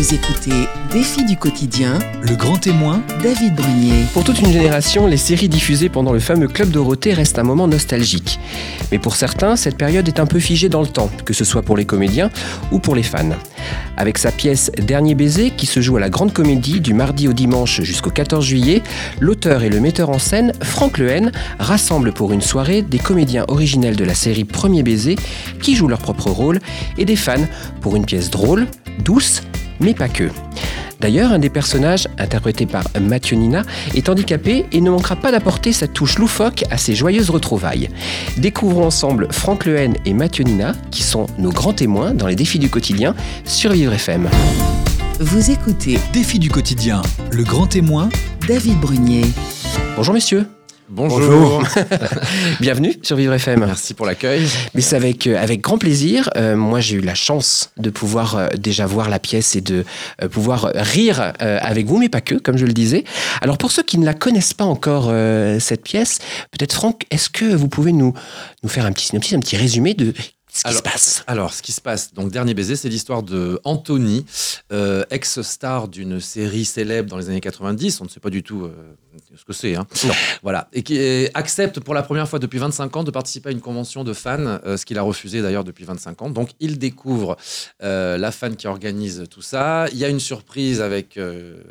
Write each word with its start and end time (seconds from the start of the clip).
Vous 0.00 0.14
écoutez 0.14 0.66
Défi 0.90 1.26
du 1.26 1.36
quotidien, 1.36 1.98
Le 2.22 2.34
grand 2.34 2.56
témoin, 2.56 3.02
David 3.22 3.54
Brunier. 3.54 4.06
Pour 4.14 4.24
toute 4.24 4.40
une 4.40 4.50
génération, 4.50 5.06
les 5.06 5.18
séries 5.18 5.50
diffusées 5.50 5.90
pendant 5.90 6.14
le 6.14 6.20
fameux 6.20 6.48
Club 6.48 6.70
Dorothée 6.70 7.12
restent 7.12 7.38
un 7.38 7.42
moment 7.42 7.68
nostalgique. 7.68 8.40
Mais 8.90 8.98
pour 8.98 9.14
certains, 9.14 9.56
cette 9.56 9.76
période 9.76 10.08
est 10.08 10.18
un 10.18 10.24
peu 10.24 10.38
figée 10.38 10.70
dans 10.70 10.80
le 10.80 10.86
temps, 10.86 11.10
que 11.26 11.34
ce 11.34 11.44
soit 11.44 11.60
pour 11.60 11.76
les 11.76 11.84
comédiens 11.84 12.30
ou 12.72 12.78
pour 12.78 12.94
les 12.94 13.02
fans. 13.02 13.36
Avec 13.98 14.16
sa 14.16 14.32
pièce 14.32 14.72
Dernier 14.78 15.14
baiser, 15.14 15.50
qui 15.50 15.66
se 15.66 15.82
joue 15.82 15.98
à 15.98 16.00
la 16.00 16.08
Grande 16.08 16.32
Comédie 16.32 16.80
du 16.80 16.94
mardi 16.94 17.28
au 17.28 17.34
dimanche 17.34 17.82
jusqu'au 17.82 18.08
14 18.08 18.42
juillet, 18.42 18.82
l'auteur 19.20 19.64
et 19.64 19.68
le 19.68 19.80
metteur 19.80 20.08
en 20.08 20.18
scène, 20.18 20.54
Franck 20.62 20.96
Lehen, 20.96 21.30
rassemblent 21.58 22.14
pour 22.14 22.32
une 22.32 22.40
soirée 22.40 22.80
des 22.80 22.98
comédiens 22.98 23.44
originels 23.48 23.96
de 23.96 24.04
la 24.04 24.14
série 24.14 24.44
Premier 24.44 24.82
baiser 24.82 25.16
qui 25.60 25.74
jouent 25.74 25.88
leur 25.88 26.00
propre 26.00 26.30
rôle 26.30 26.58
et 26.96 27.04
des 27.04 27.16
fans 27.16 27.44
pour 27.82 27.96
une 27.96 28.06
pièce 28.06 28.30
drôle, 28.30 28.66
douce, 29.04 29.42
mais 29.80 29.94
pas 29.94 30.08
que. 30.08 30.28
D'ailleurs, 31.00 31.32
un 31.32 31.38
des 31.38 31.48
personnages, 31.48 32.06
interprété 32.18 32.66
par 32.66 32.84
Mathieu 33.00 33.36
Nina, 33.36 33.62
est 33.94 34.08
handicapé 34.08 34.66
et 34.70 34.80
ne 34.80 34.90
manquera 34.90 35.16
pas 35.16 35.32
d'apporter 35.32 35.72
sa 35.72 35.88
touche 35.88 36.18
loufoque 36.18 36.64
à 36.70 36.76
ces 36.76 36.94
joyeuses 36.94 37.30
retrouvailles. 37.30 37.88
Découvrons 38.36 38.86
ensemble 38.86 39.28
Franck 39.30 39.64
Lehen 39.64 39.94
et 40.04 40.12
Mathieu 40.12 40.44
Nina, 40.44 40.72
qui 40.90 41.02
sont 41.02 41.26
nos 41.38 41.50
grands 41.50 41.72
témoins 41.72 42.12
dans 42.12 42.26
les 42.26 42.36
défis 42.36 42.58
du 42.58 42.68
quotidien 42.68 43.14
sur 43.44 43.72
Vivre 43.72 43.94
FM. 43.94 44.28
Vous 45.20 45.50
écoutez 45.50 45.98
défi 46.12 46.38
du 46.38 46.50
quotidien, 46.50 47.02
le 47.30 47.44
grand 47.44 47.66
témoin, 47.66 48.10
David 48.46 48.78
Brunier. 48.78 49.24
Bonjour 49.96 50.14
messieurs, 50.14 50.46
Bonjour. 50.92 51.62
bienvenue 52.60 52.98
sur 53.02 53.14
Vivre 53.16 53.32
FM. 53.34 53.60
Merci 53.60 53.94
pour 53.94 54.06
l'accueil. 54.06 54.44
Mais 54.74 54.80
c'est 54.80 54.96
avec, 54.96 55.28
euh, 55.28 55.40
avec 55.40 55.60
grand 55.60 55.78
plaisir. 55.78 56.28
Euh, 56.36 56.56
moi, 56.56 56.80
j'ai 56.80 56.96
eu 56.96 57.00
la 57.00 57.14
chance 57.14 57.70
de 57.76 57.90
pouvoir 57.90 58.34
euh, 58.34 58.48
déjà 58.58 58.86
voir 58.86 59.08
la 59.08 59.20
pièce 59.20 59.54
et 59.54 59.60
de 59.60 59.84
euh, 60.20 60.28
pouvoir 60.28 60.72
rire 60.74 61.32
avec 61.38 61.86
vous, 61.86 61.98
mais 61.98 62.08
pas 62.08 62.20
que, 62.20 62.34
comme 62.34 62.58
je 62.58 62.66
le 62.66 62.72
disais. 62.72 63.04
Alors, 63.40 63.56
pour 63.56 63.70
ceux 63.70 63.84
qui 63.84 63.98
ne 63.98 64.04
la 64.04 64.14
connaissent 64.14 64.52
pas 64.54 64.64
encore, 64.64 65.12
cette 65.60 65.82
pièce, 65.84 66.18
peut-être, 66.50 66.72
Franck, 66.72 67.04
est-ce 67.12 67.30
que 67.30 67.44
vous 67.44 67.68
pouvez 67.68 67.92
nous, 67.92 68.12
nous 68.64 68.68
faire 68.68 68.84
un 68.84 68.92
petit 68.92 69.06
synopsis, 69.06 69.34
un 69.34 69.40
petit 69.40 69.56
résumé 69.56 69.94
de 69.94 70.12
ce 70.52 70.62
qui 70.62 70.66
Alors- 70.68 70.78
se 70.78 70.82
passe? 70.82 71.24
Alors, 71.28 71.54
ce 71.54 71.62
qui 71.62 71.70
se 71.72 71.80
passe, 71.80 72.12
donc 72.14 72.32
Dernier 72.32 72.54
baiser, 72.54 72.74
c'est 72.74 72.88
l'histoire 72.88 73.22
de 73.22 73.60
Anthony, 73.64 74.26
euh, 74.72 75.04
ex-star 75.10 75.86
d'une 75.88 76.18
série 76.20 76.64
célèbre 76.64 77.08
dans 77.08 77.16
les 77.18 77.28
années 77.28 77.40
90. 77.40 78.00
On 78.00 78.04
ne 78.04 78.08
sait 78.08 78.20
pas 78.20 78.30
du 78.30 78.42
tout 78.42 78.64
euh, 78.64 78.72
ce 79.40 79.44
que 79.46 79.52
c'est. 79.52 79.74
Hein. 79.74 79.86
Voilà. 80.42 80.68
Et 80.72 80.82
qui 80.82 80.98
euh, 80.98 81.26
accepte 81.34 81.80
pour 81.80 81.94
la 81.94 82.02
première 82.02 82.28
fois 82.28 82.38
depuis 82.38 82.58
25 82.58 82.94
ans 82.96 83.04
de 83.04 83.10
participer 83.10 83.48
à 83.48 83.52
une 83.52 83.60
convention 83.60 84.04
de 84.04 84.12
fans, 84.12 84.38
euh, 84.66 84.76
ce 84.76 84.84
qu'il 84.84 84.98
a 84.98 85.02
refusé 85.02 85.40
d'ailleurs 85.42 85.64
depuis 85.64 85.84
25 85.84 86.22
ans. 86.22 86.30
Donc, 86.30 86.50
il 86.60 86.78
découvre 86.78 87.36
euh, 87.82 88.18
la 88.18 88.30
fan 88.32 88.54
qui 88.56 88.66
organise 88.66 89.24
tout 89.30 89.40
ça. 89.42 89.86
Il 89.92 89.98
y 89.98 90.04
a 90.04 90.08
une 90.08 90.20
surprise 90.20 90.80
avec, 90.82 91.18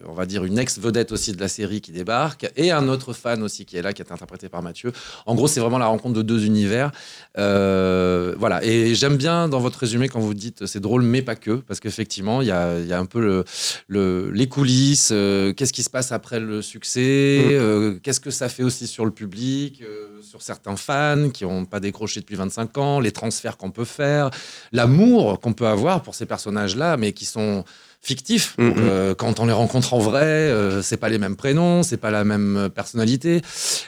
on 0.08 0.14
va 0.14 0.26
dire, 0.26 0.44
une 0.46 0.58
ex-vedette 0.58 1.12
aussi 1.12 1.32
de 1.32 1.40
la 1.40 1.48
série 1.48 1.82
qui 1.82 1.92
débarque 1.92 2.50
et 2.56 2.72
un 2.72 2.88
autre 2.90 3.14
fan 3.14 3.44
aussi 3.44 3.66
qui 3.66 3.78
est 3.78 3.82
là, 3.82 3.94
qui 3.94 4.02
est 4.02 4.12
interprété 4.12 4.50
par 4.50 4.62
Mathieu. 4.64 4.92
En 5.26 5.36
gros, 5.36 5.48
c'est 5.48 5.60
vraiment 5.60 5.78
la 5.78 5.86
rencontre 5.88 6.16
de 6.16 6.22
deux 6.24 6.46
univers. 6.46 6.92
Voilà, 7.36 8.64
et 8.64 8.96
j'aime 8.96 9.18
bien 9.18 9.48
dans 9.48 9.60
votre 9.60 9.80
résumé 9.80 10.08
quand 10.10 10.20
vous 10.20 10.34
dites 10.34 10.66
c'est 10.66 10.80
drôle, 10.80 11.04
mais 11.04 11.22
pas 11.22 11.36
que, 11.36 11.52
parce 11.52 11.80
qu'effectivement, 11.80 12.42
il 12.42 12.48
y 12.48 12.52
a, 12.52 12.80
y 12.80 12.94
a 12.94 13.00
un 13.00 13.06
peu 13.06 13.20
le, 13.22 13.44
le- 13.88 14.32
les 14.34 14.48
coulisses, 14.48 15.10
qu'est-ce 15.10 15.74
qui 15.74 15.84
se 15.84 15.90
passe 15.90 16.12
après 16.12 16.40
le 16.40 16.62
succès, 16.62 17.00
Mm. 17.40 17.59
Euh, 17.60 18.00
qu'est-ce 18.02 18.20
que 18.20 18.32
ça 18.32 18.50
fait 18.50 18.64
aussi 18.64 18.88
sur 18.88 19.06
le 19.06 19.12
public, 19.12 19.82
euh, 19.84 20.22
sur 20.22 20.42
certains 20.42 20.76
fans 20.76 21.30
qui 21.34 21.44
n'ont 21.46 21.66
pas 21.66 21.80
décroché 21.80 22.20
depuis 22.20 22.36
25 22.36 22.78
ans, 22.78 23.00
les 23.00 23.12
transferts 23.12 23.58
qu'on 23.58 23.72
peut 23.72 23.86
faire, 23.86 24.30
l'amour 24.72 25.40
qu'on 25.40 25.54
peut 25.54 25.68
avoir 25.68 26.02
pour 26.02 26.16
ces 26.16 26.26
personnages-là, 26.26 26.98
mais 26.98 27.12
qui 27.14 27.26
sont 27.26 27.64
fictifs. 28.02 28.56
Mm, 28.58 28.64
mm. 28.64 28.74
Euh, 28.78 29.16
quand 29.16 29.40
on 29.40 29.46
les 29.46 29.54
rencontre 29.54 29.94
en 29.94 30.00
vrai, 30.00 30.52
c'est 30.82 30.98
pas 30.98 31.10
les 31.10 31.18
mêmes 31.20 31.36
prénoms, 31.36 31.84
c'est 31.84 31.98
pas 31.98 32.12
la 32.12 32.24
même 32.24 32.70
personnalité. 32.74 33.42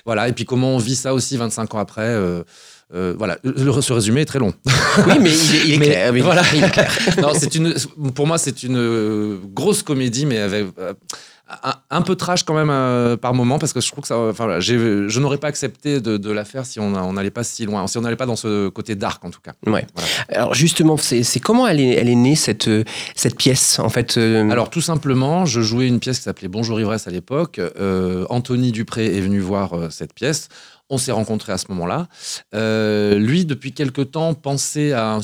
Voilà, 0.06 0.28
et 0.28 0.34
puis 0.34 0.46
comment 0.46 0.76
on 0.76 0.78
vit 0.78 0.96
ça 0.96 1.14
aussi 1.14 1.38
25 1.38 1.76
ans 1.76 1.80
après. 1.80 2.08
euh, 2.94 3.16
voilà, 3.18 3.38
le, 3.44 3.82
ce 3.82 3.94
résumé 3.94 4.22
est 4.22 4.26
très 4.26 4.40
long. 4.40 4.54
Oui, 5.08 5.14
mais 5.22 5.32
il 5.32 5.56
est, 5.56 5.66
il 5.66 5.74
est 5.74 5.78
Mais 5.80 5.86
clair. 5.86 6.12
oui. 6.14 6.20
voilà. 6.22 6.42
Il 6.54 6.64
est 6.64 6.70
clair. 6.72 6.92
non, 7.22 7.32
c'est 7.34 7.56
une, 7.56 7.74
pour 8.14 8.28
moi, 8.28 8.38
c'est 8.38 8.64
une 8.64 9.40
grosse 9.54 9.82
comédie, 9.82 10.26
mais 10.26 10.40
avec 10.40 10.66
un, 11.64 11.74
un 11.90 12.02
peu 12.02 12.16
trash 12.16 12.44
quand 12.44 12.54
même 12.54 12.70
euh, 12.70 13.18
par 13.18 13.34
moment, 13.34 13.60
parce 13.60 13.74
que 13.74 13.82
je 13.82 13.92
trouve 13.92 14.02
que 14.02 14.08
ça, 14.08 14.18
enfin, 14.18 14.46
voilà, 14.46 14.60
je 14.60 15.20
n'aurais 15.20 15.38
pas 15.38 15.48
accepté 15.48 16.00
de, 16.00 16.18
de 16.18 16.32
la 16.32 16.46
faire 16.46 16.66
si 16.66 16.80
on 16.80 16.94
on 16.94 17.14
n'allait 17.14 17.32
pas 17.32 17.44
si 17.44 17.66
loin, 17.66 17.86
si 17.88 17.98
on 17.98 18.02
n'allait 18.02 18.16
pas 18.16 18.26
dans 18.26 18.36
ce 18.36 18.70
côté 18.70 18.96
dark 18.96 19.24
en 19.24 19.30
tout 19.30 19.40
cas. 19.42 19.54
Ouais. 19.66 19.86
Voilà. 19.96 20.10
Alors, 20.30 20.54
justement, 20.54 20.98
c'est 20.98 21.40
comment 21.40 21.68
elle 21.68 21.80
est, 21.80 21.96
elle 21.96 22.10
est 22.10 22.16
née, 22.16 22.36
cette, 22.36 22.70
cette 23.16 23.36
pièce, 23.36 23.80
en 23.80 23.90
fait 23.90 24.18
euh, 24.18 24.50
Alors 24.50 24.70
tout 24.70 24.82
simplement, 24.82 25.46
je 25.46 25.62
jouais 25.62 25.88
une 25.88 26.00
pièce 26.00 26.18
qui 26.18 26.24
s'appelait 26.24 26.48
Bonjour 26.48 26.80
Ivresse 26.80 27.08
à 27.08 27.12
l'époque. 27.12 27.60
Euh, 27.60 28.26
Anthony 28.30 28.72
Dupré 28.72 29.18
est 29.18 29.22
venu 29.22 29.40
voir 29.40 29.92
cette 29.92 30.14
pièce. 30.14 30.50
On 30.90 30.98
s'est 30.98 31.14
rencontrés 31.14 31.54
à 31.54 31.58
ce 31.58 31.66
moment-là. 31.70 32.08
Lui, 33.18 33.46
depuis 33.46 33.72
quelque 33.74 34.02
temps, 34.02 34.34
pensait 34.34 34.92
à 34.92 35.14
un, 35.16 35.20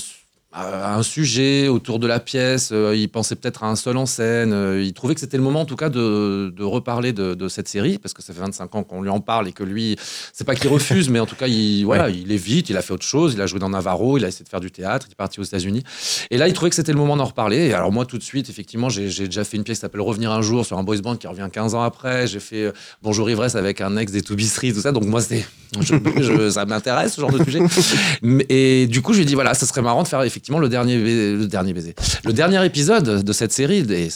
à 0.53 0.96
un 0.96 1.03
sujet 1.03 1.68
autour 1.68 2.00
de 2.00 2.08
la 2.08 2.19
pièce. 2.19 2.69
Euh, 2.72 2.96
il 2.96 3.09
pensait 3.09 3.35
peut-être 3.35 3.63
à 3.63 3.68
un 3.68 3.75
seul 3.75 3.97
en 3.97 4.06
scène. 4.06 4.53
Euh, 4.53 4.81
il 4.81 4.94
trouvait 4.94 5.13
que 5.13 5.19
c'était 5.19 5.38
le 5.38 5.44
moment, 5.44 5.62
en 5.62 5.66
tout 5.66 5.75
cas, 5.75 5.90
de, 5.90 6.53
de 6.56 6.63
reparler 6.63 7.12
de, 7.13 7.34
de 7.34 7.47
cette 7.47 7.68
série, 7.68 7.97
parce 8.00 8.13
que 8.13 8.24
ça 8.24 8.34
fait 8.34 8.40
25 8.40 8.74
ans 8.75 8.84
qu'on 8.84 9.02
lui 9.02 9.09
en 9.09 9.19
parle 9.19 9.47
et 9.47 9.52
que 9.52 9.63
lui, 9.63 9.97
c'est 10.34 10.46
pas 10.46 10.56
qu'il 10.56 10.69
refuse, 10.69 11.09
mais 11.09 11.19
en 11.19 11.25
tout 11.25 11.36
cas, 11.36 11.47
il, 11.47 11.84
voilà, 11.86 12.09
il 12.09 12.31
évite. 12.31 12.69
Il 12.69 12.78
a 12.78 12.81
fait 12.81 12.94
autre 12.94 13.06
chose. 13.06 13.34
Il 13.34 13.41
a 13.41 13.46
joué 13.46 13.59
dans 13.59 13.69
Navarro. 13.69 14.18
Il 14.18 14.25
a 14.25 14.30
essayé 14.30 14.46
de 14.46 14.50
faire 14.50 14.62
du 14.62 14.72
théâtre. 14.72 15.06
Il 15.09 15.12
est 15.12 15.16
parti 15.16 15.40
aux 15.40 15.44
États-Unis. 15.44 15.84
Et 16.31 16.38
là, 16.38 16.47
il 16.47 16.53
trouvait 16.53 16.69
que 16.69 16.75
c'était 16.75 16.94
le 16.94 16.97
moment 16.97 17.18
d'en 17.18 17.25
reparler. 17.25 17.68
Et 17.68 17.74
alors, 17.74 17.91
moi, 17.91 18.06
tout 18.06 18.18
de 18.18 18.24
suite, 18.24 18.50
effectivement, 18.50 18.90
j'ai 18.90 19.09
j'ai 19.09 19.25
déjà 19.25 19.44
fait 19.44 19.57
une 19.57 19.63
pièce 19.63 19.78
qui 19.78 19.81
s'appelle 19.81 20.02
Revenir 20.02 20.31
un 20.31 20.41
jour 20.41 20.66
sur 20.66 20.78
un 20.78 20.84
boys 20.84 20.97
band 21.02 21.18
qui 21.18 21.28
revient 21.28 21.47
15 21.52 21.75
ans 21.75 21.81
après. 21.84 22.25
J'ai 22.25 22.40
fait 22.40 22.63
euh, 22.63 22.72
Bonjour 23.03 23.30
Ivresse 23.30 23.56
avec 23.56 23.81
un 23.81 23.97
ex 23.97 24.12
des 24.12 24.22
Toubisseries, 24.22 24.74
tout 24.74 24.81
ça. 24.81 24.91
Donc, 24.91 25.03
moi, 25.06 25.19
je- 25.22 25.94
je- 26.22 26.50
ça 26.50 26.66
m'intéresse, 26.66 27.13
ce 27.16 27.22
genre 27.22 27.31
de 27.31 27.44
sujet. 27.44 27.59
Et 28.50 28.88
du 28.88 29.02
coup, 29.02 29.12
je 29.13 29.18
lui 29.19 29.24
ai 29.24 29.28
dit, 29.28 29.36
voilà, 29.36 29.53
ça 29.53 29.66
serait 29.66 29.81
marrant 29.81 30.03
de 30.03 30.07
faire 30.07 30.24
effectivement 30.38 30.59
le 30.59 30.70
dernier, 30.70 30.98
le 31.00 31.48
dernier 31.48 31.74
baiser. 31.74 31.96
Le 32.24 32.31
dernier 32.31 32.64
épisode 32.64 33.24
de 33.24 33.34
cette 33.34 33.52
série, 33.52 33.84
et 33.92 34.09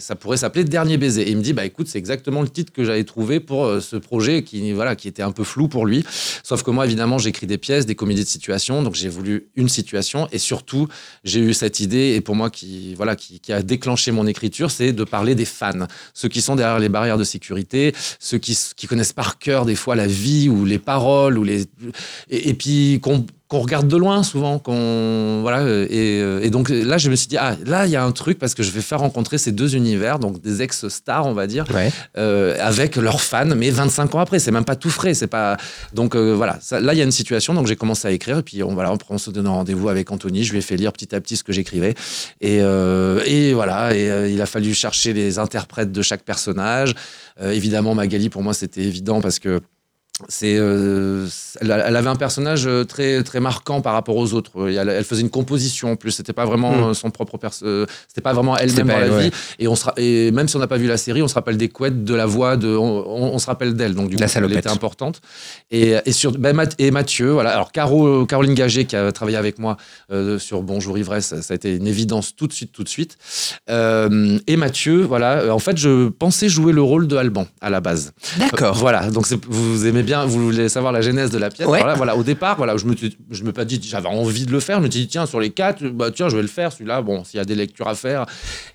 ça, 0.00 0.16
pourrait 0.16 0.36
s'appeler 0.36 0.64
Dernier 0.64 0.96
baiser. 0.96 1.30
Il 1.30 1.36
me 1.36 1.42
dit, 1.42 1.52
bah 1.52 1.64
écoute, 1.64 1.86
c'est 1.86 1.98
exactement 1.98 2.42
le 2.42 2.48
titre 2.48 2.72
que 2.72 2.82
j'avais 2.82 3.04
trouvé 3.04 3.38
pour 3.38 3.64
euh, 3.64 3.80
ce 3.80 3.94
projet 3.94 4.42
qui, 4.42 4.72
voilà, 4.72 4.96
qui 4.96 5.06
était 5.06 5.22
un 5.22 5.30
peu 5.30 5.44
flou 5.44 5.68
pour 5.68 5.86
lui. 5.86 6.04
Sauf 6.42 6.64
que 6.64 6.72
moi, 6.72 6.84
évidemment, 6.84 7.18
j'écris 7.18 7.46
des 7.46 7.58
pièces, 7.58 7.86
des 7.86 7.94
comédies 7.94 8.24
de 8.24 8.28
situation, 8.28 8.82
donc 8.82 8.96
j'ai 8.96 9.08
voulu 9.08 9.46
une 9.54 9.68
situation 9.68 10.26
et 10.32 10.38
surtout, 10.38 10.88
j'ai 11.22 11.38
eu 11.38 11.54
cette 11.54 11.78
idée 11.78 12.14
et 12.16 12.20
pour 12.20 12.34
moi 12.34 12.50
qui 12.50 12.94
voilà 12.96 13.14
qui, 13.14 13.40
a 13.52 13.62
déclenché 13.62 14.10
mon 14.10 14.26
écriture, 14.26 14.72
c'est 14.72 14.92
de 14.92 15.04
parler 15.04 15.36
des 15.36 15.44
fans, 15.44 15.86
ceux 16.12 16.28
qui 16.28 16.42
sont 16.42 16.56
derrière 16.56 16.80
les 16.80 16.88
barrières 16.88 17.18
de 17.18 17.24
sécurité, 17.24 17.94
ceux 18.18 18.38
qui, 18.38 18.58
qui 18.76 18.86
connaissent 18.88 19.12
par 19.12 19.38
cœur 19.38 19.64
des 19.64 19.76
fois 19.76 19.94
la 19.94 20.08
vie 20.08 20.48
ou 20.48 20.64
les 20.64 20.78
paroles 20.78 21.38
ou 21.38 21.44
les 21.44 21.62
et, 22.30 22.48
et 22.50 22.54
puis 22.54 22.98
qu'on 23.00 23.24
qu'on 23.48 23.60
regarde 23.60 23.88
de 23.88 23.96
loin 23.96 24.22
souvent 24.22 24.58
qu'on 24.58 25.40
voilà 25.40 25.60
euh, 25.60 25.86
et, 25.88 26.20
euh, 26.20 26.40
et 26.42 26.50
donc 26.50 26.68
là 26.68 26.98
je 26.98 27.08
me 27.10 27.16
suis 27.16 27.28
dit 27.28 27.38
ah 27.38 27.56
là 27.64 27.86
il 27.86 27.90
y 27.92 27.96
a 27.96 28.04
un 28.04 28.12
truc 28.12 28.38
parce 28.38 28.54
que 28.54 28.62
je 28.62 28.70
vais 28.70 28.82
faire 28.82 29.00
rencontrer 29.00 29.38
ces 29.38 29.52
deux 29.52 29.74
univers 29.74 30.18
donc 30.18 30.40
des 30.42 30.60
ex 30.60 30.86
stars 30.88 31.24
on 31.26 31.32
va 31.32 31.46
dire 31.46 31.64
Ouais. 31.74 31.90
euh, 32.18 32.56
avec 32.60 32.96
leurs 32.96 33.20
fans, 33.22 33.46
mais 33.56 33.70
25 33.70 34.14
ans 34.14 34.18
après, 34.20 34.38
c'est 34.38 34.50
même 34.50 34.64
pas 34.64 34.76
tout 34.76 34.90
frais, 34.90 35.14
c'est 35.14 35.26
pas. 35.26 35.56
Donc 35.94 36.14
euh, 36.14 36.34
voilà, 36.34 36.58
ça- 36.60 36.80
là 36.80 36.92
il 36.94 36.98
y 36.98 37.00
a 37.00 37.04
une 37.04 37.10
situation, 37.12 37.54
donc 37.54 37.66
j'ai 37.66 37.76
commencé 37.76 38.06
à 38.06 38.10
écrire, 38.10 38.38
et 38.38 38.42
puis 38.42 38.62
on, 38.62 38.74
voilà, 38.74 38.92
on, 39.08 39.18
se 39.18 39.30
donne 39.30 39.48
rendez-vous 39.48 39.88
avec 39.88 40.10
Anthony, 40.10 40.44
je 40.44 40.52
lui 40.52 40.58
ai 40.58 40.62
fait 40.62 40.76
lire 40.76 40.92
petit 40.92 41.14
à 41.14 41.20
petit 41.20 41.36
ce 41.36 41.44
que 41.44 41.52
j'écrivais, 41.52 41.94
et, 42.40 42.58
euh, 42.60 43.20
et 43.26 43.52
voilà, 43.54 43.94
et 43.94 44.10
euh, 44.10 44.28
il 44.28 44.40
a 44.42 44.46
fallu 44.46 44.74
chercher 44.74 45.12
les 45.12 45.38
interprètes 45.38 45.92
de 45.92 46.02
chaque 46.02 46.22
personnage. 46.22 46.94
Euh, 47.40 47.50
évidemment, 47.52 47.94
Magali 47.94 48.28
pour 48.28 48.42
moi 48.42 48.52
c'était 48.54 48.82
évident 48.82 49.20
parce 49.20 49.38
que 49.38 49.60
c'est 50.28 50.56
euh, 50.58 51.26
elle 51.60 51.70
elle 51.86 51.96
avait 51.96 52.08
un 52.08 52.16
personnage 52.16 52.66
euh, 52.66 52.84
très 52.84 53.22
très 53.22 53.40
marquant 53.40 53.80
par 53.80 53.92
rapport 53.92 54.16
aux 54.16 54.32
autres. 54.34 54.50
Elle, 54.68 54.88
elle 54.88 55.04
faisait 55.04 55.20
une 55.22 55.30
composition 55.30 55.92
en 55.92 55.96
plus. 55.96 56.10
C'était 56.10 56.32
pas 56.32 56.44
vraiment 56.44 56.72
Mm. 56.72 56.82
euh, 56.90 56.94
son 56.94 57.10
propre 57.10 57.38
euh, 57.62 57.86
c'était 58.08 58.20
pas 58.20 58.32
vraiment 58.32 58.56
elle-même 58.56 58.88
dans 58.88 58.98
la 58.98 59.06
elle, 59.06 59.12
ouais. 59.12 59.22
vie. 59.24 59.30
Et 59.60 59.68
on 59.68 59.76
sera 59.76 59.92
et 59.96 60.30
même 60.32 60.48
si 60.48 60.56
on 60.56 60.58
n'a 60.58 60.66
pas 60.66 60.76
vu 60.76 60.86
la 60.88 60.96
série 60.96 61.22
on 61.22 61.28
se 61.28 61.34
rappelle 61.34 61.56
des 61.56 61.68
couettes 61.68 62.04
de 62.04 62.14
la 62.14 62.26
voix 62.26 62.56
de 62.56 62.68
on, 62.76 63.06
on- 63.06 63.34
on 63.34 63.38
se 63.38 63.46
rappelle 63.46 63.74
d'elle. 63.74 63.94
Donc 63.94 64.08
du 64.08 64.16
La 64.16 64.18
coup 64.18 64.22
elle 64.24 64.30
salopette. 64.30 64.58
était 64.58 64.68
importante. 64.70 65.20
Et, 65.70 65.94
et 66.04 66.12
sur 66.12 66.32
ben, 66.32 66.58
et 66.78 66.90
Mathieu 66.90 67.30
voilà. 67.30 67.50
Alors 67.50 67.70
Caro 67.72 68.26
Caroline 68.26 68.54
Gagé 68.54 68.84
qui 68.86 68.96
a 68.96 69.12
travaillé 69.12 69.36
avec 69.36 69.58
moi 69.58 69.76
euh, 70.10 70.38
sur 70.38 70.62
Bonjour 70.62 70.98
Ivresse 70.98 71.40
ça 71.40 71.52
a 71.52 71.54
été 71.54 71.76
une 71.76 71.86
évidence 71.86 72.34
tout 72.34 72.46
de 72.46 72.52
suite 72.52 72.72
tout 72.72 72.82
de 72.82 72.88
suite. 72.88 73.16
Euh, 73.70 74.38
et 74.46 74.56
Mathieu 74.56 75.02
voilà. 75.02 75.54
En 75.54 75.58
fait 75.58 75.76
je 75.76 76.08
pensais 76.08 76.48
jouer 76.48 76.72
le 76.72 76.82
rôle 76.82 77.06
de 77.06 77.16
Alban 77.16 77.46
à 77.60 77.70
la 77.70 77.80
base. 77.80 78.12
D'accord. 78.38 78.74
voilà, 78.76 79.10
donc 79.10 79.26
vous 79.48 79.86
aimez 79.86 80.02
bien, 80.08 80.24
vous 80.24 80.42
voulez 80.46 80.68
savoir 80.68 80.92
la 80.92 81.00
genèse 81.00 81.30
de 81.30 81.38
la 81.38 81.50
pièce. 81.50 81.68
Ouais. 81.68 81.78
Voilà, 81.78 81.94
voilà, 81.94 82.16
au 82.16 82.22
départ, 82.24 82.56
voilà, 82.56 82.76
je 82.76 82.84
me, 82.86 82.96
suis- 82.96 83.16
je 83.30 83.44
me 83.44 83.52
pas 83.52 83.64
dit, 83.64 83.80
j'avais 83.82 84.08
envie 84.08 84.44
de 84.46 84.50
le 84.52 84.60
faire, 84.60 84.78
je 84.78 84.86
me 84.86 84.90
suis 84.90 85.00
dit, 85.00 85.08
tiens, 85.08 85.26
sur 85.26 85.38
les 85.38 85.50
quatre, 85.50 85.84
bah, 85.86 86.10
tiens, 86.10 86.28
je 86.28 86.36
vais 86.36 86.42
le 86.42 86.48
faire, 86.48 86.72
celui-là, 86.72 87.00
bon, 87.02 87.22
s'il 87.24 87.38
y 87.38 87.40
a 87.40 87.44
des 87.44 87.54
lectures 87.54 87.86
à 87.88 87.94
faire. 87.94 88.26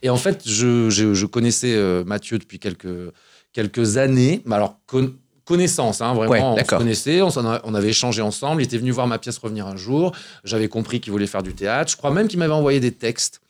Et 0.01 0.09
en 0.09 0.15
fait, 0.17 0.43
je, 0.47 0.89
je, 0.89 1.13
je 1.13 1.25
connaissais 1.25 1.73
euh, 1.75 2.03
Mathieu 2.05 2.37
depuis 2.37 2.59
quelques, 2.59 3.11
quelques 3.51 3.97
années, 3.97 4.41
mais 4.45 4.55
alors, 4.55 4.77
con- 4.87 5.13
connaissance, 5.45 5.99
hein, 6.01 6.13
vraiment, 6.13 6.31
Ouais, 6.31 6.41
on 6.41 6.57
se 6.57 6.63
connaissait, 6.77 7.21
on, 7.21 7.27
a- 7.45 7.61
on 7.65 7.73
avait 7.75 7.89
échangé 7.89 8.21
ensemble, 8.21 8.61
il 8.61 8.65
était 8.65 8.77
venu 8.77 8.91
voir 8.91 9.07
ma 9.07 9.19
pièce 9.19 9.37
revenir 9.39 9.67
un 9.67 9.75
jour, 9.75 10.13
j'avais 10.45 10.67
compris 10.69 11.01
qu'il 11.01 11.11
voulait 11.11 11.27
faire 11.27 11.43
du 11.43 11.53
théâtre, 11.53 11.91
je 11.91 11.97
crois 11.97 12.11
même 12.11 12.27
qu'il 12.29 12.39
m'avait 12.39 12.53
envoyé 12.53 12.79
des 12.79 12.91
textes. 12.91 13.41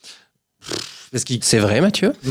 Pff, 0.62 0.93
Parce 1.14 1.24
qu'il 1.24 1.38
C'est 1.44 1.60
vrai, 1.60 1.80
Mathieu 1.80 2.12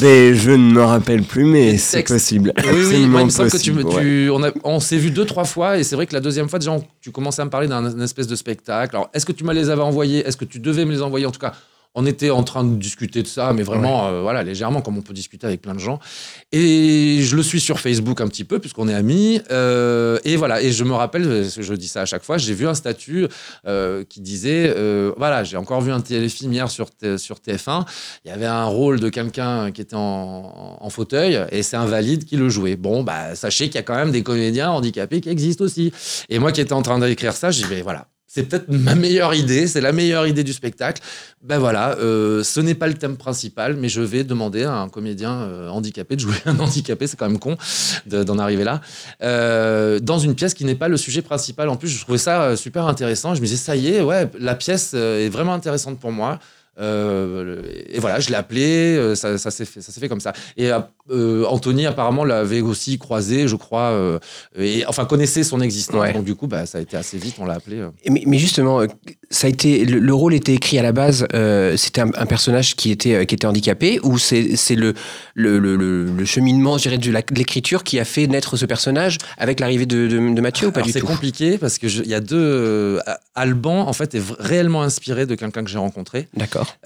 Ben, 0.00 0.32
je 0.34 0.52
ne 0.52 0.72
me 0.72 0.82
rappelle 0.82 1.22
plus, 1.24 1.44
mais 1.44 1.76
c'est 1.76 2.04
possible. 2.04 2.52
Oui, 2.58 2.62
oui, 2.64 2.70
moi, 2.72 2.80
Absolument 2.80 3.18
il 3.18 3.24
me 3.26 3.30
semble 3.30 3.50
que 3.50 3.56
tu, 3.58 3.72
possible, 3.72 3.78
me- 3.84 3.94
ouais. 3.96 4.02
tu- 4.02 4.30
on, 4.30 4.42
a- 4.44 4.52
on 4.64 4.78
s'est 4.80 4.96
vu 4.98 5.10
deux, 5.10 5.24
trois 5.26 5.44
fois, 5.44 5.76
et 5.78 5.82
c'est 5.82 5.96
vrai 5.96 6.06
que 6.06 6.14
la 6.14 6.20
deuxième 6.20 6.48
fois, 6.48 6.58
déjà, 6.60 6.70
on- 6.70 6.84
tu 7.00 7.10
commençais 7.10 7.42
à 7.42 7.44
me 7.44 7.50
parler 7.50 7.66
d'un 7.66 7.84
un 7.84 8.00
espèce 8.00 8.28
de 8.28 8.36
spectacle. 8.36 8.94
Alors, 8.94 9.10
est-ce 9.12 9.26
que 9.26 9.32
tu 9.32 9.42
me 9.42 9.52
les 9.52 9.68
avais 9.68 9.82
envoyés? 9.82 10.24
Est-ce 10.26 10.36
que 10.36 10.44
tu 10.44 10.60
devais 10.60 10.84
me 10.84 10.92
les 10.92 11.02
envoyer? 11.02 11.26
En 11.26 11.32
tout 11.32 11.40
cas, 11.40 11.52
on 11.94 12.06
était 12.06 12.30
en 12.30 12.44
train 12.44 12.62
de 12.62 12.76
discuter 12.76 13.22
de 13.22 13.26
ça, 13.26 13.52
mais 13.52 13.62
vraiment, 13.62 14.06
euh, 14.08 14.22
voilà, 14.22 14.42
légèrement, 14.44 14.80
comme 14.80 14.96
on 14.96 15.02
peut 15.02 15.12
discuter 15.12 15.46
avec 15.46 15.60
plein 15.60 15.74
de 15.74 15.80
gens. 15.80 15.98
Et 16.52 17.18
je 17.22 17.34
le 17.36 17.42
suis 17.42 17.60
sur 17.60 17.80
Facebook 17.80 18.20
un 18.20 18.28
petit 18.28 18.44
peu, 18.44 18.58
puisqu'on 18.60 18.88
est 18.88 18.94
amis. 18.94 19.40
euh, 19.50 20.18
et 20.24 20.36
voilà, 20.36 20.62
et 20.62 20.70
je 20.72 20.84
me 20.84 20.92
rappelle, 20.92 21.44
je 21.48 21.74
dis 21.74 21.88
ça 21.88 22.02
à 22.02 22.06
chaque 22.06 22.22
fois, 22.22 22.38
j'ai 22.38 22.54
vu 22.54 22.66
un 22.68 22.74
statut 22.74 23.26
euh, 23.66 24.04
qui 24.08 24.20
disait, 24.20 24.72
euh, 24.76 25.12
voilà, 25.16 25.42
j'ai 25.44 25.56
encore 25.56 25.80
vu 25.80 25.90
un 25.90 26.00
téléfilm 26.00 26.52
hier 26.52 26.70
sur, 26.70 26.90
T- 26.90 27.18
sur 27.18 27.36
TF1, 27.38 27.84
il 28.24 28.28
y 28.28 28.30
avait 28.32 28.46
un 28.46 28.64
rôle 28.66 29.00
de 29.00 29.08
quelqu'un 29.08 29.70
qui 29.72 29.80
était 29.80 29.96
en, 29.96 30.78
en 30.80 30.90
fauteuil, 30.90 31.40
et 31.50 31.62
c'est 31.62 31.76
un 31.76 31.86
valide 31.86 32.24
qui 32.24 32.36
le 32.36 32.48
jouait. 32.48 32.76
Bon, 32.76 33.02
bah, 33.02 33.34
sachez 33.34 33.66
qu'il 33.66 33.74
y 33.76 33.78
a 33.78 33.82
quand 33.82 33.96
même 33.96 34.12
des 34.12 34.22
comédiens 34.22 34.70
handicapés 34.70 35.20
qui 35.20 35.28
existent 35.28 35.64
aussi. 35.64 35.92
Et 36.28 36.38
moi 36.38 36.52
qui 36.52 36.60
étais 36.60 36.72
en 36.72 36.82
train 36.82 36.98
d'écrire 36.98 37.32
ça, 37.34 37.50
j'ai 37.50 37.64
dit, 37.66 37.80
voilà, 37.82 38.06
c'est 38.32 38.44
peut-être 38.44 38.68
ma 38.68 38.94
meilleure 38.94 39.34
idée, 39.34 39.66
c'est 39.66 39.80
la 39.80 39.90
meilleure 39.90 40.24
idée 40.24 40.44
du 40.44 40.52
spectacle. 40.52 41.02
Ben 41.42 41.58
voilà, 41.58 41.96
euh, 41.98 42.44
ce 42.44 42.60
n'est 42.60 42.76
pas 42.76 42.86
le 42.86 42.94
thème 42.94 43.16
principal, 43.16 43.74
mais 43.74 43.88
je 43.88 44.00
vais 44.00 44.22
demander 44.22 44.62
à 44.62 44.74
un 44.74 44.88
comédien 44.88 45.32
euh, 45.32 45.68
handicapé 45.68 46.14
de 46.14 46.20
jouer 46.20 46.36
un 46.46 46.56
handicapé, 46.60 47.08
c'est 47.08 47.16
quand 47.18 47.28
même 47.28 47.40
con 47.40 47.56
de- 48.06 48.22
d'en 48.22 48.38
arriver 48.38 48.62
là, 48.62 48.82
euh, 49.20 49.98
dans 49.98 50.20
une 50.20 50.36
pièce 50.36 50.54
qui 50.54 50.64
n'est 50.64 50.76
pas 50.76 50.86
le 50.86 50.96
sujet 50.96 51.22
principal. 51.22 51.68
En 51.68 51.74
plus, 51.74 51.88
je 51.88 52.00
trouvais 52.00 52.18
ça 52.18 52.54
super 52.54 52.86
intéressant. 52.86 53.34
Je 53.34 53.40
me 53.40 53.46
disais, 53.46 53.56
ça 53.56 53.74
y 53.74 53.88
est, 53.88 54.00
ouais, 54.00 54.30
la 54.38 54.54
pièce 54.54 54.94
est 54.94 55.28
vraiment 55.28 55.52
intéressante 55.52 55.98
pour 55.98 56.12
moi. 56.12 56.38
Et 56.78 57.98
voilà, 57.98 58.20
je 58.20 58.28
l'ai 58.30 58.36
appelé, 58.36 59.14
ça, 59.16 59.36
ça 59.38 59.50
s'est 59.50 59.64
fait, 59.64 59.80
ça 59.80 59.90
s'est 59.92 60.00
fait 60.00 60.08
comme 60.08 60.20
ça. 60.20 60.32
Et 60.56 60.70
euh, 61.10 61.44
Anthony 61.46 61.86
apparemment 61.86 62.24
l'avait 62.24 62.60
aussi 62.60 62.98
croisé, 62.98 63.48
je 63.48 63.56
crois, 63.56 63.90
euh, 63.90 64.18
et 64.58 64.84
enfin 64.86 65.04
connaissait 65.04 65.42
son 65.44 65.60
existence. 65.60 66.00
Ouais. 66.00 66.12
Donc 66.12 66.24
du 66.24 66.34
coup, 66.34 66.46
bah, 66.46 66.66
ça 66.66 66.78
a 66.78 66.80
été 66.80 66.96
assez 66.96 67.18
vite, 67.18 67.34
on 67.38 67.44
l'a 67.46 67.54
appelé. 67.54 67.78
euh. 67.78 67.90
Mais, 68.08 68.22
mais 68.26 68.38
justement, 68.38 68.80
euh, 68.80 68.86
ça 69.30 69.46
a 69.46 69.50
été 69.50 69.84
le, 69.84 69.98
le 69.98 70.14
rôle 70.14 70.34
était 70.34 70.54
écrit 70.54 70.78
à 70.78 70.82
la 70.82 70.92
base. 70.92 71.26
c'était 71.76 72.00
un, 72.00 72.10
un 72.16 72.26
personnage 72.26 72.76
qui 72.76 72.90
était 72.90 73.26
qui 73.26 73.34
était 73.34 73.46
handicapé 73.46 74.00
ou 74.02 74.18
c'est 74.18 74.56
c'est 74.56 74.74
le 74.76 74.94
le, 75.34 75.58
le, 75.58 75.76
le- 75.76 76.24
cheminement, 76.24 76.76
je 76.78 76.82
dirais, 76.88 76.98
de 76.98 77.10
l'écriture 77.34 77.82
qui 77.84 77.98
a 77.98 78.04
fait 78.04 78.26
naître 78.26 78.56
ce 78.56 78.66
personnage 78.66 79.18
avec 79.38 79.58
l'arrivée 79.60 79.86
de, 79.86 80.06
de, 80.06 80.34
de 80.34 80.40
Mathieu 80.40 80.68
ou 80.68 80.70
pas 80.72 80.78
Alors, 80.80 80.86
du 80.86 80.92
c'est 80.92 81.00
tout? 81.00 81.06
compliqué 81.06 81.58
parce 81.58 81.78
que 81.78 81.86
il 81.86 82.06
y 82.08 82.14
a 82.14 82.20
deux. 82.20 82.98
Alban 83.34 83.86
en 83.88 83.92
fait 83.92 84.14
est 84.14 84.22
réellement 84.38 84.82
inspiré 84.82 85.26
de 85.26 85.34
quelqu'un 85.34 85.64
que 85.64 85.70
j'ai 85.70 85.78
rencontré. 85.78 86.28
D'accord. 86.36 86.76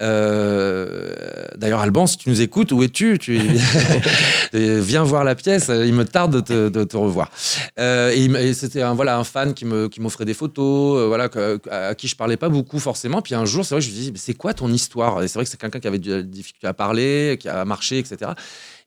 D'ailleurs, 1.57 1.79
Alban, 1.81 2.07
si 2.07 2.17
tu 2.17 2.29
nous 2.29 2.41
écoutes, 2.41 2.71
où 2.71 2.83
es-tu? 2.83 3.17
Tu 3.19 3.39
viens 4.53 5.03
voir 5.03 5.23
la 5.23 5.35
pièce. 5.35 5.69
Il 5.69 5.93
me 5.93 6.05
tarde 6.05 6.35
de 6.35 6.39
te, 6.41 6.69
de 6.69 6.83
te 6.83 6.97
revoir. 6.97 7.31
Euh, 7.79 8.11
et 8.11 8.53
c'était 8.53 8.81
un 8.81 8.93
voilà 8.93 9.17
un 9.17 9.23
fan 9.23 9.53
qui 9.53 9.65
me 9.65 9.87
qui 9.89 10.01
m'offrait 10.01 10.25
des 10.25 10.33
photos, 10.33 10.99
euh, 10.99 11.07
voilà 11.07 11.29
que- 11.29 11.59
à, 11.69 11.95
qui 11.95 12.07
je 12.07 12.15
parlais 12.15 12.37
pas 12.37 12.49
beaucoup 12.49 12.79
forcément. 12.79 13.21
Puis 13.21 13.35
un 13.35 13.45
jour, 13.45 13.65
c'est 13.65 13.75
vrai, 13.75 13.81
je 13.81 13.87
lui 13.89 13.95
dis, 13.95 14.11
mais 14.11 14.17
c'est 14.19 14.33
quoi 14.33 14.53
ton 14.53 14.71
histoire? 14.71 15.21
Et 15.23 15.27
c'est 15.27 15.35
vrai 15.35 15.45
que 15.45 15.51
c'est 15.51 15.59
quelqu'un 15.59 15.79
qui 15.79 15.87
avait 15.87 15.99
de 15.99 16.13
la 16.15 16.21
difficulté 16.21 16.67
à 16.67 16.73
parler, 16.73 17.37
qui 17.39 17.49
a 17.49 17.65
marché, 17.65 17.99
etc. 17.99 18.31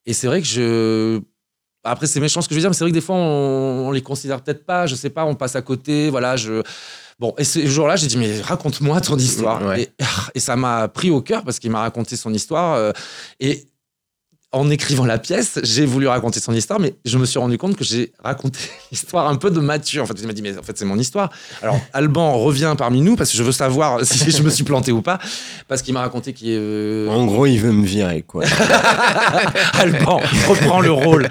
Et 0.07 0.13
c'est 0.15 0.27
vrai 0.27 0.41
que 0.41 0.47
je 0.47 1.21
après, 1.85 2.07
c'est 2.07 2.21
méchant 2.21 2.43
ce 2.43 2.49
que 2.49 2.55
je 2.55 2.59
veux 2.59 2.63
dire, 2.63 2.71
mais 2.71 2.75
c'est 2.75 2.85
vrai 2.85 2.91
que 2.91 2.95
des 2.95 3.01
fois, 3.01 3.15
on, 3.17 3.89
on 3.89 3.93
les 3.93 4.03
considère 4.03 4.43
peut-être 4.43 4.67
pas, 4.67 4.87
je 4.87 4.95
sais 4.95 5.11
pas, 5.11 5.25
on 5.25 5.35
passe 5.35 5.57
à 5.57 5.63
côté, 5.63 6.11
voilà, 6.11 6.37
je... 6.37 6.63
Bon, 7.19 7.35
et 7.39 7.45
ce 7.45 7.65
jour-là, 7.67 7.97
j'ai 7.97 8.09
dit, 8.09 8.17
mais 8.19 8.41
raconte-moi 8.43 9.01
ton 9.01 9.17
histoire. 9.17 9.65
Ouais. 9.65 9.83
Et, 9.83 9.89
et 10.35 10.41
ça 10.41 10.55
m'a 10.57 10.89
pris 10.89 11.11
au 11.11 11.21
cœur 11.23 11.45
parce 11.45 11.59
qu'il 11.59 11.71
m'a 11.71 11.81
raconté 11.81 12.15
son 12.17 12.33
histoire. 12.35 12.75
euh, 12.75 12.93
et 13.41 13.65
en 14.51 14.71
écrivant 14.71 15.05
la 15.05 15.19
pièce, 15.19 15.59
j'ai 15.63 15.85
voulu 15.85 16.07
raconter 16.09 16.41
son 16.41 16.55
histoire, 16.55 16.81
mais 16.81 16.95
je 17.05 17.19
me 17.19 17.27
suis 17.27 17.39
rendu 17.39 17.59
compte 17.59 17.77
que 17.77 17.85
j'ai 17.85 18.13
raconté 18.25 18.59
l'histoire 18.91 19.29
un 19.29 19.37
peu 19.37 19.51
de 19.51 19.61
Mathieu. 19.61 20.01
En 20.01 20.07
fait, 20.07 20.15
il 20.19 20.27
m'a 20.27 20.33
dit, 20.33 20.41
mais 20.41 20.57
en 20.59 20.63
fait, 20.63 20.79
c'est 20.79 20.87
mon 20.87 20.99
histoire. 20.99 21.29
Alors, 21.63 21.79
Alban 21.93 22.33
revient 22.39 22.75
parmi 22.79 23.03
nous 23.03 23.15
parce 23.15 23.31
que 23.31 23.37
je 23.37 23.43
veux 23.43 23.53
savoir 23.53 23.99
si 24.07 24.31
je 24.31 24.43
me 24.43 24.49
suis 24.49 24.65
planté 24.65 24.91
ou 24.91 25.03
pas, 25.03 25.19
parce 25.69 25.83
qu'il 25.83 25.93
m'a 25.93 26.01
raconté 26.01 26.33
qu'il 26.33 26.49
est... 26.49 26.57
euh, 26.59 27.09
En 27.11 27.27
gros, 27.27 27.45
il 27.45 27.59
veut 27.59 27.73
me 27.73 27.85
virer, 27.85 28.23
quoi. 28.23 28.45
Alban 29.75 30.21
reprend 30.49 30.81
le 30.81 30.93
rôle. 30.93 31.29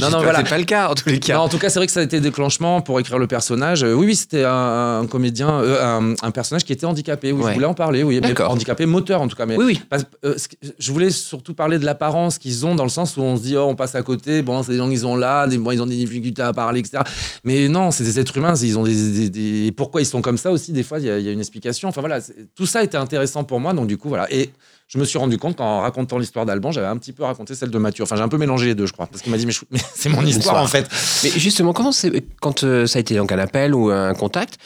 non, 0.00 0.10
non, 0.10 0.22
voilà. 0.22 0.38
C'est 0.42 0.48
pas 0.50 0.58
le 0.58 0.64
cas 0.64 0.88
en 0.88 0.94
tous 0.94 1.08
les 1.08 1.20
cas. 1.20 1.34
Non, 1.36 1.42
en 1.42 1.48
tout 1.48 1.58
cas, 1.58 1.68
c'est 1.70 1.78
vrai 1.78 1.86
que 1.86 1.92
ça 1.92 2.00
a 2.00 2.02
été 2.02 2.20
déclenchement 2.20 2.80
pour 2.80 2.98
écrire 3.00 3.18
le 3.18 3.26
personnage. 3.26 3.82
Euh, 3.84 3.92
oui, 3.94 4.06
oui, 4.06 4.16
c'était 4.16 4.44
un, 4.44 5.00
un 5.02 5.06
comédien, 5.06 5.48
euh, 5.60 5.82
un, 5.82 6.14
un 6.22 6.30
personnage 6.30 6.64
qui 6.64 6.72
était 6.72 6.86
handicapé. 6.86 7.30
Oui, 7.32 7.42
Ouais. 7.42 7.50
je 7.50 7.54
voulais 7.54 7.66
en 7.66 7.74
parler. 7.74 8.02
Oui, 8.02 8.20
mais 8.20 8.40
handicapé 8.42 8.84
moteur 8.86 9.20
en 9.20 9.28
tout 9.28 9.36
cas. 9.36 9.46
Mais 9.46 9.56
Oui, 9.56 9.64
oui. 9.64 9.80
parce- 9.88 10.04
euh, 10.24 10.34
je 10.78 10.92
voulais 10.92 11.10
surtout 11.10 11.54
parler 11.54 11.67
de 11.78 11.84
l'apparence 11.84 12.38
qu'ils 12.38 12.64
ont 12.64 12.74
dans 12.74 12.84
le 12.84 12.88
sens 12.88 13.16
où 13.18 13.20
on 13.20 13.36
se 13.36 13.42
dit 13.42 13.56
oh 13.56 13.66
on 13.68 13.74
passe 13.74 13.94
à 13.94 14.02
côté. 14.02 14.40
Bon, 14.40 14.62
c'est 14.62 14.72
des 14.72 14.78
gens 14.78 14.88
qui 14.88 14.96
sont 14.98 15.16
là, 15.16 15.46
des, 15.46 15.58
bon, 15.58 15.72
ils 15.72 15.82
ont 15.82 15.86
des 15.86 15.96
difficultés 15.96 16.40
à 16.40 16.54
parler, 16.54 16.80
etc. 16.80 17.02
Mais 17.44 17.68
non, 17.68 17.90
c'est 17.90 18.04
des 18.04 18.18
êtres 18.18 18.36
humains. 18.38 18.54
Ils 18.54 18.78
ont 18.78 18.84
des, 18.84 19.28
des- 19.28 19.72
pourquoi 19.72 20.00
ils 20.00 20.06
sont 20.06 20.22
comme 20.22 20.38
ça 20.38 20.50
aussi. 20.50 20.72
Des 20.72 20.82
fois, 20.84 20.98
il 21.00 21.04
y, 21.04 21.08
y 21.08 21.28
a 21.28 21.32
une 21.32 21.40
explication. 21.40 21.88
Enfin 21.90 22.00
voilà, 22.00 22.20
tout 22.54 22.64
ça 22.64 22.82
était 22.82 22.96
intéressant 22.96 23.44
pour 23.44 23.60
moi. 23.60 23.74
Donc 23.74 23.88
du 23.88 23.98
coup, 23.98 24.08
voilà. 24.08 24.32
Et 24.32 24.48
je 24.88 24.98
me 24.98 25.04
suis 25.04 25.18
rendu 25.18 25.36
compte 25.38 25.56
qu'en 25.56 25.80
racontant 25.80 26.18
l'histoire 26.18 26.46
d'Alban, 26.46 26.72
j'avais 26.72 26.86
un 26.86 26.96
petit 26.96 27.12
peu 27.12 27.22
raconté 27.22 27.54
celle 27.54 27.70
de 27.70 27.78
Mathieu. 27.78 28.02
Enfin, 28.04 28.16
j'ai 28.16 28.22
un 28.22 28.28
peu 28.28 28.38
mélangé 28.38 28.66
les 28.66 28.74
deux, 28.74 28.86
je 28.86 28.92
crois, 28.92 29.06
parce 29.06 29.22
qu'il 29.22 29.30
m'a 29.30 29.38
dit 29.38 29.44
mais, 29.46 29.52
je- 29.52 29.60
mais 29.70 29.78
c'est 29.94 30.08
mon 30.08 30.22
histoire 30.24 30.62
Histoire. 30.62 30.62
en 30.62 30.66
fait. 30.66 30.88
Mais 31.24 31.30
justement, 31.38 31.72
comment 31.72 31.92
c'est 31.92 32.10
quand 32.40 32.64
euh, 32.64 32.86
ça 32.86 32.98
a 32.98 33.00
été 33.00 33.14
donc 33.16 33.30
un 33.32 33.38
appel 33.38 33.74
ou 33.74 33.90
un 33.90 34.14
contact 34.14 34.56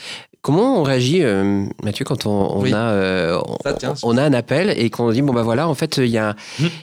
Comment 0.40 0.80
on 0.80 0.82
réagit, 0.82 1.22
euh, 1.22 1.64
Mathieu, 1.84 2.04
quand 2.04 2.26
on, 2.26 2.30
on 2.56 2.62
Oui. 2.62 2.72
a 2.72 2.88
euh, 2.90 3.40
on, 3.46 3.56
Ça, 3.62 3.74
tiens, 3.74 3.94
on 4.02 4.16
a 4.16 4.22
un 4.24 4.32
appel 4.32 4.74
et 4.76 4.90
qu'on 4.90 5.12
dit 5.12 5.22
bon 5.22 5.32
bah 5.32 5.42
voilà 5.44 5.68
en 5.68 5.74
fait 5.76 5.98
il 5.98 6.08
y 6.08 6.18
a 6.18 6.34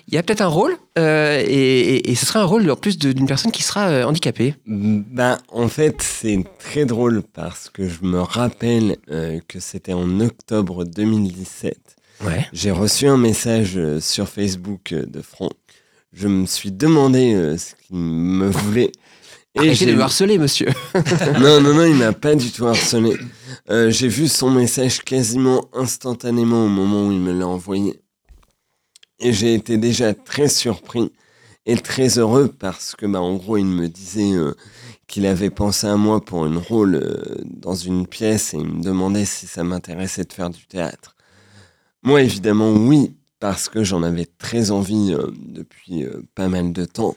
y 0.10 0.16
a 0.18 0.24
peut-être 0.24 0.40
un 0.40 0.48
rôle 0.48 0.78
euh, 0.98 1.44
et, 1.46 1.96
et- 1.96 2.10
et 2.12 2.16
ce 2.16 2.26
sera 2.26 2.40
un 2.40 2.46
rôle 2.46 2.72
en 2.72 2.78
plus 2.78 2.98
d'une 2.98 3.26
personne 3.28 3.52
qui 3.52 3.64
sera 3.64 3.90
euh, 3.90 4.06
handicapée. 4.06 4.56
Ben, 4.66 5.38
en 5.52 5.68
fait, 5.68 6.02
c'est 6.02 6.42
très 6.60 6.86
drôle 6.86 7.22
parce 7.34 7.70
que 7.70 7.88
je 7.90 8.04
me 8.04 8.22
rappelle 8.22 8.96
euh, 9.12 9.40
que 9.50 9.60
c'était 9.60 9.92
en 9.94 10.22
octobre 10.22 10.86
2017. 10.86 11.78
Ouais. 12.24 12.45
J'ai 12.54 12.71
reçu 12.71 13.07
un 13.07 13.18
message 13.18 13.77
euh, 13.77 14.00
sur 14.00 14.27
Facebook 14.27 14.92
euh, 14.92 15.06
de 15.06 15.21
Franck. 15.21 15.54
Je 16.12 16.27
me 16.27 16.45
suis 16.45 16.71
demandé 16.71 17.33
euh, 17.33 17.57
ce 17.57 17.75
qu'il 17.75 17.98
me 17.98 18.50
voulait. 18.50 18.92
Arrêtez 19.57 19.75
j'ai 19.75 19.86
de 19.88 19.95
me 19.95 20.01
harceler, 20.01 20.38
monsieur. 20.38 20.68
non, 21.39 21.60
non, 21.60 21.74
non, 21.74 21.86
il 21.86 21.95
m'a 21.95 22.13
pas 22.13 22.36
du 22.36 22.51
tout 22.51 22.68
harcelé. 22.68 23.18
Euh, 23.69 23.89
j'ai 23.89 24.07
vu 24.07 24.27
son 24.27 24.51
message 24.51 25.04
quasiment 25.04 25.66
instantanément 25.74 26.66
au 26.66 26.69
moment 26.69 27.07
où 27.07 27.12
il 27.12 27.19
me 27.19 27.33
l'a 27.33 27.48
envoyé. 27.48 28.00
Et 29.19 29.33
j'ai 29.33 29.56
été 29.56 29.77
déjà 29.77 30.13
très 30.13 30.50
surpris 30.50 31.11
et 31.66 31.76
très 31.78 32.19
heureux 32.19 32.47
parce 32.47 32.95
que, 32.95 33.06
bah, 33.06 33.21
en 33.21 33.35
gros, 33.35 33.57
il 33.57 33.66
me 33.66 33.88
disait 33.88 34.33
euh, 34.33 34.54
qu'il 35.07 35.26
avait 35.26 35.49
pensé 35.49 35.88
à 35.88 35.97
moi 35.97 36.23
pour 36.23 36.45
une 36.45 36.57
rôle 36.57 36.95
euh, 36.95 37.35
dans 37.45 37.76
une 37.76 38.06
pièce 38.06 38.54
et 38.54 38.57
il 38.57 38.68
me 38.68 38.83
demandait 38.83 39.26
si 39.26 39.47
ça 39.47 39.64
m'intéressait 39.64 40.23
de 40.23 40.33
faire 40.33 40.52
du 40.52 40.66
théâtre. 40.68 41.16
Moi, 42.04 42.22
évidemment, 42.22 42.72
oui, 42.74 43.14
parce 43.40 43.70
que 43.70 43.84
j'en 43.84 44.04
avais 44.04 44.26
très 44.38 44.72
envie 44.72 45.14
euh, 45.14 45.28
depuis 45.38 46.04
euh, 46.04 46.22
pas 46.36 46.48
mal 46.48 46.72
de 46.74 46.86
temps 46.86 47.16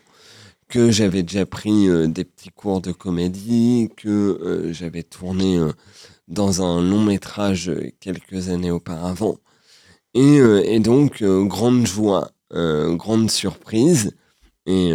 que 0.68 0.90
j'avais 0.90 1.22
déjà 1.22 1.44
pris 1.44 1.88
euh, 1.88 2.06
des 2.06 2.24
petits 2.24 2.50
cours 2.50 2.80
de 2.80 2.92
comédie, 2.92 3.90
que 3.96 4.70
j'avais 4.72 5.02
tourné 5.02 5.60
dans 6.28 6.62
un 6.62 6.80
long 6.82 7.02
métrage 7.02 7.70
quelques 8.00 8.48
années 8.48 8.70
auparavant. 8.70 9.36
Et, 10.14 10.36
et 10.64 10.80
donc, 10.80 11.22
grande 11.22 11.86
joie, 11.86 12.30
grande 12.50 13.30
surprise 13.30 14.12
et, 14.66 14.92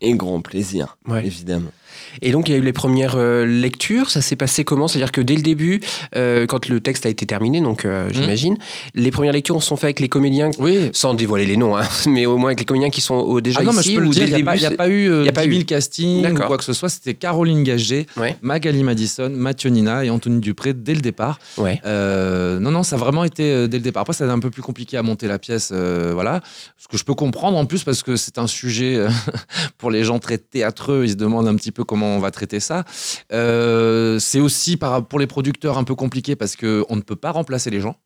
et 0.00 0.14
grand 0.14 0.40
plaisir, 0.40 0.98
Ouais. 1.06 1.26
évidemment. 1.26 1.72
Et 2.20 2.32
donc, 2.32 2.48
il 2.48 2.52
y 2.52 2.54
a 2.54 2.58
eu 2.58 2.62
les 2.62 2.72
premières 2.72 3.14
euh, 3.16 3.44
lectures. 3.44 4.10
Ça 4.10 4.20
s'est 4.20 4.36
passé 4.36 4.64
comment? 4.64 4.88
C'est-à-dire 4.88 5.12
que 5.12 5.20
dès 5.20 5.34
le 5.34 5.42
début, 5.42 5.80
euh, 6.16 6.46
quand 6.46 6.68
le 6.68 6.80
texte 6.80 7.06
a 7.06 7.08
été 7.08 7.26
terminé, 7.26 7.60
donc 7.60 7.84
euh, 7.84 8.08
j'imagine, 8.12 8.56
les 8.94 9.10
premières 9.10 9.32
lectures 9.32 9.62
sont 9.62 9.76
faites 9.76 9.84
avec 9.84 10.00
les 10.00 10.08
comédiens, 10.08 10.50
Oui. 10.58 10.90
sans 10.92 11.14
dévoiler 11.14 11.46
les 11.46 11.56
noms, 11.56 11.76
hein, 11.76 11.82
mais 12.06 12.26
au 12.26 12.36
moins 12.36 12.48
avec 12.50 12.60
les 12.60 12.64
comédiens 12.64 12.90
qui 12.90 13.00
sont 13.00 13.14
au- 13.14 13.40
déjà 13.40 13.60
Ah 13.60 13.64
non, 13.64 13.72
mais 13.72 13.80
ici 13.80 13.90
je 13.92 13.96
peux 13.96 14.02
le 14.02 14.08
ou 14.08 14.12
dire, 14.12 14.22
dès 14.24 14.30
il 14.30 14.34
n'y 14.36 14.64
a, 14.64 14.68
a 14.68 14.70
pas 14.72 14.88
eu 14.88 15.24
y 15.24 15.28
a 15.28 15.32
pas 15.32 15.42
10 15.44 15.48
000 15.50 15.60
eu. 15.60 15.64
castings 15.64 16.32
ou 16.32 16.38
quoi 16.46 16.58
que 16.58 16.64
ce 16.64 16.72
soit. 16.72 16.88
C'était 16.88 17.14
Caroline 17.14 17.62
Gagé, 17.64 18.06
Ouais. 18.16 18.36
Magali 18.42 18.82
Madison, 18.82 19.30
Mathieu 19.34 19.70
Nina 19.70 20.04
et 20.04 20.10
Anthony 20.10 20.40
Dupré 20.40 20.72
dès 20.74 20.94
le 20.94 21.00
départ. 21.00 21.38
Ouais. 21.58 21.80
Non, 21.84 22.70
non, 22.70 22.82
ça 22.82 22.96
a 22.96 22.98
vraiment 22.98 23.24
été 23.24 23.68
dès 23.68 23.78
le 23.78 23.82
départ. 23.82 24.02
Après, 24.02 24.12
ça 24.14 24.24
a 24.24 24.26
été 24.26 24.34
un 24.34 24.38
peu 24.40 24.50
plus 24.50 24.62
compliqué 24.62 24.96
à 24.96 25.02
monter 25.02 25.26
la 25.28 25.38
pièce, 25.38 25.72
voilà. 25.72 26.40
Ce 26.78 26.88
que 26.88 26.96
je 26.98 27.04
peux 27.04 27.14
comprendre 27.14 27.56
en 27.56 27.64
plus 27.66 27.84
parce 27.84 28.02
que 28.02 28.16
c'est 28.16 28.38
un 28.38 28.46
sujet 28.46 28.98
pour 29.78 29.90
les 29.90 30.04
gens 30.04 30.18
très 30.18 30.38
théâtreux. 30.38 31.02
Ils 31.04 31.10
se 31.10 31.14
demandent 31.16 31.48
un 31.48 31.54
petit 31.54 31.72
peu 31.72 31.81
comment 31.84 32.16
on 32.16 32.18
va 32.18 32.30
traiter 32.30 32.60
ça. 32.60 32.84
Euh, 33.32 34.18
c'est 34.18 34.40
aussi 34.40 34.76
par, 34.76 35.06
pour 35.06 35.18
les 35.18 35.26
producteurs 35.26 35.78
un 35.78 35.84
peu 35.84 35.94
compliqué 35.94 36.36
parce 36.36 36.56
que 36.56 36.84
on 36.88 36.96
ne 36.96 37.02
peut 37.02 37.16
pas 37.16 37.30
remplacer 37.32 37.70
les 37.70 37.80
gens. 37.80 37.96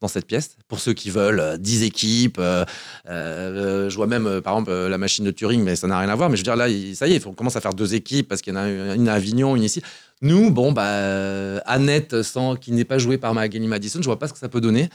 Dans 0.00 0.06
cette 0.06 0.28
pièce, 0.28 0.56
pour 0.68 0.78
ceux 0.78 0.92
qui 0.92 1.10
veulent 1.10 1.40
euh, 1.40 1.56
10 1.56 1.82
équipes, 1.82 2.36
euh, 2.38 2.64
euh, 3.08 3.90
je 3.90 3.96
vois 3.96 4.06
même 4.06 4.26
euh, 4.28 4.40
par 4.40 4.52
exemple 4.54 4.70
euh, 4.70 4.88
la 4.88 4.96
machine 4.96 5.24
de 5.24 5.32
Turing, 5.32 5.60
mais 5.64 5.74
ça 5.74 5.88
n'a 5.88 5.98
rien 5.98 6.08
à 6.08 6.14
voir. 6.14 6.30
Mais 6.30 6.36
je 6.36 6.42
veux 6.42 6.44
dire, 6.44 6.54
là, 6.54 6.68
il- 6.68 6.94
ça 6.94 7.08
y 7.08 7.14
est, 7.14 7.26
on 7.26 7.32
commence 7.32 7.56
à 7.56 7.60
faire 7.60 7.74
deux 7.74 7.94
équipes 7.96 8.28
parce 8.28 8.40
qu'il 8.40 8.54
y 8.54 8.56
en 8.56 8.60
a 8.60 8.68
une 8.94 9.08
à 9.08 9.14
Avignon, 9.14 9.56
une 9.56 9.64
ici. 9.64 9.82
Nous, 10.20 10.50
bon, 10.50 10.72
bah, 10.72 10.82
euh, 10.84 11.60
Annette, 11.64 12.22
sans, 12.22 12.56
qui 12.56 12.72
n'est 12.72 12.84
pas 12.84 12.98
jouée 12.98 13.18
par 13.18 13.34
Magali 13.34 13.66
Madison, 13.68 14.00
je 14.00 14.06
vois 14.06 14.18
pas 14.18 14.26
ce 14.26 14.32
que 14.32 14.38
ça 14.40 14.48
peut 14.48 14.60
donner. 14.60 14.88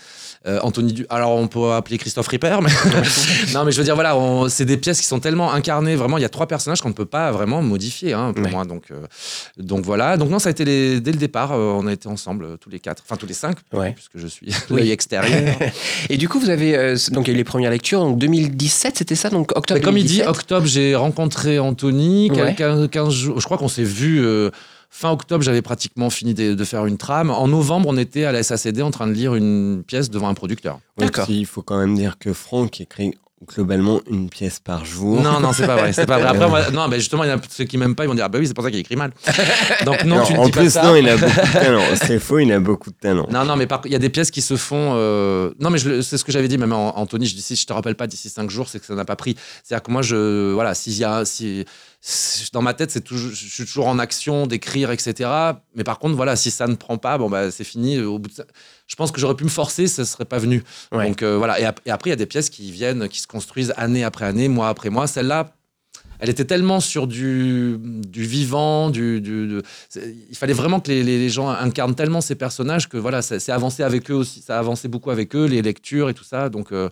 Euh, 0.45 0.59
Anthony 0.63 0.91
Du- 0.91 1.05
Alors, 1.09 1.31
on 1.31 1.47
peut 1.47 1.71
appeler 1.71 1.97
Christophe 1.97 2.27
Ripper, 2.27 2.57
mais. 2.61 2.69
non, 3.53 3.63
mais 3.63 3.71
je 3.71 3.77
veux 3.77 3.85
dire, 3.85 3.95
voilà, 3.95 4.17
on- 4.17 4.49
c'est 4.49 4.65
des 4.65 4.75
pièces 4.75 4.99
qui 4.99 5.07
sont 5.07 5.21
tellement 5.21 5.53
incarnées. 5.53 5.95
Vraiment, 5.95 6.17
il 6.17 6.21
y 6.21 6.25
a 6.25 6.29
trois 6.29 6.45
personnages 6.47 6.81
qu'on 6.81 6.89
ne 6.89 6.93
peut 6.93 7.05
pas 7.05 7.31
vraiment 7.31 7.61
modifier, 7.61 8.11
hein, 8.11 8.33
pour 8.35 8.43
Ouais. 8.43 8.51
moi. 8.51 8.65
Donc, 8.65 8.91
euh, 8.91 8.95
donc 9.57 9.85
voilà. 9.85 10.17
Donc, 10.17 10.29
non, 10.29 10.39
ça 10.39 10.49
a 10.49 10.51
été 10.51 10.65
les- 10.65 10.99
dès 10.99 11.13
le 11.13 11.17
départ, 11.17 11.53
euh, 11.53 11.71
on 11.79 11.87
a 11.87 11.93
été 11.93 12.09
ensemble, 12.09 12.57
tous 12.57 12.69
les 12.69 12.81
quatre. 12.81 13.01
Enfin, 13.07 13.15
tous 13.15 13.25
les 13.27 13.33
cinq, 13.33 13.55
Ouais. 13.71 13.93
puisque 13.93 14.17
je 14.17 14.27
suis 14.27 14.47
l'œil 14.69 14.91
extérieur. 14.91 15.55
Et 16.09 16.17
du 16.17 16.27
coup, 16.27 16.39
vous 16.39 16.49
avez 16.49 16.95
donc 17.11 17.27
il 17.27 17.31
y 17.31 17.31
a 17.31 17.33
eu 17.33 17.37
les 17.37 17.43
premières 17.45 17.71
lectures 17.71 18.01
en 18.01 18.11
2017, 18.11 18.97
c'était 18.97 19.15
ça 19.15 19.29
donc 19.29 19.51
octobre. 19.55 19.79
Mais 19.79 19.85
comme 19.85 19.97
il 19.97 20.03
dit, 20.03 20.17
2017. 20.17 20.27
octobre, 20.29 20.67
j'ai 20.67 20.95
rencontré 20.95 21.59
Anthony. 21.59 22.29
Ouais. 22.31 22.55
15, 22.55 22.89
15 22.89 23.13
jours, 23.13 23.39
je 23.39 23.45
crois 23.45 23.57
qu'on 23.57 23.69
s'est 23.69 23.83
vu. 23.83 24.21
Euh, 24.93 24.99
fin 24.99 25.11
octobre, 25.11 25.43
j'avais 25.43 25.61
pratiquement 25.61 26.09
fini 26.09 26.33
de, 26.33 26.53
de 26.53 26.63
faire 26.63 26.85
une 26.85 26.97
trame. 26.97 27.29
En 27.31 27.47
novembre, 27.47 27.89
on 27.89 27.97
était 27.97 28.25
à 28.25 28.31
la 28.31 28.43
SACD 28.43 28.81
en 28.81 28.91
train 28.91 29.07
de 29.07 29.13
lire 29.13 29.35
une 29.35 29.83
pièce 29.85 30.09
devant 30.09 30.29
un 30.29 30.33
producteur. 30.33 30.79
Oui, 30.97 31.05
D'accord. 31.05 31.25
Il 31.29 31.45
faut 31.45 31.61
quand 31.61 31.77
même 31.77 31.95
dire 31.95 32.17
que 32.19 32.31
Franck 32.33 32.79
écrit 32.81 33.13
globalement 33.45 33.99
une 34.09 34.29
pièce 34.29 34.59
par 34.59 34.85
jour. 34.85 35.21
Non, 35.21 35.41
non, 35.41 35.51
c'est 35.51 35.67
pas 35.67 35.75
vrai. 35.75 35.91
C'est 35.91 36.05
pas 36.05 36.17
vrai. 36.17 36.29
Après, 36.29 36.47
moi- 36.49 36.71
non, 36.71 36.87
mais 36.87 36.97
justement, 36.99 37.25
il 37.25 37.27
y 37.27 37.31
a 37.31 37.41
ceux 37.49 37.65
qui 37.65 37.77
m'aiment 37.77 37.93
pas, 37.93 38.05
ils 38.05 38.07
vont 38.07 38.13
dire, 38.15 38.23
ah 38.23 38.29
bah 38.29 38.39
oui, 38.39 38.47
c'est 38.47 38.53
pour 38.53 38.63
ça 38.63 38.71
qu'il 38.71 38.79
écrit 38.79 38.95
mal. 38.95 39.11
Donc 39.85 40.05
non, 40.05 40.15
Non, 40.19 40.23
tu 40.25 40.31
ne 40.33 40.37
en 40.37 40.45
dis 40.45 40.51
pas 40.51 40.61
plus, 40.61 40.69
ça. 40.69 40.83
non, 40.83 40.95
il 40.95 41.09
a 41.09 41.17
beaucoup 41.17 41.35
de 41.35 41.51
talent. 41.51 41.83
C'est 42.01 42.19
faux, 42.19 42.39
il 42.39 42.51
a 42.53 42.61
beaucoup 42.61 42.89
de 42.89 42.95
talent. 42.95 43.27
Non, 43.29 43.43
non, 43.43 43.57
mais 43.57 43.67
par- 43.67 43.81
il 43.83 43.91
y 43.91 43.95
a 43.95 43.99
des 43.99 44.07
pièces 44.09 44.31
qui 44.31 44.41
se 44.41 44.55
font. 44.55 44.93
euh, 44.95 45.51
Non, 45.59 45.69
mais 45.71 45.77
je 45.77 46.01
c'est 46.01 46.17
ce 46.17 46.23
que 46.23 46.31
j'avais 46.31 46.47
dit 46.47 46.57
même 46.57 46.71
Anthony. 46.71 47.25
Je 47.25 47.35
dis 47.35 47.41
si 47.41 47.57
je 47.57 47.65
te 47.65 47.73
rappelle 47.73 47.95
pas 47.95 48.07
d'ici 48.07 48.29
cinq 48.29 48.49
jours, 48.49 48.69
c'est 48.69 48.79
que 48.79 48.85
ça 48.85 48.95
n'a 48.95 49.03
pas 49.03 49.17
pris. 49.17 49.35
C'est-à-dire 49.63 49.83
que 49.83 49.91
moi, 49.91 50.03
je 50.03 50.53
voilà, 50.53 50.73
s'il 50.73 50.93
y 50.97 51.03
a, 51.03 51.25
si- 51.25 51.65
dans 52.51 52.61
ma 52.61 52.73
tête, 52.73 52.91
c'est 52.91 53.01
toujours, 53.01 53.31
je 53.33 53.45
suis 53.47 53.65
toujours 53.65 53.87
en 53.87 53.97
action, 53.97 54.45
d'écrire, 54.45 54.91
etc. 54.91 55.29
Mais 55.75 55.83
par 55.85 55.99
contre, 55.99 56.15
voilà, 56.15 56.35
si 56.35 56.51
ça 56.51 56.67
ne 56.67 56.75
prend 56.75 56.97
pas, 56.97 57.17
bon 57.17 57.29
bah 57.29 57.49
c'est 57.49 57.63
fini. 57.63 57.99
Au 58.01 58.19
bout 58.19 58.29
de 58.29 58.33
ça- 58.35 58.45
je 58.87 58.95
pense 58.95 59.11
que 59.11 59.21
j'aurais 59.21 59.35
pu 59.35 59.45
me 59.45 59.49
forcer, 59.49 59.87
ça 59.87 60.03
serait 60.03 60.25
pas 60.25 60.37
venu. 60.39 60.63
Ouais. 60.91 61.07
Donc 61.07 61.23
euh, 61.23 61.37
voilà. 61.37 61.59
Et, 61.59 61.65
ap- 61.65 61.79
et 61.85 61.91
après, 61.91 62.09
il 62.09 62.11
y 62.11 62.13
a 62.13 62.17
des 62.17 62.25
pièces 62.25 62.49
qui 62.49 62.71
viennent, 62.71 63.07
qui 63.07 63.19
se 63.21 63.27
construisent 63.27 63.73
année 63.77 64.03
après 64.03 64.25
année, 64.25 64.49
mois 64.49 64.67
après 64.69 64.89
mois. 64.89 65.07
Celle-là. 65.07 65.53
Elle 66.19 66.29
était 66.29 66.45
tellement 66.45 66.79
sur 66.79 67.05
du, 67.07 67.75
du 67.81 68.23
vivant, 68.23 68.89
du, 68.89 69.19
du- 69.19 69.47
de- 69.47 69.63
c'est- 69.89 70.15
il 70.29 70.37
fallait 70.37 70.53
vraiment 70.53 70.79
que 70.79 70.89
les, 70.89 71.03
les- 71.03 71.17
les 71.17 71.29
gens 71.29 71.49
incarnent 71.49 71.95
tellement 71.95 72.21
ces 72.21 72.35
personnages 72.35 72.87
que 72.87 72.97
voilà, 72.97 73.21
c'est 73.21 73.49
avancé 73.51 73.83
avec 73.83 74.09
eux 74.09 74.13
aussi, 74.13 74.41
ça 74.41 74.55
a 74.55 74.59
avancé 74.59 74.87
beaucoup 74.87 75.11
avec 75.11 75.35
eux, 75.35 75.45
les 75.45 75.61
lectures 75.61 76.09
et 76.09 76.13
tout 76.13 76.23
ça. 76.23 76.47
Donc 76.49 76.71
euh, 76.71 76.89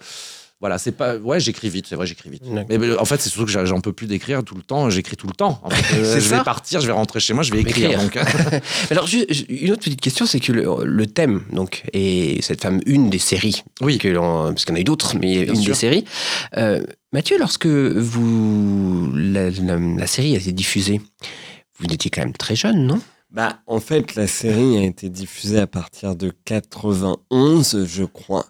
voilà, 0.62 0.77
c'est 0.77 0.91
pas, 0.94 1.18
ouais, 1.18 1.39
j'écris 1.39 1.70
vite, 1.70 1.88
c'est 1.89 1.96
vrai, 1.96 2.06
j'écris 2.06 2.30
vite. 2.30 2.44
Mais, 2.46 2.65
mais 2.77 2.96
en 2.96 3.03
fait, 3.03 3.20
c'est 3.20 3.30
surtout 3.30 3.46
que 3.51 3.65
j'en- 3.65 3.82
peux 3.82 3.91
plus 3.94 4.06
d'écrire 4.08 4.44
tout 4.44 4.56
le 4.56 4.62
temps. 4.62 4.89
J'écris 4.91 5.18
tout 5.18 5.25
le 5.27 5.34
temps. 5.34 5.60
En 5.63 5.70
fait, 5.72 5.96
Euh, 5.98 6.20
je 6.20 6.30
vais 6.30 6.44
partir, 6.44 6.80
je 6.82 6.86
vais 6.88 6.94
rentrer 6.94 7.20
chez 7.20 7.34
moi, 7.34 7.41
je 7.44 7.51
vais 7.51 7.62
écrire. 7.62 7.89
Écrire. 7.91 8.00
Donc, 8.03 8.15
euh, 8.53 8.60
Alors 8.91 9.08
une 9.50 9.72
autre 9.72 9.82
petite 9.84 10.00
question, 10.01 10.25
c'est 10.27 10.39
que 10.39 10.51
le, 10.51 10.68
le 10.86 11.08
thème 11.08 11.41
donc 11.51 11.84
est 11.94 12.41
cette 12.44 12.62
femme 12.62 12.80
une 12.86 13.10
des 13.10 13.18
séries. 13.20 13.63
Oui. 13.82 13.98
Que 13.98 14.13
parce 14.13 14.63
qu'il 14.65 14.74
y 14.74 14.77
en 14.77 14.77
a 14.77 14.82
eu 14.82 14.84
d'autres, 14.84 15.15
mais 15.20 15.46
Bien 15.46 15.53
une 15.56 15.62
sûr. 15.62 15.74
des 15.74 15.80
séries. 15.80 16.06
Euh, 16.58 16.84
Mathieu, 17.12 17.38
lorsque 17.39 17.65
vous 17.68 19.12
la, 19.15 19.50
la- 19.50 19.77
la 19.80 20.08
série 20.08 20.36
a 20.36 20.38
été 20.38 20.51
diffusée, 20.51 21.01
vous 21.80 21.86
étiez 21.91 22.12
quand 22.12 22.22
même 22.22 22.34
très 22.34 22.56
jeune, 22.56 22.86
non? 22.86 23.01
Bah, 23.32 23.60
en 23.65 23.80
fait, 23.80 24.15
la 24.15 24.27
série 24.27 24.77
a 24.77 24.84
été 24.84 25.10
diffusée 25.10 25.60
à 25.60 25.68
partir 25.68 26.15
de 26.15 26.32
91, 26.46 27.86
je 27.88 28.03
crois. 28.03 28.46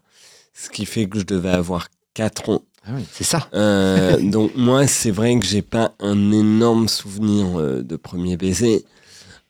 Ce 0.54 0.70
qui 0.70 0.86
fait 0.86 1.08
que 1.08 1.20
je 1.20 1.24
devais 1.26 1.50
avoir 1.50 1.88
4 2.22 2.50
ans. 2.50 2.62
C'est 3.12 3.24
ça. 3.24 3.48
Euh, 3.56 4.18
donc 4.22 4.52
moi, 4.56 4.86
c'est 4.86 5.10
vrai 5.10 5.40
que 5.40 5.46
j'ai 5.46 5.64
pas 5.64 5.96
un 6.00 6.32
énorme 6.32 6.88
souvenir 6.88 7.60
euh, 7.60 7.82
de 7.82 7.96
premier 7.96 8.38
baiser. 8.38 8.86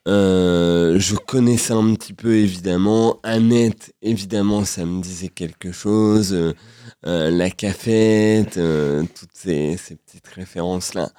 Euh, 0.08 0.98
je 0.98 1.16
connaissais 1.16 1.74
un 1.74 1.94
petit 1.96 2.14
peu 2.14 2.34
évidemment. 2.34 3.20
Annette, 3.24 3.94
évidemment, 4.02 4.64
ça 4.64 4.86
me 4.86 5.02
disait 5.02 5.28
quelque 5.28 5.74
chose. 5.74 6.34
Euh, 6.34 7.30
la 7.30 7.50
cafette, 7.50 8.54
toutes 8.54 9.34
ces, 9.34 9.76
ces 9.76 9.96
petites 9.98 10.28
références-là. 10.28 11.10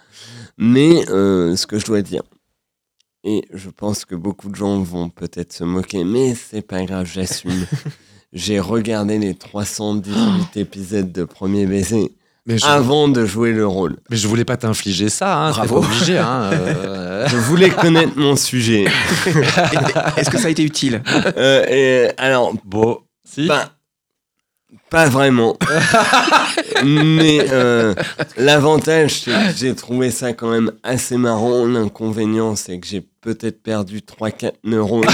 Mais 0.56 1.04
ce 1.04 1.66
que 1.66 1.78
je 1.78 1.84
dois 1.84 2.00
dire, 2.00 2.22
et 3.24 3.44
je 3.52 3.68
pense 3.68 4.06
que 4.06 4.14
beaucoup 4.14 4.48
de 4.48 4.56
gens 4.56 4.80
vont 4.80 5.10
peut-être 5.10 5.52
se 5.52 5.64
moquer, 5.64 6.02
mais 6.02 6.34
c'est 6.34 6.62
pas 6.62 6.82
grave, 6.84 7.10
j'assume. 7.12 7.66
J'ai 8.32 8.60
regardé 8.60 9.18
les 9.18 9.34
318 9.34 10.56
épisodes 10.56 11.12
de 11.12 11.24
Premier 11.24 11.66
Baiser 11.66 12.12
mais, 12.46 12.58
je, 12.58 12.66
avant 12.66 13.06
de 13.06 13.24
jouer 13.24 13.52
le 13.52 13.66
rôle. 13.66 13.98
mais 14.10 14.16
je 14.16 14.26
voulais 14.26 14.44
pas 14.44 14.56
t'infliger 14.56 15.08
ça. 15.08 15.36
Hein, 15.36 15.50
Bravo. 15.50 15.80
Pas 15.80 15.86
obligé. 15.86 16.18
Hein, 16.18 16.50
euh, 16.52 17.28
Je 17.28 17.36
voulais 17.36 17.70
connaître 17.70 18.14
mon 18.16 18.34
sujet. 18.34 18.86
Est-ce 20.16 20.28
que 20.28 20.38
ça 20.38 20.48
a 20.48 20.50
été 20.50 20.64
utile? 20.64 21.02
Euh, 21.36 21.64
et, 21.68 22.10
alors, 22.18 22.52
bon, 22.64 22.98
si. 23.24 23.46
pas, 23.46 23.70
pas 24.90 25.08
vraiment. 25.08 25.56
Mais 26.84 27.46
euh, 27.50 27.94
l'avantage, 28.36 29.20
c'est 29.20 29.30
que 29.30 29.56
j'ai 29.56 29.74
trouvé 29.74 30.10
ça 30.10 30.32
quand 30.32 30.50
même 30.50 30.72
assez 30.82 31.16
marrant. 31.16 31.64
L'inconvénient, 31.66 32.56
c'est 32.56 32.78
que 32.80 32.86
j'ai 32.86 33.06
peut-être 33.20 33.62
perdu 33.62 34.00
3-4 34.00 34.52
neurones. 34.64 35.04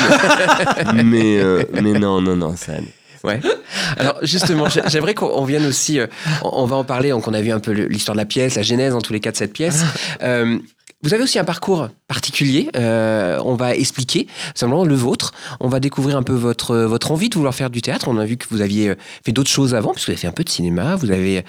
mais, 1.05 1.39
euh, 1.39 1.65
mais 1.83 1.93
non, 1.93 2.21
non, 2.21 2.37
non, 2.37 2.57
ça 2.57 2.73
allait. 2.73 2.95
Ouais. 3.25 3.41
Alors 3.97 4.19
justement, 4.23 4.69
j'ai- 4.69 4.83
j'aimerais 4.89 5.15
qu'on 5.15 5.27
on 5.27 5.45
vienne 5.45 5.67
aussi, 5.67 5.99
euh, 5.99 6.07
on 6.43 6.67
va 6.67 6.77
en 6.77 6.85
parler, 6.85 7.11
donc 7.11 7.27
on 7.29 7.35
a 7.35 7.41
vu 7.41 7.51
un 7.53 7.61
peu 7.61 7.73
l'histoire 7.73 8.15
de 8.15 8.21
la 8.21 8.27
pièce, 8.27 8.55
la 8.57 8.63
genèse 8.63 8.95
en 8.95 9.01
tous 9.01 9.13
les 9.13 9.21
cas 9.21 9.33
de 9.33 9.37
cette 9.37 9.53
pièce. 9.53 9.83
Euh, 10.23 10.59
vous 11.03 11.15
avez 11.15 11.23
aussi 11.23 11.39
un 11.39 11.45
parcours 11.45 11.89
particulier, 12.09 12.71
euh, 12.77 13.39
on 13.45 13.55
va 13.55 13.77
expliquer 13.77 14.27
simplement 14.57 14.85
le 14.85 14.97
vôtre, 14.97 15.33
on 15.61 15.69
va 15.69 15.79
découvrir 15.79 16.17
un 16.17 16.25
peu 16.25 16.33
votre, 16.33 16.77
votre 16.77 17.13
envie 17.13 17.29
de 17.29 17.37
vouloir 17.37 17.55
faire 17.55 17.71
du 17.71 17.83
théâtre, 17.83 18.09
on 18.09 18.19
a 18.19 18.25
vu 18.25 18.37
que 18.37 18.47
vous 18.51 18.61
aviez 18.63 18.95
fait 19.25 19.31
d'autres 19.31 19.51
choses 19.51 19.77
avant, 19.77 19.93
puisque 19.93 20.09
vous 20.09 20.13
avez 20.13 20.21
fait 20.21 20.27
un 20.27 20.33
peu 20.33 20.43
de 20.43 20.49
cinéma, 20.49 20.97
vous 20.97 21.13
avez 21.13 21.45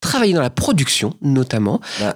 travaillé 0.00 0.34
dans 0.34 0.42
la 0.42 0.50
production 0.50 1.14
notamment, 1.22 1.80
Ouais. 2.02 2.12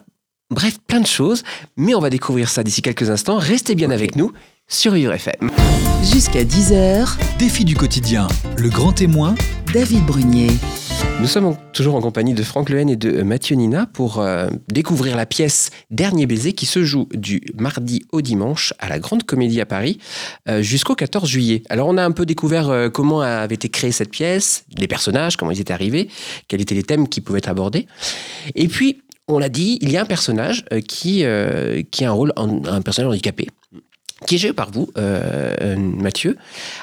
bref, 0.51 0.77
plein 0.87 1.01
de 1.01 1.07
choses, 1.07 1.43
mais 1.79 1.95
on 1.95 2.01
va 2.01 2.11
découvrir 2.11 2.51
ça 2.51 2.63
d'ici 2.63 2.83
quelques 2.83 3.09
instants, 3.09 3.39
restez 3.39 3.75
bien 3.75 3.91
avec 3.91 4.15
nous 4.17 4.33
sur 4.69 4.93
Vivre 4.93 5.13
FM. 5.13 5.51
Jusqu'à 6.03 6.45
10h, 6.45 7.17
Défi 7.39 7.65
du 7.65 7.75
quotidien, 7.77 8.29
le 8.57 8.69
grand 8.69 8.93
témoin, 8.93 9.35
David 9.73 10.05
Brunier. 10.05 10.51
Nous 11.21 11.27
sommes 11.27 11.47
en- 11.47 11.57
toujours 11.73 11.95
en 11.95 12.01
compagnie 12.01 12.35
de 12.35 12.43
Franck 12.43 12.71
Lehen 12.71 12.89
et 12.89 12.97
de 12.97 13.11
euh, 13.21 13.25
Mathieu 13.25 13.57
Nina 13.57 13.87
pour 13.87 14.21
euh, 14.21 14.49
découvrir 14.73 15.17
la 15.17 15.27
pièce 15.27 15.71
Dernier 15.91 16.27
baiser 16.27 16.53
qui 16.53 16.67
se 16.67 16.83
joue 16.85 17.09
du 17.15 17.41
mardi 17.59 18.03
au 18.13 18.21
dimanche 18.21 18.73
à 18.79 18.89
la 18.89 18.99
Grande 18.99 19.23
Comédie 19.25 19.61
à 19.61 19.67
Paris 19.67 19.99
euh, 20.49 20.61
jusqu'au 20.63 20.95
14 20.95 21.29
juillet. 21.29 21.63
Alors 21.69 21.89
on 21.89 21.97
a 21.97 22.05
un 22.05 22.11
peu 22.11 22.27
découvert 22.27 22.69
euh, 22.69 22.89
comment 22.89 23.21
avait 23.21 23.55
été 23.55 23.69
créée 23.69 23.93
cette 23.93 24.11
pièce, 24.11 24.65
les 24.77 24.89
personnages, 24.89 25.37
comment 25.37 25.51
ils 25.53 25.61
étaient 25.61 25.73
arrivés, 25.73 26.09
quels 26.49 26.61
étaient 26.61 26.75
les 26.75 26.83
thèmes 26.85 27.09
qui 27.09 27.21
pouvaient 27.21 27.39
être 27.39 27.49
abordés. 27.49 27.87
Et 28.55 28.69
puis, 28.69 29.01
on 29.27 29.39
l'a 29.39 29.49
dit, 29.49 29.79
il 29.81 29.91
y 29.91 29.97
a 29.97 30.03
un 30.03 30.07
personnage 30.07 30.65
euh, 30.73 30.81
qui, 30.81 31.25
euh, 31.25 31.83
qui 31.91 32.05
a 32.05 32.11
un 32.11 32.13
rôle, 32.13 32.33
un 32.37 32.83
personnage 32.83 33.11
handicapé 33.11 33.49
joué 34.33 34.53
par 34.53 34.71
vous, 34.71 34.91
euh, 34.97 35.55
euh, 35.61 35.77
Mathieu. 35.77 36.37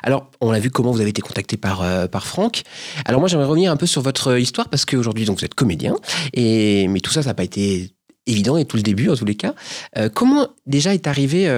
Alors, 0.04 0.30
on 0.40 0.52
a 0.52 0.60
vu 0.60 0.70
comment 0.70 0.92
vous 0.92 1.02
avez 1.02 1.10
été 1.10 1.22
contacté 1.22 1.58
par, 1.58 1.82
euh, 1.82 2.08
par 2.08 2.26
Franck. 2.28 2.64
Alors 3.06 3.20
moi, 3.20 3.28
j'aimerais 3.28 3.48
revenir 3.48 3.72
un 3.72 3.78
peu 3.78 3.86
sur 3.86 4.02
votre 4.02 4.38
histoire 4.38 4.70
parce 4.70 4.86
qu'aujourd'hui, 4.86 5.26
vous 5.26 5.46
êtes 5.46 5.54
comédien, 5.54 5.96
et 6.34 6.88
mais 6.88 7.00
tout 7.00 7.12
ça, 7.12 7.22
ça 7.22 7.30
n'a 7.30 7.34
pas 7.34 7.44
été 7.44 7.92
évident 8.28 8.58
et 8.58 8.66
tout 8.66 8.78
le 8.78 8.84
début 8.84 9.10
en 9.10 9.16
tous 9.16 9.26
les 9.26 9.36
cas. 9.36 9.56
Comment 10.14 10.50
déjà 10.66 10.94
est 10.94 11.08
arrivé, 11.08 11.50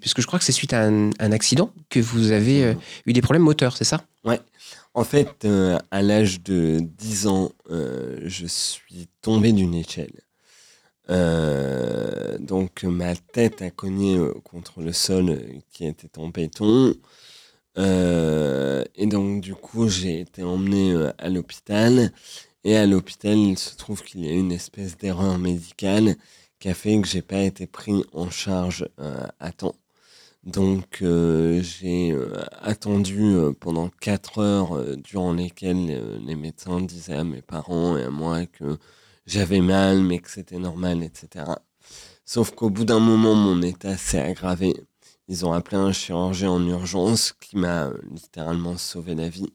puisque 0.00 0.20
je 0.20 0.26
crois 0.26 0.38
que 0.38 0.44
c'est 0.44 0.52
suite 0.52 0.72
à 0.72 0.84
un, 0.84 1.32
accident 1.32 1.70
que 1.90 2.00
vous 2.00 2.30
avez 2.30 2.76
eu 3.06 3.12
des 3.12 3.20
problèmes 3.20 3.42
moteurs, 3.42 3.76
c'est 3.76 3.84
ça? 3.84 4.02
En 4.94 5.04
fait, 5.04 5.46
à 5.90 6.02
l'âge 6.02 6.42
de 6.42 6.78
10 6.80 7.26
ans, 7.26 7.50
je 7.70 8.46
suis 8.46 9.08
tombé 9.20 9.52
d'une 9.52 9.74
échelle. 9.74 10.12
Euh, 11.10 12.36
donc 12.38 12.84
ma 12.84 13.16
tête 13.16 13.62
a 13.62 13.70
cogné 13.70 14.18
euh, 14.18 14.34
contre 14.44 14.82
le 14.82 14.92
sol 14.92 15.38
qui 15.70 15.86
était 15.86 16.18
en 16.18 16.28
béton. 16.28 16.94
Euh, 17.78 18.84
et 18.96 19.06
donc 19.06 19.40
du 19.40 19.54
coup, 19.54 19.88
j'ai 19.88 20.20
été 20.20 20.42
emmené 20.42 20.94
à 21.18 21.28
l'hôpital. 21.28 22.12
Et 22.64 22.76
à 22.76 22.86
l'hôpital, 22.86 23.36
il 23.36 23.58
se 23.58 23.76
trouve 23.76 24.02
qu'il 24.02 24.24
y 24.24 24.28
a 24.28 24.32
une 24.32 24.52
espèce 24.52 24.96
d'erreur 24.96 25.38
médicale 25.38 26.16
qui 26.58 26.68
a 26.68 26.74
fait 26.74 27.00
que 27.00 27.06
j'ai 27.06 27.22
pas 27.22 27.40
été 27.40 27.66
pris 27.66 28.04
en 28.12 28.30
charge 28.30 28.88
à 29.38 29.52
temps. 29.52 29.76
Donc 30.44 30.98
j'ai 31.00 32.16
attendu 32.60 33.36
pendant 33.60 33.88
4 34.00 34.38
heures 34.40 34.96
durant 34.96 35.32
lesquelles 35.32 36.20
les 36.26 36.34
médecins 36.34 36.80
disaient 36.80 37.14
à 37.14 37.24
mes 37.24 37.42
parents 37.42 37.96
et 37.96 38.04
à 38.04 38.10
moi 38.10 38.46
que 38.46 38.78
j'avais 39.28 39.60
mal 39.60 40.02
mais 40.02 40.18
que 40.18 40.30
c'était 40.30 40.58
normal, 40.58 41.02
etc. 41.04 41.44
Sauf 42.24 42.50
qu'au 42.52 42.70
bout 42.70 42.84
d'un 42.84 43.00
moment, 43.00 43.34
mon 43.34 43.62
état 43.62 43.96
s'est 43.96 44.20
aggravé. 44.20 44.74
Ils 45.28 45.46
ont 45.46 45.52
appelé 45.52 45.76
un 45.76 45.92
chirurgien 45.92 46.50
en 46.50 46.66
urgence 46.66 47.32
qui 47.40 47.56
m'a 47.56 47.90
littéralement 48.12 48.76
sauvé 48.78 49.14
la 49.14 49.28
vie. 49.28 49.52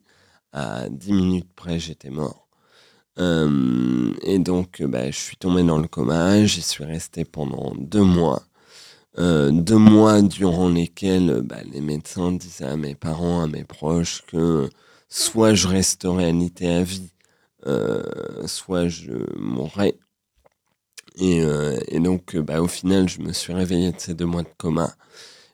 À 0.52 0.88
10 0.88 1.12
minutes 1.12 1.52
près, 1.56 1.78
j'étais 1.80 2.10
mort. 2.10 2.48
Euh, 3.18 4.12
et 4.22 4.38
donc, 4.38 4.82
bah, 4.82 5.10
je 5.10 5.18
suis 5.18 5.36
tombé 5.36 5.62
dans 5.64 5.78
le 5.78 5.88
coma. 5.88 6.44
J'y 6.46 6.62
suis 6.62 6.84
resté 6.84 7.24
pendant 7.24 7.74
deux 7.76 8.02
mois. 8.04 8.44
euh, 9.18 9.50
deux 9.52 9.78
mois 9.78 10.22
durant 10.22 10.68
lesquels 10.68 11.42
bah, 11.44 11.62
les 11.72 11.80
médecins 11.80 12.32
disaient 12.32 12.66
à 12.66 12.76
mes 12.76 12.94
parents, 12.96 13.42
à 13.42 13.46
mes 13.48 13.64
proches 13.64 14.22
que 14.26 14.68
soit 15.08 15.54
je 15.54 15.68
resterais 15.68 16.26
alité 16.26 16.68
à 16.68 16.82
vie, 16.82 17.10
soit 18.46 18.88
je 18.88 19.12
mourrais. 19.38 19.96
Et, 21.16 21.42
euh, 21.42 21.78
donc, 22.00 22.36
bah, 22.36 22.60
au 22.60 22.68
final, 22.68 23.08
je 23.08 23.20
me 23.20 23.32
suis 23.32 23.52
réveillé 23.52 23.92
de 23.92 24.00
ces 24.00 24.14
deux 24.14 24.26
mois 24.26 24.42
de 24.42 24.48
coma. 24.58 24.94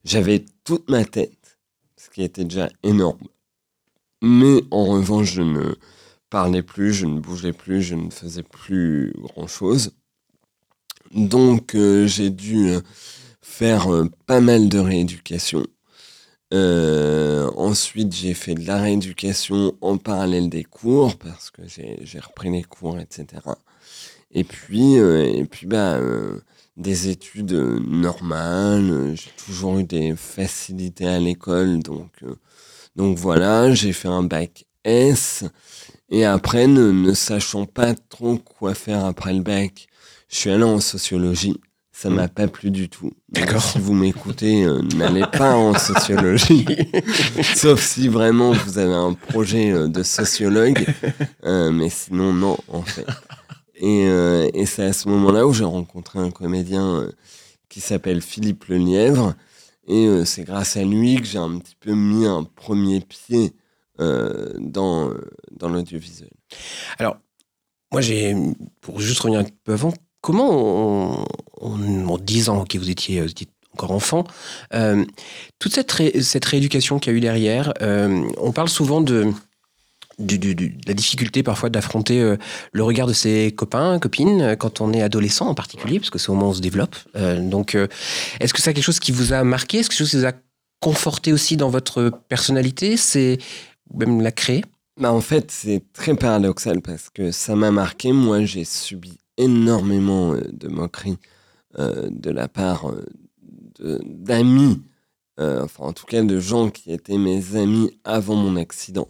J'avais 0.04 0.44
toute 0.64 0.88
ma 0.90 1.04
tête, 1.04 1.58
ce 1.96 2.08
qui 2.10 2.22
était 2.22 2.44
déjà 2.44 2.68
énorme. 2.82 3.28
Mais 4.22 4.62
en 4.70 4.86
revanche, 4.86 5.32
je 5.32 5.42
ne 5.42 5.74
parlais 6.30 6.62
plus, 6.62 6.92
je 6.94 7.06
ne 7.06 7.20
bougeais 7.20 7.52
plus, 7.52 7.82
je 7.82 7.94
ne 7.94 8.10
faisais 8.10 8.42
plus 8.42 9.12
grand-chose. 9.18 9.92
Donc, 11.12 11.74
euh, 11.74 12.06
j'ai 12.06 12.30
dû 12.30 12.68
euh, 12.68 12.80
faire 13.42 13.92
euh, 13.92 14.06
pas 14.26 14.40
mal 14.40 14.68
de 14.68 14.78
rééducation. 14.78 15.66
Euh, 16.52 17.50
ensuite, 17.56 18.12
j'ai 18.14 18.34
fait 18.34 18.54
de 18.54 18.66
la 18.66 18.80
rééducation 18.80 19.74
en 19.80 19.98
parallèle 19.98 20.48
des 20.48 20.64
cours 20.64 21.16
parce 21.16 21.50
que 21.50 21.62
j'ai 21.66 22.20
repris 22.20 22.50
les 22.50 22.64
cours, 22.64 22.98
etc. 22.98 23.42
Et 24.32 24.44
puis, 24.44 24.98
euh, 24.98 25.24
et 25.24 25.44
puis 25.44 25.66
bah, 25.66 25.94
euh, 25.96 26.40
des 26.76 27.08
études 27.08 27.52
euh, 27.52 27.78
normales. 27.80 29.14
J'ai 29.16 29.30
toujours 29.44 29.78
eu 29.78 29.84
des 29.84 30.14
facilités 30.16 31.06
à 31.06 31.18
l'école, 31.20 31.80
donc, 31.80 32.10
euh, 32.22 32.36
donc 32.96 33.18
voilà, 33.18 33.72
j'ai 33.74 33.92
fait 33.92 34.08
un 34.08 34.22
bac 34.22 34.66
S. 34.84 35.44
Et 36.10 36.24
après, 36.24 36.66
ne, 36.66 36.90
ne 36.92 37.12
sachant 37.14 37.66
pas 37.66 37.94
trop 37.94 38.36
quoi 38.38 38.74
faire 38.74 39.04
après 39.04 39.32
le 39.34 39.42
bac, 39.42 39.88
je 40.28 40.36
suis 40.36 40.50
allé 40.50 40.64
en 40.64 40.80
sociologie. 40.80 41.60
Ça 42.00 42.08
m'a 42.08 42.28
pas 42.28 42.48
plu 42.48 42.70
du 42.70 42.88
tout. 42.88 43.12
D'accord. 43.28 43.62
Si 43.62 43.78
vous 43.78 43.92
m'écoutez, 43.92 44.64
euh, 44.64 44.80
n'allez 44.96 45.26
pas 45.30 45.54
en 45.54 45.78
sociologie. 45.78 46.64
Sauf 47.54 47.84
si 47.84 48.08
vraiment 48.08 48.52
vous 48.52 48.78
avez 48.78 48.94
un 48.94 49.12
projet 49.12 49.70
euh, 49.70 49.86
de 49.86 50.02
sociologue. 50.02 50.86
Euh, 51.44 51.70
mais 51.70 51.90
sinon, 51.90 52.32
non, 52.32 52.56
en 52.68 52.82
fait. 52.82 53.06
Et, 53.74 54.04
et 54.04 54.66
c'est 54.66 54.84
à 54.84 54.92
ce 54.92 55.08
moment-là 55.08 55.46
où 55.46 55.52
j'ai 55.52 55.64
rencontré 55.64 56.18
un 56.18 56.30
comédien 56.30 57.08
qui 57.68 57.80
s'appelle 57.80 58.20
Philippe 58.20 58.64
Lelièvre. 58.66 59.34
Et 59.86 60.06
c'est 60.26 60.44
grâce 60.44 60.76
à 60.76 60.84
lui 60.84 61.16
que 61.16 61.24
j'ai 61.24 61.38
un 61.38 61.58
petit 61.58 61.76
peu 61.80 61.94
mis 61.94 62.26
un 62.26 62.44
premier 62.44 63.00
pied 63.00 63.54
dans, 63.98 65.12
dans 65.50 65.68
l'audiovisuel. 65.68 66.30
Moi, 66.98 68.00
j'ai, 68.00 68.34
pour 68.82 69.00
juste 69.00 69.20
revenir 69.20 69.40
un 69.40 69.46
peu 69.64 69.72
avant, 69.72 69.94
comment, 70.20 71.22
en, 71.22 71.24
en, 71.60 72.08
en 72.08 72.18
10 72.18 72.48
ans, 72.48 72.62
ok, 72.62 72.76
vous 72.76 72.90
étiez, 72.90 73.18
étiez 73.18 73.48
encore 73.74 73.92
enfant, 73.92 74.24
euh, 74.74 75.04
toute 75.58 75.72
cette, 75.72 76.22
cette 76.22 76.44
rééducation 76.44 76.98
qu'il 76.98 77.12
y 77.12 77.14
a 77.14 77.18
eu 77.18 77.20
derrière, 77.20 77.72
euh, 77.82 78.28
on 78.38 78.52
parle 78.52 78.68
souvent 78.68 79.00
de, 79.00 79.32
la 80.18 80.94
difficulté 80.94 81.42
parfois 81.42 81.70
d'affronter 81.70 82.20
euh, 82.20 82.36
le 82.72 82.82
regard 82.82 83.06
de 83.06 83.12
ses 83.12 83.52
copains, 83.52 83.98
copines, 83.98 84.42
euh, 84.42 84.56
quand 84.56 84.80
on 84.80 84.92
est 84.92 85.02
adolescent 85.02 85.48
en 85.48 85.54
particulier, 85.54 85.98
parce 85.98 86.10
que 86.10 86.18
c'est 86.18 86.30
au 86.30 86.34
moment 86.34 86.48
où 86.48 86.50
on 86.50 86.54
se 86.54 86.60
développe. 86.60 86.96
Euh, 87.16 87.40
donc, 87.40 87.74
euh, 87.74 87.86
est-ce 88.40 88.52
que 88.52 88.60
c'est 88.60 88.74
quelque 88.74 88.84
chose 88.84 89.00
qui 89.00 89.12
vous 89.12 89.32
a 89.32 89.44
marqué? 89.44 89.78
Est-ce 89.78 89.88
que 89.88 89.94
quelque 89.94 90.06
chose 90.06 90.10
qui 90.10 90.18
vous 90.18 90.26
a 90.26 90.32
conforté 90.80 91.32
aussi 91.32 91.56
dans 91.56 91.70
votre 91.70 92.10
personnalité? 92.28 92.96
C'est 92.96 93.38
même 93.94 94.20
la 94.20 94.32
créer 94.32 94.64
Bah, 95.00 95.12
en 95.12 95.20
fait, 95.20 95.50
c'est 95.50 95.82
très 95.92 96.14
paradoxal 96.14 96.80
parce 96.82 97.08
que 97.10 97.30
ça 97.30 97.56
m'a 97.56 97.70
marqué. 97.70 98.12
Moi, 98.12 98.44
j'ai 98.44 98.64
subi 98.64 99.18
énormément 99.36 100.34
euh, 100.34 100.42
de 100.52 100.68
moqueries 100.68 101.12
euh, 101.12 101.39
de 101.78 102.30
la 102.30 102.48
part 102.48 102.90
euh, 103.82 103.98
d'amis, 104.04 104.82
euh, 105.38 105.64
enfin 105.64 105.84
en 105.84 105.92
tout 105.92 106.04
cas 106.06 106.22
de 106.22 106.38
gens 106.38 106.70
qui 106.70 106.92
étaient 106.92 107.18
mes 107.18 107.56
amis 107.56 107.90
avant 108.04 108.34
mon 108.36 108.56
accident. 108.56 109.08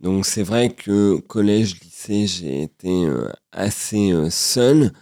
Donc 0.00 0.26
c'est 0.26 0.42
vrai 0.42 0.70
que 0.70 1.18
collège, 1.20 1.80
lycée, 1.80 2.26
j'ai 2.26 2.62
été 2.62 3.06
euh, 3.06 3.28
assez 3.52 4.12
euh, 4.12 4.28
seul. 4.30 4.92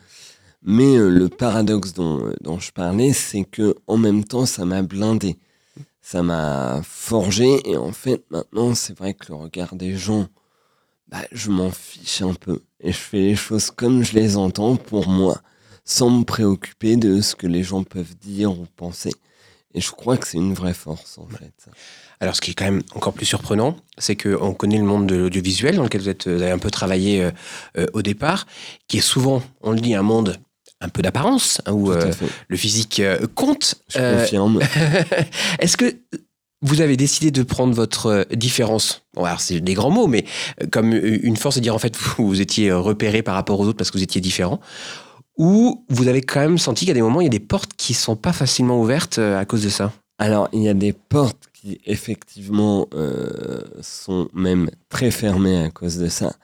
Mais 0.63 0.97
euh, 0.97 1.09
le 1.11 1.29
paradoxe 1.29 1.93
dont, 1.93 2.25
euh, 2.27 2.35
dont 2.41 2.59
je 2.61 2.73
parlais, 2.73 3.13
c'est 3.13 3.45
que 3.45 3.75
en 3.87 3.97
même 3.97 4.25
temps, 4.25 4.47
ça 4.47 4.65
m'a 4.65 4.83
blindé 4.83 5.39
ça 6.03 6.23
m'a 6.23 6.83
forgé 6.85 7.61
et 7.71 7.77
en 7.77 7.93
fait 7.93 8.25
maintenant 8.31 8.75
c'est 8.75 8.97
vrai 8.99 9.15
que 9.15 9.27
le 9.29 9.35
regard 9.37 9.77
des 9.77 9.97
gens 9.97 10.27
bah, 11.07 11.23
je 11.31 11.51
m'en 11.51 11.71
fiche 11.71 12.23
un 12.23 12.35
peu 12.35 12.61
et 12.81 12.91
je 12.91 12.99
fais 12.99 13.19
les 13.19 13.37
choses 13.37 13.71
comme 13.71 14.03
je 14.03 14.15
les 14.15 14.37
entends 14.37 14.77
pour 14.77 15.09
moi 15.09 15.41
sans 15.85 16.11
me 16.11 16.25
préoccuper 16.25 16.97
de 16.97 17.21
ce 17.21 17.35
que 17.35 17.47
les 17.47 17.63
gens 17.63 17.85
peuvent 17.85 18.15
dire 18.21 18.53
ou 18.53 18.67
penser 18.77 19.13
et 19.75 19.81
je 19.81 19.91
crois 19.91 20.17
que 20.17 20.27
c'est 20.27 20.39
une 20.39 20.55
vraie 20.55 20.75
force 20.75 21.19
en 21.19 21.27
fait. 21.27 21.53
Alors, 22.21 22.37
ce 22.37 22.41
qui 22.41 22.53
est 22.53 22.55
quand 22.55 22.67
même 22.67 22.83
encore 22.95 23.15
plus 23.15 23.27
surprenant, 23.27 23.77
c'est 23.99 24.17
qu'on 24.17 24.55
connaît 24.55 24.79
le 24.79 24.85
monde 24.85 25.07
de 25.07 25.17
l'audiovisuel 25.17 25.77
dans 25.77 25.83
lequel 25.83 26.03
vous, 26.03 26.09
êtes, 26.09 26.29
vous 26.29 26.43
avez 26.43 26.51
un 26.51 26.59
peu 26.59 26.71
travaillé 26.71 27.23
euh, 27.23 27.31
euh, 27.79 27.87
au 27.95 28.03
départ, 28.03 28.47
qui 28.87 28.99
est 28.99 29.03
souvent, 29.03 29.43
on 29.63 29.73
le 29.73 29.81
dit, 29.81 29.95
un 29.95 30.03
monde 30.03 30.39
un 30.81 30.89
peu 30.89 31.03
d'apparence, 31.03 31.61
hein, 31.67 31.73
où 31.73 31.91
euh, 31.91 32.13
le 32.49 32.57
physique 32.57 33.01
euh, 33.01 33.27
compte. 33.35 33.77
je 33.89 33.99
Euh, 33.99 34.21
confirme 34.21 34.61
Est-ce 35.59 35.77
que 35.77 35.97
vous 36.63 36.81
avez 36.81 36.97
décidé 36.97 37.31
de 37.31 37.43
prendre 37.43 37.75
votre 37.75 38.07
euh, 38.07 38.25
différence? 38.33 39.03
Bon, 39.15 39.25
alors 39.25 39.41
c'est 39.41 39.61
des 39.61 39.75
grands 39.75 39.91
mots, 39.91 40.07
mais 40.07 40.25
euh, 40.63 40.67
comme 40.71 40.95
euh, 40.95 41.19
une 41.23 41.37
force 41.37 41.57
de 41.57 41.61
dire 41.61 41.75
en 41.75 41.79
fait 41.79 41.97
vous, 41.97 42.27
vous 42.29 42.41
étiez 42.41 42.71
euh, 42.71 42.79
repéré 42.79 43.23
par 43.23 43.35
rapport 43.35 43.59
aux 43.61 43.67
autres 43.67 43.77
parce 43.77 43.91
que 43.91 43.99
vous 43.99 44.05
étiez 44.05 44.21
différent, 44.21 44.61
ou 45.37 45.85
vous 45.89 46.09
avez 46.09 46.23
quand 46.23 46.41
même 46.41 46.59
senti 46.59 46.87
qu'à 46.87 46.95
des 46.95 47.03
moments 47.03 47.21
il 47.21 47.25
y 47.25 47.27
a 47.27 47.31
des 47.31 47.41
portes 47.41 47.73
qui 47.77 47.95
sont 47.95 48.17
pas 48.17 48.33
facilement 48.33 48.81
ouvertes 48.81 49.19
euh, 49.19 49.39
à 49.39 49.45
cause 49.45 49.63
de 49.63 49.69
ça 49.69 49.93
Alors, 50.19 50.49
il 50.53 50.63
y 50.63 50.69
a 50.69 50.75
des 50.75 50.93
portes 50.93 51.49
qui, 51.53 51.81
effectivement, 51.87 52.89
euh, 52.95 53.63
sont 53.81 54.29
même 54.35 54.71
très 54.89 55.11
fermées 55.11 55.65
à 55.65 55.71
cause 55.71 55.99
de 55.99 56.09
ça. 56.09 56.35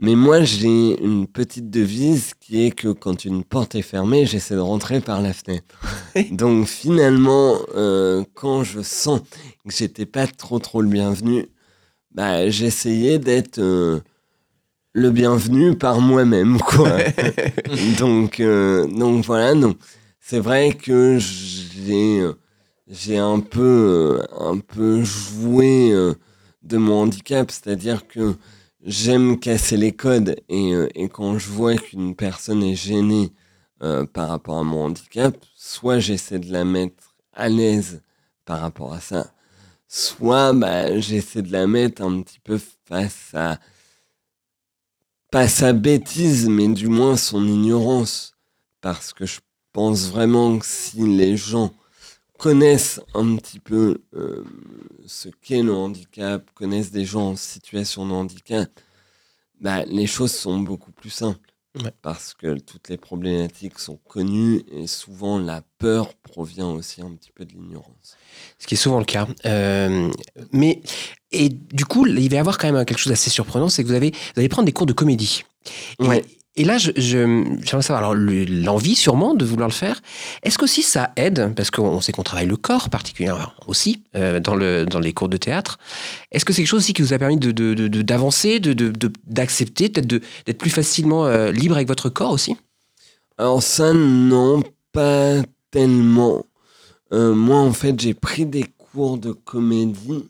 Mais 0.00 0.14
moi, 0.14 0.44
j'ai 0.44 1.02
une 1.02 1.26
petite 1.26 1.70
devise 1.70 2.32
qui 2.38 2.64
est 2.64 2.70
que 2.70 2.88
quand 2.88 3.24
une 3.24 3.42
porte 3.42 3.74
est 3.74 3.82
fermée, 3.82 4.26
j'essaie 4.26 4.54
de 4.54 4.60
rentrer 4.60 5.00
par 5.00 5.20
la 5.20 5.32
fenêtre. 5.32 5.80
Donc, 6.30 6.66
finalement, 6.66 7.56
euh, 7.74 8.22
quand 8.34 8.62
je 8.62 8.80
sens 8.80 9.20
que 9.20 9.74
j'étais 9.74 10.06
pas 10.06 10.28
trop, 10.28 10.60
trop 10.60 10.82
le 10.82 10.88
bienvenu, 10.88 11.48
bah, 12.14 12.48
j'essayais 12.48 13.18
d'être 13.18 13.58
euh, 13.58 14.00
le 14.92 15.10
bienvenu 15.10 15.76
par 15.76 16.00
moi-même, 16.00 16.58
quoi. 16.58 16.90
donc, 17.98 18.40
euh, 18.40 18.86
donc, 18.86 19.24
voilà, 19.24 19.54
donc, 19.54 19.76
c'est 20.20 20.40
vrai 20.40 20.72
que 20.72 21.18
j'ai... 21.18 22.22
j'ai 22.88 23.18
un 23.18 23.40
peu, 23.40 24.22
un 24.38 24.58
peu 24.58 25.02
joué 25.04 25.92
euh, 25.92 26.14
de 26.62 26.76
mon 26.76 27.02
handicap, 27.02 27.50
c'est-à-dire 27.50 28.06
que 28.06 28.34
j'aime 28.84 29.38
casser 29.38 29.76
les 29.76 29.92
codes 29.92 30.36
et, 30.48 30.72
euh, 30.74 30.88
et 30.94 31.08
quand 31.08 31.38
je 31.38 31.48
vois 31.48 31.76
qu'une 31.76 32.14
personne 32.14 32.62
est 32.62 32.74
gênée 32.74 33.32
euh, 33.82 34.06
par 34.06 34.28
rapport 34.28 34.58
à 34.58 34.64
mon 34.64 34.86
handicap, 34.86 35.36
soit 35.54 35.98
j'essaie 35.98 36.38
de 36.38 36.52
la 36.52 36.64
mettre 36.64 37.14
à 37.32 37.48
l'aise 37.48 38.02
par 38.44 38.60
rapport 38.60 38.92
à 38.92 39.00
ça, 39.00 39.32
soit 39.86 40.52
bah, 40.52 40.98
j'essaie 41.00 41.42
de 41.42 41.52
la 41.52 41.66
mettre 41.66 42.02
un 42.02 42.22
petit 42.22 42.40
peu 42.40 42.58
face 42.86 43.30
à 43.34 43.58
pas 45.30 45.48
sa 45.48 45.72
bêtise, 45.72 46.48
mais 46.48 46.68
du 46.68 46.88
moins 46.88 47.16
son 47.16 47.46
ignorance, 47.46 48.34
parce 48.80 49.12
que 49.12 49.26
je 49.26 49.40
pense 49.72 50.10
vraiment 50.10 50.58
que 50.58 50.66
si 50.66 51.00
les 51.00 51.36
gens 51.36 51.72
connaissent 52.38 53.00
un 53.14 53.36
petit 53.36 53.58
peu 53.58 54.02
euh, 54.14 54.44
ce 55.06 55.28
qu'est 55.28 55.62
le 55.62 55.74
handicap, 55.74 56.48
connaissent 56.54 56.92
des 56.92 57.04
gens 57.04 57.30
en 57.30 57.36
situation 57.36 58.06
de 58.06 58.12
handicap, 58.12 58.70
bah, 59.60 59.84
les 59.84 60.06
choses 60.06 60.32
sont 60.32 60.60
beaucoup 60.60 60.92
plus 60.92 61.10
simples. 61.10 61.47
Ouais. 61.82 61.92
Parce 62.02 62.34
que 62.34 62.58
toutes 62.58 62.88
les 62.88 62.96
problématiques 62.96 63.78
sont 63.78 63.98
connues 64.08 64.62
et 64.72 64.86
souvent 64.86 65.38
la 65.38 65.62
peur 65.78 66.14
provient 66.14 66.70
aussi 66.70 67.02
un 67.02 67.10
petit 67.10 67.30
peu 67.30 67.44
de 67.44 67.52
l'ignorance. 67.52 68.16
Ce 68.58 68.66
qui 68.66 68.74
est 68.74 68.78
souvent 68.78 68.98
le 68.98 69.04
cas. 69.04 69.26
Euh, 69.46 70.10
mais, 70.52 70.82
et 71.30 71.48
du 71.48 71.84
coup, 71.84 72.06
il 72.06 72.28
va 72.28 72.36
y 72.36 72.38
avoir 72.38 72.58
quand 72.58 72.70
même 72.70 72.84
quelque 72.84 72.98
chose 72.98 73.10
d'assez 73.10 73.30
surprenant, 73.30 73.68
c'est 73.68 73.82
que 73.82 73.88
vous, 73.88 73.94
avez, 73.94 74.10
vous 74.10 74.40
allez 74.40 74.48
prendre 74.48 74.66
des 74.66 74.72
cours 74.72 74.86
de 74.86 74.92
comédie. 74.92 75.44
Ouais. 75.98 76.18
et 76.20 76.37
là, 76.64 76.78
je, 76.78 76.90
j'aimerais 76.96 77.82
savoir, 77.82 78.14
l'envie 78.14 78.94
sûrement 78.94 79.34
de 79.34 79.44
vouloir 79.44 79.68
le 79.68 79.74
faire, 79.74 80.00
est-ce 80.42 80.58
qu'aussi 80.58 80.82
ça 80.82 81.12
aide, 81.16 81.52
parce 81.54 81.70
qu'on 81.70 82.00
sait 82.00 82.12
qu'on 82.12 82.22
travaille 82.22 82.46
le 82.46 82.56
corps 82.56 82.90
particulièrement 82.90 83.52
aussi 83.66 84.02
euh, 84.16 84.40
dans, 84.40 84.54
le, 84.54 84.84
dans 84.84 84.98
les 84.98 85.12
cours 85.12 85.28
de 85.28 85.36
théâtre, 85.36 85.78
est-ce 86.32 86.44
que 86.44 86.52
c'est 86.52 86.62
quelque 86.62 86.70
chose 86.70 86.82
aussi 86.82 86.92
qui 86.92 87.02
vous 87.02 87.12
a 87.12 87.18
permis 87.18 87.36
d'avancer, 87.38 88.60
d'accepter, 89.26 89.88
peut-être 89.88 90.06
d'être 90.06 90.58
plus 90.58 90.70
facilement 90.70 91.26
euh, 91.26 91.52
libre 91.52 91.76
avec 91.76 91.88
votre 91.88 92.08
corps 92.08 92.32
aussi? 92.32 92.56
Alors 93.36 93.62
ça, 93.62 93.92
non, 93.92 94.62
pas 94.92 95.36
tellement. 95.70 96.44
Euh, 97.12 97.34
moi, 97.34 97.58
en 97.58 97.72
fait, 97.72 98.00
j'ai 98.00 98.14
pris 98.14 98.46
des 98.46 98.64
cours 98.76 99.18
de 99.18 99.32
comédie 99.32 100.28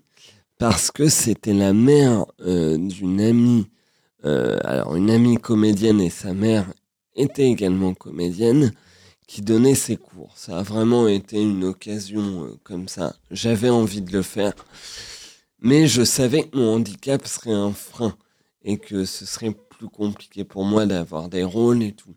parce 0.59 0.91
que 0.91 1.09
c'était 1.09 1.55
la 1.55 1.73
mère 1.73 2.27
d'une 2.45 3.21
amie. 3.21 3.67
Euh, 4.25 4.59
alors, 4.65 4.97
une 4.97 5.11
amie 5.11 5.37
comédienne 5.37 6.01
et 6.01 6.11
sa 6.11 6.33
mère 6.33 6.67
étaient 7.15 7.49
également 7.49 7.95
comédienne 7.95 8.73
qui 9.27 9.43
donnait 9.43 9.75
ses 9.75 9.97
cours. 9.97 10.33
Ça 10.37 10.59
a 10.59 10.63
vraiment 10.63 11.07
été 11.07 11.41
une 11.41 11.65
occasion 11.65 12.45
euh, 12.45 12.59
comme 12.65 12.89
ça. 12.89 13.15
J'avais 13.31 13.69
envie 13.69 14.01
de 14.03 14.13
le 14.13 14.23
faire, 14.23 14.55
mais 15.61 15.87
je 15.87 16.03
savais 16.03 16.45
que 16.45 16.57
mon 16.57 16.77
handicap 16.77 17.27
serait 17.27 17.53
un 17.53 17.73
frein 17.73 18.17
et 18.63 18.79
que 18.79 19.05
ce 19.05 19.27
serait 19.27 19.55
plus 19.71 19.89
compliqué 19.89 20.45
pour 20.45 20.65
moi 20.65 20.87
d'avoir 20.87 21.29
des 21.29 21.45
rôles 21.45 21.83
et 21.83 21.93
tout. 21.93 22.17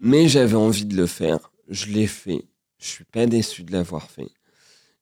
Mais 0.00 0.28
j'avais 0.28 0.56
envie 0.56 0.86
de 0.86 0.96
le 0.96 1.06
faire. 1.06 1.50
Je 1.68 1.86
l'ai 1.86 2.06
fait. 2.06 2.44
Je 2.78 2.86
suis 2.86 3.04
pas 3.04 3.26
déçu 3.26 3.64
de 3.64 3.72
l'avoir 3.72 4.08
fait. 4.10 4.30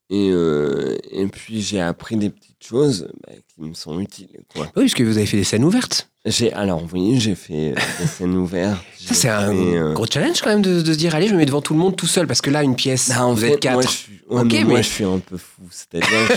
Et, 0.08 0.30
euh, 0.30 0.96
et 1.10 1.26
puis 1.26 1.60
j'ai 1.60 1.80
appris 1.80 2.16
des 2.16 2.30
petites 2.59 2.71
choses 2.71 3.09
bah, 3.27 3.33
qui 3.55 3.62
me 3.62 3.75
sont 3.75 3.99
utiles. 4.01 4.40
Quoi. 4.55 4.66
Oui, 4.77 4.83
puisque 4.83 5.01
vous 5.03 5.16
avez 5.16 5.27
fait 5.27 5.37
des 5.37 5.45
scènes 5.45 5.64
ouvertes. 5.64 6.09
J'ai 6.25 6.53
alors 6.53 6.83
oui, 6.92 7.21
j'ai 7.21 7.35
fait 7.37 7.73
euh, 7.73 7.75
des 8.01 8.07
scènes 8.07 8.35
ouvertes. 8.37 8.83
Ça, 8.99 9.14
c'est 9.14 9.29
un 9.29 9.55
euh, 9.55 9.92
gros 9.92 10.07
challenge 10.07 10.40
quand 10.42 10.51
même 10.51 10.62
de, 10.62 10.83
de 10.83 10.92
se 10.92 10.99
dire 10.99 11.14
allez, 11.14 11.29
je 11.29 11.33
me 11.35 11.38
mets 11.38 11.47
devant 11.47 11.61
tout 11.62 11.73
le 11.75 11.79
monde 11.79 11.95
tout 11.97 12.07
seul 12.07 12.27
parce 12.27 12.40
que 12.40 12.51
là, 12.51 12.62
une 12.64 12.75
pièce, 12.77 13.11
bah, 13.11 13.25
en 13.25 13.35
vous 13.35 13.40
fait, 13.40 13.53
êtes 13.53 13.61
quatre. 13.61 13.75
Moi, 13.75 13.83
je 13.83 13.88
suis, 13.88 14.21
ouais, 14.29 14.45
mais 14.45 14.64
moi, 14.64 14.83
je 14.83 14.88
suis 14.88 15.05
un 15.05 15.19
peu 15.19 15.37
fou. 15.37 15.62
C'est-à-dire 15.71 16.29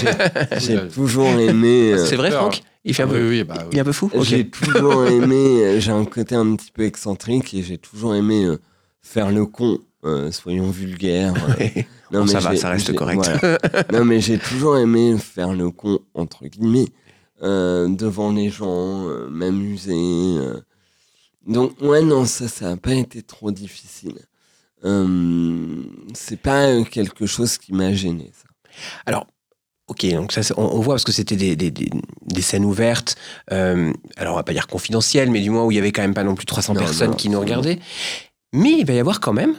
que 0.52 0.60
j'ai- 0.60 0.88
toujours 0.94 1.28
aimé. 1.30 1.94
euh, 1.94 2.06
c'est 2.06 2.16
vrai. 2.18 2.30
Franck? 2.32 2.62
Il 2.86 2.94
fait 2.94 3.04
un 3.04 3.08
peu, 3.08 3.28
oui, 3.30 3.44
bah, 3.44 3.56
oui. 3.60 3.66
il 3.74 3.78
est 3.78 3.82
un 3.82 3.86
peu 3.86 3.92
fou? 3.92 4.10
J'ai 4.22 4.48
toujours 4.50 5.06
aimé. 5.08 5.80
J'ai 5.82 5.92
un 5.92 6.06
côté 6.06 6.36
un 6.36 6.56
petit 6.56 6.72
peu 6.72 6.84
excentrique 6.84 7.54
et 7.54 7.62
j'ai 7.64 7.78
toujours 7.78 8.16
aimé 8.16 8.46
euh, 8.46 8.58
faire 9.02 9.32
le 9.32 9.46
con. 9.46 9.80
Euh, 10.04 10.32
soyons 10.32 10.70
vulgaires. 10.70 11.34
euh, 11.60 11.82
Bon, 12.12 12.26
ça 12.28 12.40
va, 12.40 12.56
ça 12.56 12.70
reste 12.70 12.94
correct. 12.96 13.22
voilà. 13.24 13.58
non, 13.94 14.04
mais 14.06 14.20
j'ai 14.20 14.40
toujours 14.40 14.78
aimé 14.78 15.16
faire 15.20 15.54
le 15.54 15.70
con, 15.70 16.00
entre 16.16 16.46
guillemets, 16.48 16.88
euh, 17.44 17.88
devant 17.88 18.32
les 18.32 18.50
gens, 18.50 19.08
euh, 19.08 19.28
m'amuser. 19.30 20.38
Donc, 21.46 21.80
ouais, 21.82 22.02
non, 22.02 22.26
ça, 22.26 22.48
ça 22.48 22.70
n'a 22.70 22.78
pas 22.78 22.94
été 22.96 23.22
trop 23.22 23.52
difficile. 23.52 24.16
Euh, 24.86 25.84
c'est 26.14 26.40
pas 26.42 26.82
quelque 26.84 27.26
chose 27.26 27.58
qui 27.58 27.74
m'a 27.74 27.94
gêné, 27.94 28.32
ça. 28.34 28.48
Ok, 29.88 30.06
donc 30.14 30.32
ça, 30.32 30.42
on, 30.56 30.64
on 30.64 30.80
voit 30.82 30.94
parce 30.96 31.04
que 31.04 31.12
c'était 31.12 31.36
des, 31.36 31.56
des, 31.56 31.72
des, 31.72 31.90
des 32.28 32.42
scènes 32.44 32.64
ouvertes, 32.64 33.16
euh, 33.52 33.92
alors 34.18 34.34
on 34.34 34.38
va 34.38 34.44
pas 34.44 34.54
dire 34.54 34.68
confidentielles, 34.68 35.32
mais 35.32 35.42
du 35.42 35.50
moins 35.50 35.66
où 35.66 35.72
il 35.72 35.76
y 35.76 35.80
avait 35.80 35.92
quand 35.92 36.04
même 36.04 36.14
pas 36.14 36.24
non 36.24 36.36
plus 36.36 36.46
300 36.46 36.76
Non, 36.76 36.80
personnes 36.80 37.10
non, 37.12 37.16
qui 37.16 37.28
nous 37.28 37.40
regardaient. 37.40 37.80
Mais 38.54 38.72
il 38.80 38.86
va 38.86 38.94
y 38.94 39.00
avoir 39.00 39.20
quand 39.20 39.34
même 39.34 39.56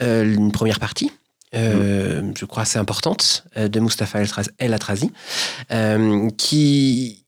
une 0.00 0.52
première 0.52 0.80
partie, 0.80 1.10
euh, 1.54 2.22
Mm. 2.22 2.34
je 2.36 2.44
crois 2.46 2.62
assez 2.64 2.78
importante, 2.78 3.44
euh, 3.56 3.68
de 3.68 3.80
Mustapha 3.80 4.20
El, 4.20 4.26
Traz- 4.26 4.50
El 4.58 4.74
Atrazi, 4.74 5.10
euh, 5.70 6.28
qui, 6.36 7.24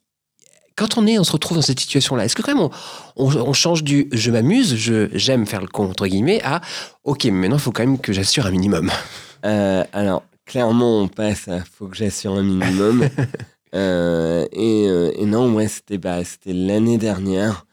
quand 0.75 0.99
on 0.99 1.07
est, 1.07 1.19
on 1.19 1.25
se 1.25 1.33
retrouve 1.33 1.57
dans 1.59 1.63
cette 1.63 1.81
situation-là, 1.81 2.25
est-ce 2.25 2.35
que 2.37 2.43
quand 2.43 2.55
même 2.55 2.63
on, 2.65 2.71
on- 3.17 3.35
on 3.49 3.53
change 3.53 3.83
du 3.85 4.09
je 4.13 4.31
m'amuse, 4.31 4.75
je 4.77 5.09
j'aime 5.15 5.47
faire 5.47 5.61
le 5.61 5.69
con 5.69 5.89
entre 5.89 6.07
guillemets 6.07 6.43
à 6.45 6.61
ok, 7.05 7.25
mais 7.27 7.31
maintenant 7.33 7.57
il 7.57 7.63
faut 7.63 7.73
quand 7.73 7.85
même 7.87 7.99
que 8.01 8.13
j'assure 8.13 8.47
un 8.47 8.51
minimum. 8.51 8.91
Euh, 9.45 9.85
alors, 9.93 10.25
clairement, 10.45 11.03
on 11.03 11.09
passe 11.09 11.47
à 11.47 11.61
faut 11.63 11.87
que 11.87 11.97
j'assure 11.97 12.33
un 12.33 12.43
minimum. 12.43 13.09
Euh, 13.75 14.47
et, 14.53 14.87
euh, 14.89 15.13
et 15.19 15.27
non, 15.27 15.53
ouais, 15.53 15.69
c'était 15.69 15.99
bah, 15.99 16.25
c'était 16.25 16.55
l'année 16.55 16.97
dernière, 16.99 17.67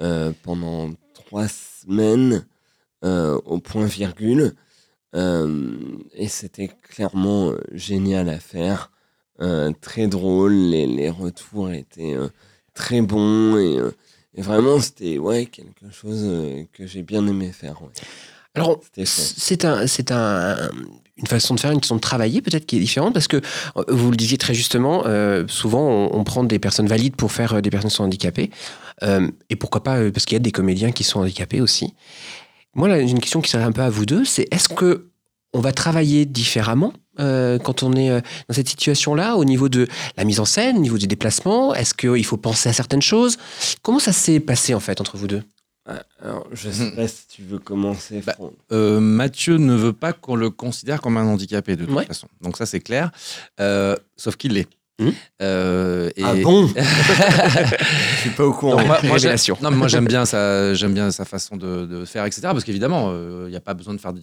euh, 0.00 0.32
pendant 0.42 0.90
trois 1.14 1.46
semaines, 1.48 2.32
euh, 2.34 2.40
au 3.44 3.58
point 3.58 3.86
virgule. 3.86 4.54
Euh, 5.14 5.76
et 6.14 6.28
c'était 6.28 6.70
clairement 6.90 7.50
euh, 7.50 7.60
génial 7.72 8.28
à 8.28 8.40
faire. 8.40 8.90
Euh, 9.40 9.72
très 9.80 10.08
drôle, 10.08 10.52
les, 10.52 10.86
les 10.86 11.10
retours 11.10 11.70
étaient 11.70 12.14
euh, 12.16 12.28
très 12.74 13.00
bons. 13.00 13.56
Et, 13.58 13.78
euh, 13.78 13.92
et 14.34 14.42
vraiment, 14.42 14.80
c'était 14.80 15.18
ouais, 15.18 15.46
quelque 15.46 15.90
chose 15.92 16.22
euh, 16.24 16.64
que 16.72 16.86
j'ai 16.86 17.02
bien 17.02 17.24
aimé 17.28 17.52
faire. 17.52 17.80
ouais. 17.82 17.90
Alors. 18.56 18.80
C'est 19.04 19.64
un, 19.64 19.86
c'est 19.86 20.10
un, 20.12 20.56
une 21.16 21.26
façon 21.26 21.54
de 21.54 21.60
faire, 21.60 21.72
une 21.72 21.80
façon 21.80 21.96
de 21.96 22.00
travailler 22.00 22.40
peut-être 22.40 22.66
qui 22.66 22.76
est 22.76 22.80
différente 22.80 23.12
parce 23.12 23.28
que 23.28 23.38
euh, 23.76 23.84
vous 23.88 24.10
le 24.10 24.16
disiez 24.16 24.38
très 24.38 24.54
justement, 24.54 25.04
euh, 25.06 25.44
souvent 25.48 25.86
on, 25.88 26.16
on 26.18 26.24
prend 26.24 26.44
des 26.44 26.58
personnes 26.58 26.86
valides 26.88 27.16
pour 27.16 27.30
faire 27.32 27.54
euh, 27.54 27.60
des 27.60 27.70
personnes 27.70 27.90
qui 27.90 27.96
sont 27.96 28.04
handicapées 28.04 28.50
Euh, 29.02 29.28
et 29.50 29.56
pourquoi 29.56 29.82
pas 29.82 29.96
euh, 29.98 30.12
parce 30.12 30.24
qu'il 30.24 30.36
y 30.36 30.40
a 30.42 30.46
des 30.50 30.52
comédiens 30.52 30.92
qui 30.92 31.02
sont 31.02 31.20
handicapés 31.20 31.60
aussi. 31.60 31.94
Moi, 32.74 32.88
là, 32.88 32.98
j'ai 33.00 33.10
une 33.10 33.20
question 33.20 33.40
qui 33.40 33.50
serait 33.50 33.62
un 33.64 33.72
peu 33.72 33.82
à 33.82 33.90
vous 33.90 34.06
deux, 34.06 34.24
c'est 34.24 34.46
est-ce 34.52 34.68
que 34.68 35.08
on 35.52 35.60
va 35.60 35.72
travailler 35.72 36.26
différemment 36.26 36.92
euh, 37.20 37.58
quand 37.60 37.84
on 37.84 37.92
est 37.92 38.10
euh, 38.10 38.20
dans 38.48 38.54
cette 38.54 38.68
situation-là, 38.68 39.36
au 39.36 39.44
niveau 39.44 39.68
de 39.68 39.86
la 40.16 40.24
mise 40.24 40.40
en 40.40 40.44
scène, 40.44 40.76
au 40.78 40.80
niveau 40.80 40.98
du 40.98 41.06
déplacement 41.06 41.72
Est-ce 41.74 41.94
qu'il 41.94 42.24
faut 42.24 42.36
penser 42.36 42.68
à 42.68 42.72
certaines 42.72 43.02
choses? 43.02 43.36
Comment 43.82 44.00
ça 44.00 44.12
s'est 44.12 44.40
passé 44.40 44.74
en 44.74 44.80
fait 44.80 45.00
entre 45.00 45.16
vous 45.16 45.28
deux? 45.28 45.42
Ah, 45.86 46.02
Alors, 46.20 46.46
je 46.50 46.70
sais 46.70 46.90
pas 46.92 47.06
si 47.06 47.28
tu 47.28 47.42
veux 47.42 47.58
commencer, 47.60 48.22
Bah. 48.26 48.34
Euh, 48.72 48.98
Mathieu 49.00 49.58
ne 49.58 49.74
veut 49.74 49.92
pas 49.92 50.12
qu'on 50.12 50.34
le 50.34 50.50
considère 50.50 51.00
comme 51.00 51.16
un 51.18 51.26
handicapé 51.26 51.76
de 51.76 51.84
toute 51.84 51.94
Ouais. 51.94 52.06
façon. 52.06 52.26
Donc 52.40 52.56
ça 52.56 52.66
c'est 52.66 52.80
clair. 52.80 53.10
Euh, 53.60 53.94
sauf 54.16 54.34
qu'il 54.36 54.54
l'est. 54.54 54.66
Euh, 55.42 56.10
et- 56.16 56.22
Ah 56.24 56.34
bon 56.42 56.68
Je 56.76 58.20
suis 58.20 58.30
pas 58.30 58.44
au 58.44 58.52
courant. 58.52 58.76
Moi, 58.76 58.84
moi, 58.86 58.98
j'aime- 59.02 59.12
Révélation. 59.12 59.56
non, 59.62 59.70
mais 59.70 59.76
moi 59.76 59.88
j'aime 59.88 60.06
bien 60.06 60.24
sa, 60.24 60.74
j'aime 60.74 60.94
bien 60.94 61.10
sa 61.10 61.24
façon 61.24 61.56
de, 61.56 61.84
de 61.86 62.04
faire, 62.04 62.24
etc. 62.24 62.42
Parce 62.44 62.64
qu'évidemment, 62.64 63.12
il 63.44 63.50
n'y 63.50 63.56
a 63.56 63.60
pas 63.60 63.74
besoin 63.74 63.94
de 63.94 63.98
faire 64.00 64.12
de, 64.12 64.20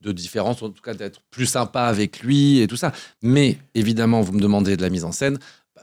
de 0.00 0.12
différence, 0.12 0.62
en 0.62 0.68
tout 0.70 0.82
cas 0.82 0.94
d'être 0.94 1.20
plus 1.30 1.46
sympa 1.46 1.82
avec 1.82 2.20
lui 2.20 2.60
et 2.60 2.66
tout 2.66 2.76
ça. 2.76 2.92
Mais 3.22 3.58
évidemment, 3.74 4.20
vous 4.20 4.32
me 4.32 4.40
demandez 4.40 4.76
de 4.76 4.82
la 4.82 4.90
mise 4.90 5.04
en 5.04 5.12
scène. 5.12 5.38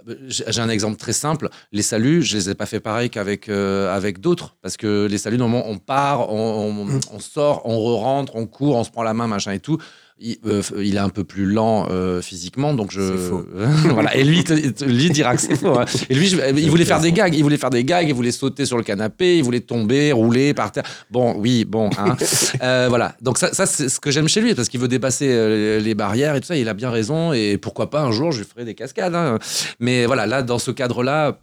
Bah, 0.06 0.14
J'ai 0.28 0.46
j'ai 0.48 0.62
un 0.62 0.70
exemple 0.70 0.98
très 0.98 1.12
simple. 1.14 1.50
Les 1.72 1.82
saluts, 1.82 2.22
je 2.22 2.38
les 2.38 2.50
ai 2.52 2.56
pas 2.56 2.66
fait 2.68 2.80
pareil 2.80 3.10
qu'avec 3.10 3.50
euh, 3.50 3.94
avec 3.94 4.20
d'autres, 4.22 4.56
parce 4.62 4.78
que 4.78 5.08
les 5.10 5.18
saluts, 5.18 5.38
normalement, 5.38 5.68
on 5.68 5.78
part, 5.78 6.32
on, 6.32 6.86
on- 6.88 7.00
on 7.12 7.20
sort, 7.20 7.64
on 7.66 7.78
re-rentre, 7.78 8.36
on 8.36 8.46
court, 8.46 8.76
on 8.78 8.84
se 8.84 8.92
prend 8.92 9.04
la 9.04 9.14
main, 9.14 9.28
machin 9.28 9.52
et 9.52 9.60
tout. 9.60 9.78
Il, 10.22 10.38
euh, 10.46 10.62
il 10.78 10.96
est 10.96 11.00
un 11.00 11.08
peu 11.10 11.24
plus 11.24 11.46
lent 11.46 11.88
euh, 11.90 12.22
physiquement, 12.22 12.74
donc 12.74 12.92
je. 12.92 13.16
Faux. 13.16 13.46
voilà. 13.94 14.16
Et 14.18 14.24
lui, 14.26 14.44
lui 14.86 15.10
dira 15.10 15.36
que 15.36 15.42
c'est 15.42 15.56
faux. 15.56 15.80
hein. 15.80 15.86
Et 16.10 16.14
lui, 16.16 16.28
je- 16.28 16.38
il 16.58 16.70
voulait 16.70 16.84
faire 16.84 17.00
des 17.00 17.14
gags, 17.14 17.34
il 17.34 17.42
voulait 17.42 17.58
faire 17.58 17.70
des 17.70 17.86
gags, 17.86 18.06
il 18.08 18.14
voulait 18.14 18.32
sauter 18.34 18.66
sur 18.66 18.76
le 18.78 18.84
canapé, 18.84 19.38
il 19.38 19.44
voulait 19.44 19.62
tomber, 19.62 20.12
rouler 20.12 20.54
par 20.54 20.72
terre. 20.74 20.84
Bon, 21.10 21.36
oui, 21.38 21.64
bon. 21.66 21.90
hein. 21.98 22.18
Euh, 22.62 22.88
voilà. 22.90 23.16
Donc 23.22 23.38
ça, 23.38 23.54
ça 23.54 23.66
c'est 23.66 23.88
ce 23.88 24.00
que 24.02 24.12
j'aime 24.12 24.28
chez 24.28 24.42
lui, 24.42 24.54
parce 24.56 24.68
qu'il 24.68 24.80
veut 24.82 24.88
dépasser 24.90 25.28
euh, 25.30 25.80
les 25.80 25.96
barrières 25.96 26.36
et 26.36 26.42
tout 26.42 26.48
ça. 26.48 26.58
Il 26.58 26.68
a 26.68 26.74
bien 26.74 26.90
raison. 26.90 27.32
Et 27.32 27.58
pourquoi 27.58 27.90
pas 27.90 28.02
un 28.02 28.12
jour, 28.12 28.32
je 28.34 28.40
lui 28.40 28.46
ferai 28.46 28.66
des 28.66 28.76
cascades. 28.76 29.16
hein. 29.16 29.40
Mais 29.80 30.06
voilà, 30.06 30.26
là, 30.26 30.42
dans 30.42 30.60
ce 30.60 30.72
cadre-là. 30.72 31.40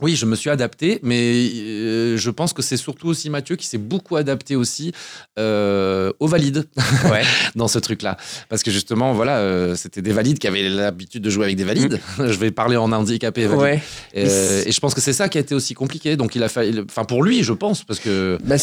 Oui, 0.00 0.14
je 0.14 0.26
me 0.26 0.36
suis 0.36 0.48
adapté, 0.48 1.00
mais 1.02 1.50
euh, 1.56 2.16
je 2.16 2.30
pense 2.30 2.52
que 2.52 2.62
c'est 2.62 2.76
surtout 2.76 3.08
aussi 3.08 3.30
Mathieu 3.30 3.56
qui 3.56 3.66
s'est 3.66 3.78
beaucoup 3.78 4.14
adapté 4.16 4.54
aussi 4.54 4.92
euh, 5.40 6.12
aux 6.20 6.28
valides 6.28 6.66
Ouais. 7.10 7.22
dans 7.56 7.66
ce 7.66 7.78
truc-là. 7.80 8.16
Parce 8.48 8.62
que 8.62 8.70
justement, 8.70 9.12
voilà, 9.12 9.38
euh, 9.38 9.74
c'était 9.74 10.00
des 10.02 10.12
valides 10.12 10.38
qui 10.38 10.46
avaient 10.46 10.68
l'habitude 10.68 11.22
de 11.22 11.30
jouer 11.30 11.46
avec 11.46 11.56
des 11.56 11.64
valides. 11.64 11.98
je 12.18 12.22
vais 12.38 12.50
parler 12.52 12.76
en 12.76 12.92
handicapé. 12.92 13.48
Ouais. 13.48 13.82
Et, 14.14 14.24
euh, 14.28 14.62
et 14.66 14.70
je 14.70 14.80
pense 14.80 14.94
que 14.94 15.00
c'est 15.00 15.12
ça 15.12 15.28
qui 15.28 15.38
a 15.38 15.40
été 15.40 15.54
aussi 15.54 15.74
compliqué. 15.74 16.16
Donc 16.16 16.34
il 16.36 16.42
a 16.44 16.48
fallu, 16.48 16.84
enfin 16.88 17.04
pour 17.04 17.22
lui, 17.24 17.42
je 17.42 17.52
pense, 17.52 17.82
parce 17.82 17.98
que 17.98 18.38
Bah, 18.44 18.54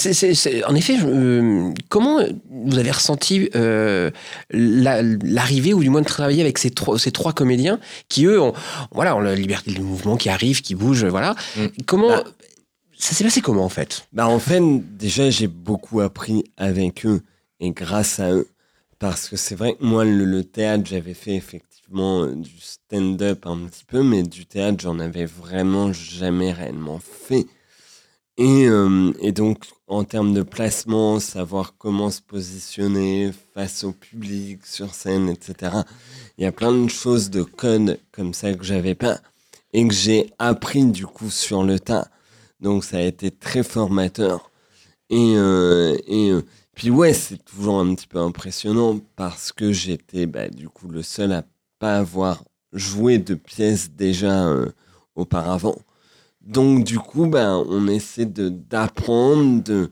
en 0.67 0.75
effet, 0.75 0.97
je- 0.99 1.73
comment 1.89 2.19
vous 2.49 2.77
avez 2.79 2.91
ressenti 2.91 3.49
la- 3.53 5.01
l'arrivée 5.01 5.73
ou 5.73 5.81
du 5.83 5.89
moins 5.89 6.01
de 6.01 6.05
travailler 6.07 6.41
avec 6.41 6.57
ces 6.57 6.69
trois, 6.71 6.97
ces 6.97 7.11
trois 7.11 7.33
comédiens 7.33 7.79
qui 8.09 8.25
eux 8.25 8.39
ont, 8.41 8.53
voilà, 8.93 9.15
ont 9.15 9.19
la 9.19 9.35
liberté 9.35 9.71
de 9.71 9.81
mouvement, 9.81 10.15
qui 10.17 10.29
arrivent, 10.29 10.61
qui 10.61 10.75
bougent, 10.75 11.05
voilà. 11.05 11.24
Mm. 11.55 11.65
Comment 11.85 12.09
Bah. 12.09 12.23
ça 12.97 13.13
s'est 13.15 13.23
passé 13.23 13.41
comment 13.41 13.65
en 13.65 13.69
fait? 13.69 14.07
Bah, 14.13 14.27
en 14.27 14.39
fait, 14.39 14.61
déjà, 14.97 15.29
j'ai 15.29 15.47
beaucoup 15.47 16.01
appris 16.01 16.43
avec 16.57 17.05
eux 17.05 17.21
et 17.59 17.71
grâce 17.71 18.19
à 18.19 18.31
eux. 18.31 18.47
Parce 18.99 19.27
que 19.27 19.35
c'est 19.35 19.55
vrai 19.55 19.73
que 19.75 19.83
moi, 19.83 20.05
le, 20.05 20.23
le 20.23 20.43
théâtre, 20.45 20.83
j'avais 20.85 21.13
fait 21.13 21.35
effectivement 21.35 22.23
euh, 22.23 22.33
du 22.33 22.55
stand-up 22.61 23.45
un 23.45 23.65
petit 23.67 23.83
peu, 23.83 24.01
mais 24.03 24.23
du 24.23 24.45
théâtre, 24.45 24.77
j'en 24.81 24.99
avais 24.99 25.25
vraiment 25.25 25.91
jamais 25.91 26.53
réellement 26.53 26.99
fait. 26.99 27.45
Et, 28.37 28.67
euh, 28.67 29.11
et 29.19 29.31
donc, 29.33 29.65
en 29.87 30.03
termes 30.05 30.33
de 30.33 30.41
placement, 30.43 31.19
savoir 31.19 31.75
comment 31.77 32.09
se 32.09 32.21
positionner 32.21 33.31
face 33.53 33.83
au 33.83 33.91
public, 33.91 34.65
sur 34.65 34.93
scène, 34.95 35.29
etc. 35.29 35.71
Il 36.37 36.43
y 36.43 36.47
a 36.47 36.51
plein 36.53 36.73
de 36.73 36.89
choses 36.89 37.29
de 37.29 37.43
code 37.43 37.99
comme 38.11 38.33
ça 38.33 38.53
que 38.53 38.63
j'avais 38.63 38.95
pas 38.95 39.19
et 39.75 39.85
que 39.85 39.93
j'ai 39.93 40.31
appris 40.39 40.85
du 40.85 41.05
coup 41.05 41.29
sur 41.29 41.61
le 41.61 41.81
tas. 41.81 42.07
Donc, 42.61 42.85
ça 42.85 42.95
a 42.95 43.01
été 43.01 43.29
très 43.29 43.61
formateur. 43.61 44.49
Et, 45.09 45.33
euh, 45.35 45.97
et 46.07 46.31
euh, 46.31 46.45
puis, 46.73 46.89
ouais, 46.89 47.11
c'est 47.11 47.43
toujours 47.43 47.81
un 47.81 47.93
petit 47.93 48.07
peu 48.07 48.19
impressionnant 48.19 49.01
parce 49.17 49.51
que 49.51 49.73
j'étais 49.73 50.27
bah, 50.27 50.47
du 50.47 50.69
coup 50.69 50.87
le 50.87 51.03
seul 51.03 51.33
à 51.33 51.43
pas 51.77 51.97
avoir 51.97 52.45
joué 52.71 53.17
de 53.17 53.35
pièces 53.35 53.91
déjà 53.91 54.47
euh, 54.47 54.69
auparavant. 55.13 55.75
Donc, 56.39 56.85
du 56.85 56.97
coup, 56.97 57.27
bah, 57.27 57.57
on 57.67 57.89
essaie 57.89 58.25
d'apprendre, 58.25 59.61
de, 59.61 59.91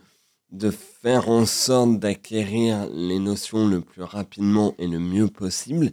de 0.51 0.71
faire 0.71 1.27
en 1.27 1.45
sorte 1.45 1.99
d'acquérir 1.99 2.87
les 2.93 3.19
notions 3.19 3.67
le 3.67 3.81
plus 3.81 4.03
rapidement 4.03 4.75
et 4.77 4.87
le 4.87 4.99
mieux 4.99 5.27
possible. 5.27 5.91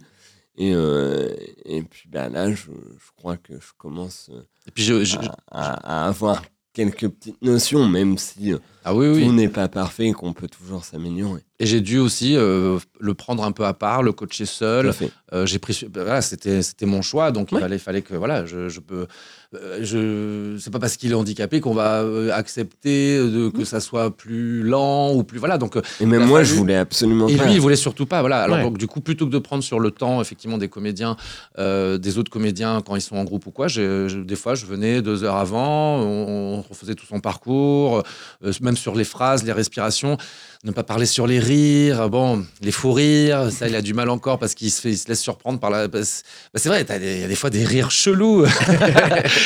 Et, 0.61 0.73
euh, 0.75 1.33
et 1.65 1.81
puis 1.81 2.07
bah, 2.07 2.29
là, 2.29 2.51
je, 2.51 2.65
je 2.65 3.11
crois 3.17 3.35
que 3.37 3.53
je 3.59 3.71
commence 3.77 4.29
et 4.67 4.71
puis 4.71 4.83
je, 4.83 5.03
je- 5.03 5.17
à, 5.49 6.03
à 6.03 6.07
avoir 6.07 6.43
quelques 6.71 7.07
petites 7.09 7.41
notions, 7.41 7.87
même 7.87 8.17
si 8.19 8.53
euh, 8.53 8.59
ah 8.83 8.95
oui 8.95 9.07
oui. 9.07 9.25
tout 9.25 9.31
n'est 9.33 9.47
pas 9.49 9.67
parfait 9.67 10.07
et 10.07 10.13
qu'on 10.13 10.33
peut 10.33 10.47
toujours 10.47 10.83
s'améliorer. 10.85 11.41
Et 11.59 11.67
j'ai 11.67 11.81
dû 11.81 11.99
aussi 11.99 12.35
euh, 12.35 12.79
le 12.99 13.13
prendre 13.13 13.43
un 13.43 13.51
peu 13.51 13.65
à 13.65 13.73
part, 13.73 14.01
le 14.01 14.11
coacher 14.13 14.45
seul. 14.47 14.93
Euh, 15.31 15.45
j'ai 15.45 15.59
pris, 15.59 15.85
voilà, 15.93 16.21
c'était 16.23 16.63
c'était 16.63 16.87
mon 16.87 17.03
choix, 17.03 17.31
donc 17.31 17.51
il 17.51 17.59
fallait, 17.59 17.77
fallait 17.77 18.01
que 18.01 18.15
voilà, 18.15 18.47
je, 18.47 18.67
je 18.67 18.79
peux, 18.79 19.05
euh, 19.53 19.77
je, 19.83 20.59
c'est 20.59 20.71
pas 20.71 20.79
parce 20.79 20.97
qu'il 20.97 21.11
est 21.11 21.15
handicapé 21.15 21.59
qu'on 21.61 21.75
va 21.75 22.03
accepter 22.33 23.17
de, 23.19 23.49
que 23.49 23.63
ça 23.63 23.79
soit 23.79 24.09
plus 24.15 24.63
lent 24.63 25.13
ou 25.13 25.23
plus 25.23 25.37
voilà. 25.37 25.57
Donc 25.59 25.77
Et 25.99 26.05
même 26.07 26.25
moi, 26.25 26.39
fallu- 26.41 26.45
je 26.49 26.55
voulais 26.55 26.75
absolument 26.77 27.27
et 27.27 27.37
pas. 27.37 27.45
lui, 27.45 27.53
il 27.53 27.61
voulait 27.61 27.75
surtout 27.75 28.05
pas. 28.07 28.21
Voilà. 28.21 28.41
Alors 28.41 28.57
Ouais. 28.57 28.63
donc 28.63 28.77
du 28.79 28.87
coup, 28.87 28.99
plutôt 29.01 29.25
que 29.27 29.31
de 29.31 29.37
prendre 29.39 29.63
sur 29.63 29.79
le 29.79 29.91
temps 29.91 30.19
effectivement 30.19 30.57
des 30.57 30.67
comédiens, 30.67 31.15
euh, 31.59 31.97
des 31.99 32.17
autres 32.17 32.31
comédiens 32.31 32.81
quand 32.85 32.95
ils 32.95 33.01
sont 33.01 33.17
en 33.17 33.23
groupe 33.23 33.45
ou 33.45 33.51
quoi, 33.51 33.67
j'ai- 33.67 34.07
des 34.23 34.35
fois 34.35 34.55
je 34.55 34.65
venais 34.65 35.01
deux 35.03 35.23
heures 35.23 35.37
avant, 35.37 35.97
on, 35.99 36.57
on 36.57 36.61
refaisait 36.61 36.95
tout 36.95 37.05
son 37.05 37.19
parcours, 37.19 38.03
euh, 38.43 38.51
même 38.71 38.77
sur 38.77 38.95
les 38.95 39.03
phrases, 39.03 39.43
les 39.43 39.51
respirations, 39.51 40.17
ne 40.63 40.71
pas 40.71 40.83
parler 40.83 41.05
sur 41.05 41.27
les 41.27 41.39
rires. 41.39 42.09
Bon, 42.09 42.43
les 42.61 42.71
faux 42.71 42.93
rires, 42.93 43.51
ça 43.51 43.67
il 43.67 43.75
a 43.75 43.81
du 43.81 43.93
mal 43.93 44.09
encore 44.09 44.39
parce 44.39 44.53
qu'il 44.53 44.71
se 44.71 44.79
fait, 44.79 44.91
il 44.91 44.97
se 44.97 45.07
laisse 45.09 45.19
surprendre 45.19 45.59
par 45.59 45.69
la. 45.69 45.87
bah, 45.87 45.99
c'est 46.03 46.69
vrai, 46.69 46.85
il 46.89 47.19
y 47.21 47.23
a 47.23 47.27
des 47.27 47.35
fois 47.35 47.49
des 47.49 47.65
rires 47.65 47.91
chelous. 47.91 48.45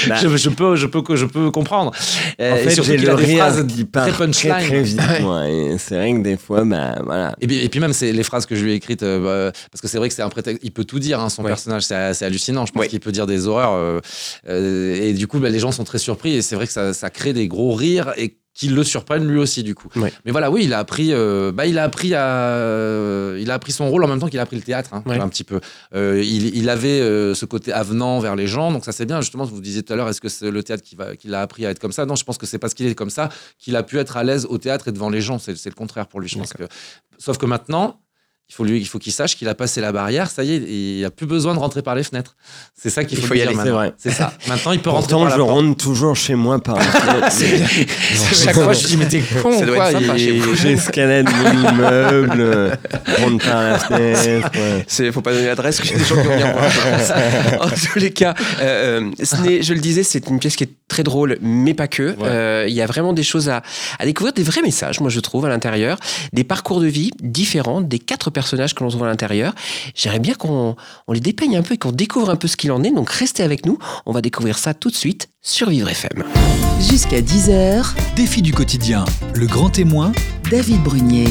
Bah. 0.08 0.16
je, 0.22 0.28
je 0.38 0.50
peux, 0.50 0.76
je 0.76 0.86
peux, 0.88 1.16
je 1.16 1.26
peux 1.26 1.50
comprendre. 1.52 1.92
Euh, 2.40 2.54
En 2.54 2.56
et 2.58 2.60
fait, 2.70 2.84
j'ai 2.84 2.98
le 2.98 3.14
rire 3.14 3.38
phrases 3.38 3.66
qui 3.68 3.86
part 3.86 4.08
très 4.08 4.28
très, 4.32 4.50
très 4.50 4.82
vite. 4.84 5.00
Et 5.50 5.78
c'est 5.80 5.96
vrai 5.96 6.14
que 6.14 6.22
des 6.22 6.38
fois, 6.38 6.64
bah, 6.64 6.96
voilà. 7.04 7.36
Et 7.42 7.48
puis, 7.48 7.58
et 7.64 7.70
puis 7.70 7.80
même, 7.80 7.94
c'est 7.94 8.12
les 8.12 8.24
phrases 8.24 8.46
que 8.46 8.56
je 8.56 8.64
lui 8.64 8.74
ai 8.74 8.76
écrites, 8.76 9.02
euh, 9.04 9.50
bah, 9.52 9.58
parce 9.72 9.82
que 9.82 9.88
c'est 9.88 9.98
vrai 9.98 10.10
que 10.10 10.16
c'est 10.16 10.22
un 10.22 10.30
prétexte, 10.30 10.62
il 10.64 10.72
peut 10.72 10.84
tout 10.86 11.00
dire, 11.00 11.20
hein, 11.20 11.30
son 11.30 11.44
Ouais. 11.44 11.50
personnage, 11.50 11.84
c'est 11.84 12.14
c'est 12.14 12.26
hallucinant, 12.26 12.66
je 12.66 12.72
pense 12.72 12.82
Ouais. 12.82 12.88
qu'il 12.88 13.00
peut 13.00 13.12
dire 13.12 13.26
des 13.26 13.48
horreurs, 13.48 13.74
euh, 13.74 14.00
euh, 14.50 14.96
et 15.02 15.14
du 15.14 15.28
coup, 15.28 15.40
bah, 15.40 15.50
les 15.50 15.60
gens 15.60 15.72
sont 15.72 15.84
très 15.86 15.98
surpris, 16.00 16.36
et 16.36 16.42
c'est 16.42 16.56
vrai 16.56 16.68
que 16.68 16.74
ça, 16.74 16.94
ça 16.94 17.10
crée 17.10 17.34
des 17.34 17.48
gros 17.48 17.74
rires, 17.74 18.14
et 18.18 18.38
qu'ils 18.56 18.74
le 18.74 18.84
surprennent 18.84 19.28
lui 19.28 19.38
aussi, 19.38 19.62
du 19.64 19.76
coup. 19.76 19.90
Ouais. 19.98 20.12
Mais 20.26 20.32
voilà, 20.32 20.50
oui, 20.50 20.64
il 20.64 20.74
a 20.74 20.80
appris, 20.80 21.10
euh, 21.12 21.52
bah, 21.52 21.66
il 21.68 21.78
a 21.78 21.84
appris 21.84 22.14
à, 22.16 22.24
euh, 22.26 23.38
il 23.40 23.52
a 23.52 23.54
appris 23.54 23.72
son 23.74 23.90
rôle 23.90 24.04
en 24.04 24.08
même 24.08 24.20
temps 24.20 24.28
qu'il 24.30 24.40
a 24.40 24.44
appris 24.44 24.56
le 24.56 24.62
théâtre, 24.64 24.94
hein, 24.94 25.04
Ouais. 25.06 25.20
un 25.20 25.28
petit 25.28 25.44
peu. 25.44 25.60
Euh, 25.94 26.24
il, 26.26 26.56
il 26.56 26.70
avait 26.70 27.00
ce 27.36 27.46
côté 27.46 27.74
avenant 27.74 28.20
vers 28.20 28.36
les 28.36 28.48
gens, 28.48 28.72
donc 28.72 28.86
ça 28.86 28.92
c'est 28.94 29.06
bien. 29.06 29.20
Justement, 29.22 29.44
vous 29.44 29.60
disiez 29.62 29.84
tout 29.84 29.94
à 29.94 29.96
l'heure, 29.98 30.10
est-ce 30.10 30.22
que 30.22 30.30
c'est 30.30 30.50
le 30.50 30.64
théâtre 30.64 30.84
qui 30.84 30.96
va, 30.96 31.16
qui 31.16 31.28
l'a 31.28 31.42
appris 31.42 31.66
à 31.66 31.70
être 31.70 31.80
comme 31.80 31.92
ça? 31.92 32.06
Non, 32.06 32.16
je 32.16 32.24
pense 32.24 32.38
que 32.38 32.46
c'est 32.46 32.58
parce 32.60 32.74
qu'il 32.74 32.88
est 32.88 32.96
comme 32.96 33.10
ça 33.10 33.30
qu'il 33.60 33.76
a 33.76 33.84
pu 33.84 34.00
être 34.00 34.16
à 34.18 34.24
l'aise 34.24 34.46
au 34.50 34.58
théâtre 34.58 34.88
et 34.88 34.92
devant 34.94 35.10
les 35.10 35.22
gens. 35.22 35.38
C'est 35.38 35.56
c'est 35.58 35.70
le 35.70 35.76
contraire 35.76 36.08
pour 36.08 36.22
lui, 36.22 36.30
je 36.30 36.38
pense 36.38 36.54
que. 36.54 36.64
Sauf 37.18 37.38
que 37.38 37.46
maintenant, 37.46 38.00
il 38.48 38.54
faut 38.54 38.64
lui, 38.64 38.80
il 38.80 38.86
faut 38.86 39.00
qu'il 39.00 39.12
sache 39.12 39.36
qu'il 39.36 39.48
a 39.50 39.56
passé 39.56 39.82
la 39.82 39.92
barrière. 39.92 40.30
Ça 40.30 40.44
y 40.44 40.54
est, 40.54 40.58
il 40.58 41.04
a 41.04 41.10
plus 41.10 41.26
besoin 41.26 41.56
de 41.56 41.60
rentrer 41.60 41.82
par 41.82 41.96
les 41.96 42.04
fenêtres. 42.04 42.36
C'est 42.80 42.92
ça 42.92 43.04
qu'il 43.04 43.18
Il 43.18 43.22
faut, 43.22 43.28
faut 43.30 43.34
lui 43.34 43.40
y 43.40 43.44
dire 43.44 43.50
aller, 43.50 43.60
c'est 43.64 43.72
maintenant. 43.72 43.92
C'est 43.98 44.12
ça. 44.12 44.34
Maintenant, 44.48 44.72
il 44.72 44.80
peut 44.82 44.92
rentrer 44.92 45.10
Pourtant, 45.10 45.22
par 45.22 45.30
la 45.30 45.36
je 45.36 45.42
porte. 45.42 45.52
rentre 45.66 45.78
toujours 45.84 46.16
chez 46.16 46.36
moi 46.36 46.60
par 46.60 46.76
la 46.78 46.84
fenêtre. 47.32 47.76
Chaque 48.34 48.54
fois, 48.56 48.74
je 48.74 48.86
dis 48.88 48.98
mais 48.98 49.08
t'es 49.08 49.22
con 49.42 49.58
Ça 49.58 49.66
doit 49.66 49.76
quoi 49.76 49.92
être 49.92 50.00
sympa 50.00 50.14
Il- 50.18 50.20
chez 50.24 50.40
vous. 50.40 50.56
J'escalade 50.56 51.28
mon 51.30 51.70
immeuble, 51.70 52.40
euh, 52.40 52.76
rentre 53.20 53.46
par 53.46 53.64
la 53.64 53.80
fenêtre. 53.80 54.52
ouais. 54.54 54.86
C'est, 54.88 55.12
faut 55.12 55.22
pas 55.22 55.34
donner 55.34 55.48
l'adresse, 55.48 55.80
y 55.84 55.94
a 55.94 55.98
des 55.98 56.04
gens 56.04 56.16
qui 56.16 56.28
vont 56.28 56.34
venir 56.34 56.54
voir. 56.54 57.62
en 57.62 57.70
tous 57.70 58.00
les 58.00 58.12
cas, 58.12 58.34
euh, 58.62 59.02
euh, 59.02 59.12
ce 59.24 59.36
n'est- 59.42 59.64
je 59.64 59.74
le 59.74 59.80
disais, 59.80 60.04
c'est 60.04 60.28
une 60.30 60.40
pièce 60.40 60.56
qui 60.56 60.66
est 60.66 60.70
très 60.88 61.04
drôle, 61.04 61.38
mais 61.42 61.74
pas 61.74 61.88
que. 61.88 62.16
Euh, 62.22 62.66
Il 62.68 62.74
y 62.76 62.82
a 62.82 62.86
vraiment 62.86 63.14
des 63.14 63.24
choses 63.24 63.50
à, 63.50 63.64
à 64.00 64.06
découvrir, 64.06 64.34
des 64.34 64.44
vrais 64.44 64.62
messages, 64.62 65.00
moi 65.00 65.10
je 65.10 65.20
trouve, 65.20 65.46
à 65.46 65.50
l'intérieur, 65.50 65.98
des 66.34 66.44
parcours 66.44 66.80
de 66.80 66.88
vie 66.88 67.12
différents 67.22 67.82
des 67.82 68.00
quatre 68.00 68.30
personnages 68.36 68.76
que 68.76 68.84
l'on 68.84 68.90
trouve 68.92 69.06
à 69.06 69.08
l'intérieur. 69.08 69.56
J'aimerais 69.96 70.20
bien 70.20 70.36
qu'on 70.36 70.76
on 71.08 71.14
les 71.14 71.20
dépeigne 71.20 71.58
un 71.58 71.64
peu 71.64 71.74
et 71.74 71.78
qu'on 71.80 71.92
découvre 71.92 72.30
un 72.30 72.36
peu 72.36 72.48
ce 72.48 72.56
qu'il 72.58 72.72
en 72.72 72.84
est. 72.84 72.92
Donc 72.92 73.10
restez 73.10 73.42
avec 73.42 73.66
nous, 73.66 73.80
on 74.06 74.12
va 74.12 74.22
découvrir 74.22 74.60
ça 74.60 74.76
tout 74.76 74.92
de 74.92 74.96
suite 74.96 75.30
sur 75.42 75.70
Vivre 75.72 75.90
FM. 75.90 76.24
Jusqu'à 76.80 77.22
10h, 77.22 77.84
Défi 78.16 78.42
du 78.44 78.54
quotidien, 78.54 79.06
le 79.34 79.48
grand 79.48 79.70
témoin, 79.72 80.12
David 80.52 80.84
Brunier. 80.84 81.28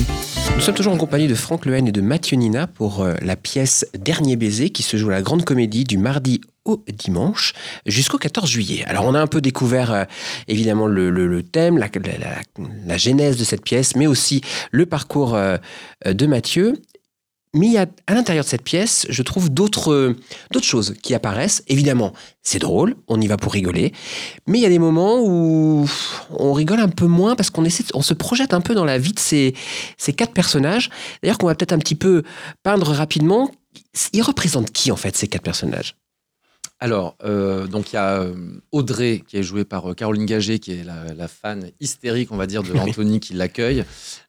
Nous 0.57 0.61
sommes 0.61 0.75
toujours 0.75 0.93
en 0.93 0.97
compagnie 0.99 1.27
de 1.27 1.35
Franck 1.35 1.67
Lehen 1.67 1.87
et 1.89 1.93
de 1.93 2.01
Mathieu 2.01 2.37
Nina 2.37 2.67
pour 2.67 3.03
euh, 3.03 3.15
la 3.23 3.35
pièce 3.37 3.87
Dernier 3.99 4.37
baiser 4.37 4.71
qui 4.71 4.83
se 4.83 4.97
joue 4.97 5.09
à 5.09 5.13
la 5.13 5.23
Grande 5.23 5.45
Comédie 5.45 5.85
du 5.85 5.99
mardi 5.99 6.41
au 6.65 6.83
dimanche 6.93 7.53
jusqu'au 7.87 8.19
14 8.19 8.49
juillet. 8.49 8.85
Alors 8.87 9.05
on 9.07 9.15
a 9.15 9.21
un 9.21 9.27
peu 9.27 9.41
découvert 9.41 9.93
euh, 9.93 10.05
évidemment 10.49 10.87
le, 10.87 11.11
le- 11.11 11.27
le 11.27 11.43
thème, 11.43 11.77
la, 11.79 11.87
la- 11.95 12.19
la- 12.19 12.65
la 12.87 12.97
genèse 12.99 13.37
de 13.37 13.45
cette 13.45 13.63
pièce, 13.63 13.97
mais 13.97 14.07
aussi 14.07 14.43
le 14.71 14.87
parcours 14.87 15.35
euh, 15.35 15.57
de 16.07 16.27
Mathieu. 16.27 16.75
Mais 17.55 17.67
il 17.67 17.73
y 17.73 17.79
a 17.79 17.87
à 18.07 18.15
l'intérieur 18.15 18.45
de 18.45 18.49
cette 18.49 18.63
pièce, 18.63 19.07
je 19.09 19.23
trouve 19.23 19.49
d'autres 19.49 20.17
d'autres 20.51 20.67
choses 20.67 20.95
qui 21.03 21.15
apparaissent. 21.15 21.63
Évidemment, 21.69 22.13
c'est 22.43 22.59
drôle, 22.59 22.97
on 23.09 23.21
y 23.21 23.27
va 23.27 23.37
pour 23.37 23.53
rigoler, 23.53 23.93
mais 24.47 24.59
il 24.59 24.63
y 24.63 24.67
a 24.67 24.69
des 24.69 24.81
moments 24.81 25.21
où 25.21 25.89
on 26.31 26.53
rigole 26.53 26.81
un 26.81 26.89
peu 26.89 27.07
moins 27.07 27.37
parce 27.37 27.51
qu'on 27.51 27.65
essaie, 27.65 27.85
on 27.95 28.03
se 28.03 28.15
projette 28.15 28.55
un 28.55 28.61
peu 28.61 28.75
dans 28.75 28.85
la 28.85 28.99
vie 28.99 29.13
de 29.13 29.21
ces 29.21 29.55
ces 29.97 30.13
quatre 30.13 30.33
personnages. 30.33 30.91
D'ailleurs, 31.23 31.39
qu'on 31.39 31.47
va 31.47 31.55
peut-être 31.55 31.73
un 31.73 31.79
petit 31.79 31.95
peu 31.95 32.23
peindre 32.63 32.93
rapidement. 32.93 33.51
Ils 34.13 34.23
représentent 34.23 34.71
qui 34.71 34.93
en 34.93 34.97
fait 34.97 35.17
ces 35.17 35.29
quatre 35.29 35.43
personnages? 35.43 35.97
Alors, 36.85 37.17
euh, 37.25 37.67
donc 37.67 37.93
il 37.93 37.95
y 37.95 37.99
a 37.99 38.21
euh, 38.21 38.35
Audrey 38.71 39.23
qui 39.27 39.39
est 39.39 39.43
jouée 39.43 39.65
par 39.65 39.91
euh, 39.91 39.95
Caroline 39.95 40.27
Gagé, 40.27 40.59
qui 40.59 40.73
est 40.73 40.85
la, 40.85 41.15
la 41.15 41.29
fan 41.29 41.71
hystérique, 41.81 42.31
on 42.31 42.37
va 42.37 42.47
dire, 42.47 42.63
de 42.63 42.75
Anthony 42.79 43.21
qui 43.21 43.33
l'accueille. 43.33 43.87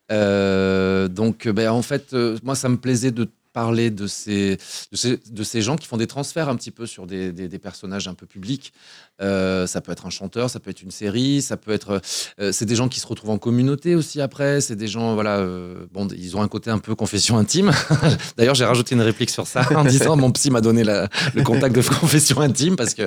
Euh, 0.09 1.09
donc, 1.09 1.49
ben, 1.49 1.69
en 1.69 1.81
fait, 1.81 2.15
moi, 2.43 2.55
ça 2.55 2.69
me 2.69 2.77
plaisait 2.77 3.11
de 3.11 3.27
parler 3.55 3.89
de 3.89 4.05
ces, 4.05 4.57
de 4.91 4.97
ces, 4.97 5.17
de 5.31 5.43
ces 5.43 5.61
gens 5.61 5.77
qui 5.77 5.87
font 5.87 5.95
des 5.95 6.07
transferts 6.07 6.49
un 6.49 6.57
petit 6.57 6.71
peu 6.71 6.85
sur 6.85 7.07
des, 7.07 7.31
des- 7.31 7.57
personnages 7.57 8.09
un 8.09 8.13
peu 8.13 8.25
publics. 8.25 8.73
Euh, 9.21 9.65
ça 9.65 9.79
peut 9.79 9.93
être 9.93 10.05
un 10.05 10.09
chanteur, 10.09 10.49
ça 10.49 10.59
peut 10.59 10.69
être 10.69 10.81
une 10.81 10.91
série, 10.91 11.41
ça 11.41 11.55
peut 11.55 11.71
être. 11.71 12.01
euh, 12.41 12.51
c'est 12.51 12.65
des 12.65 12.75
gens 12.75 12.89
qui 12.89 12.99
se 12.99 13.07
retrouvent 13.07 13.29
en 13.29 13.37
communauté 13.37 13.95
aussi 13.95 14.19
après. 14.19 14.59
C'est 14.59 14.75
des 14.75 14.89
gens, 14.89 15.13
voilà, 15.13 15.37
euh, 15.37 15.85
bon, 15.93 16.05
ils 16.09 16.35
ont 16.35 16.41
un 16.41 16.49
côté 16.49 16.69
un 16.69 16.79
peu 16.79 16.95
confession 16.95 17.37
intime. 17.37 17.71
D'ailleurs, 18.37 18.55
j'ai 18.55 18.65
rajouté 18.65 18.93
une 18.93 19.01
réplique 19.01 19.29
sur 19.29 19.47
ça 19.47 19.65
en 19.73 19.85
disant 19.85 20.17
mon 20.17 20.31
psy 20.33 20.51
m'a 20.51 20.59
donné 20.59 20.83
le 20.83 21.43
contact 21.43 21.73
de 21.73 21.81
confession 21.81 22.41
intime 22.41 22.75
parce 22.75 22.93
que 22.93 23.03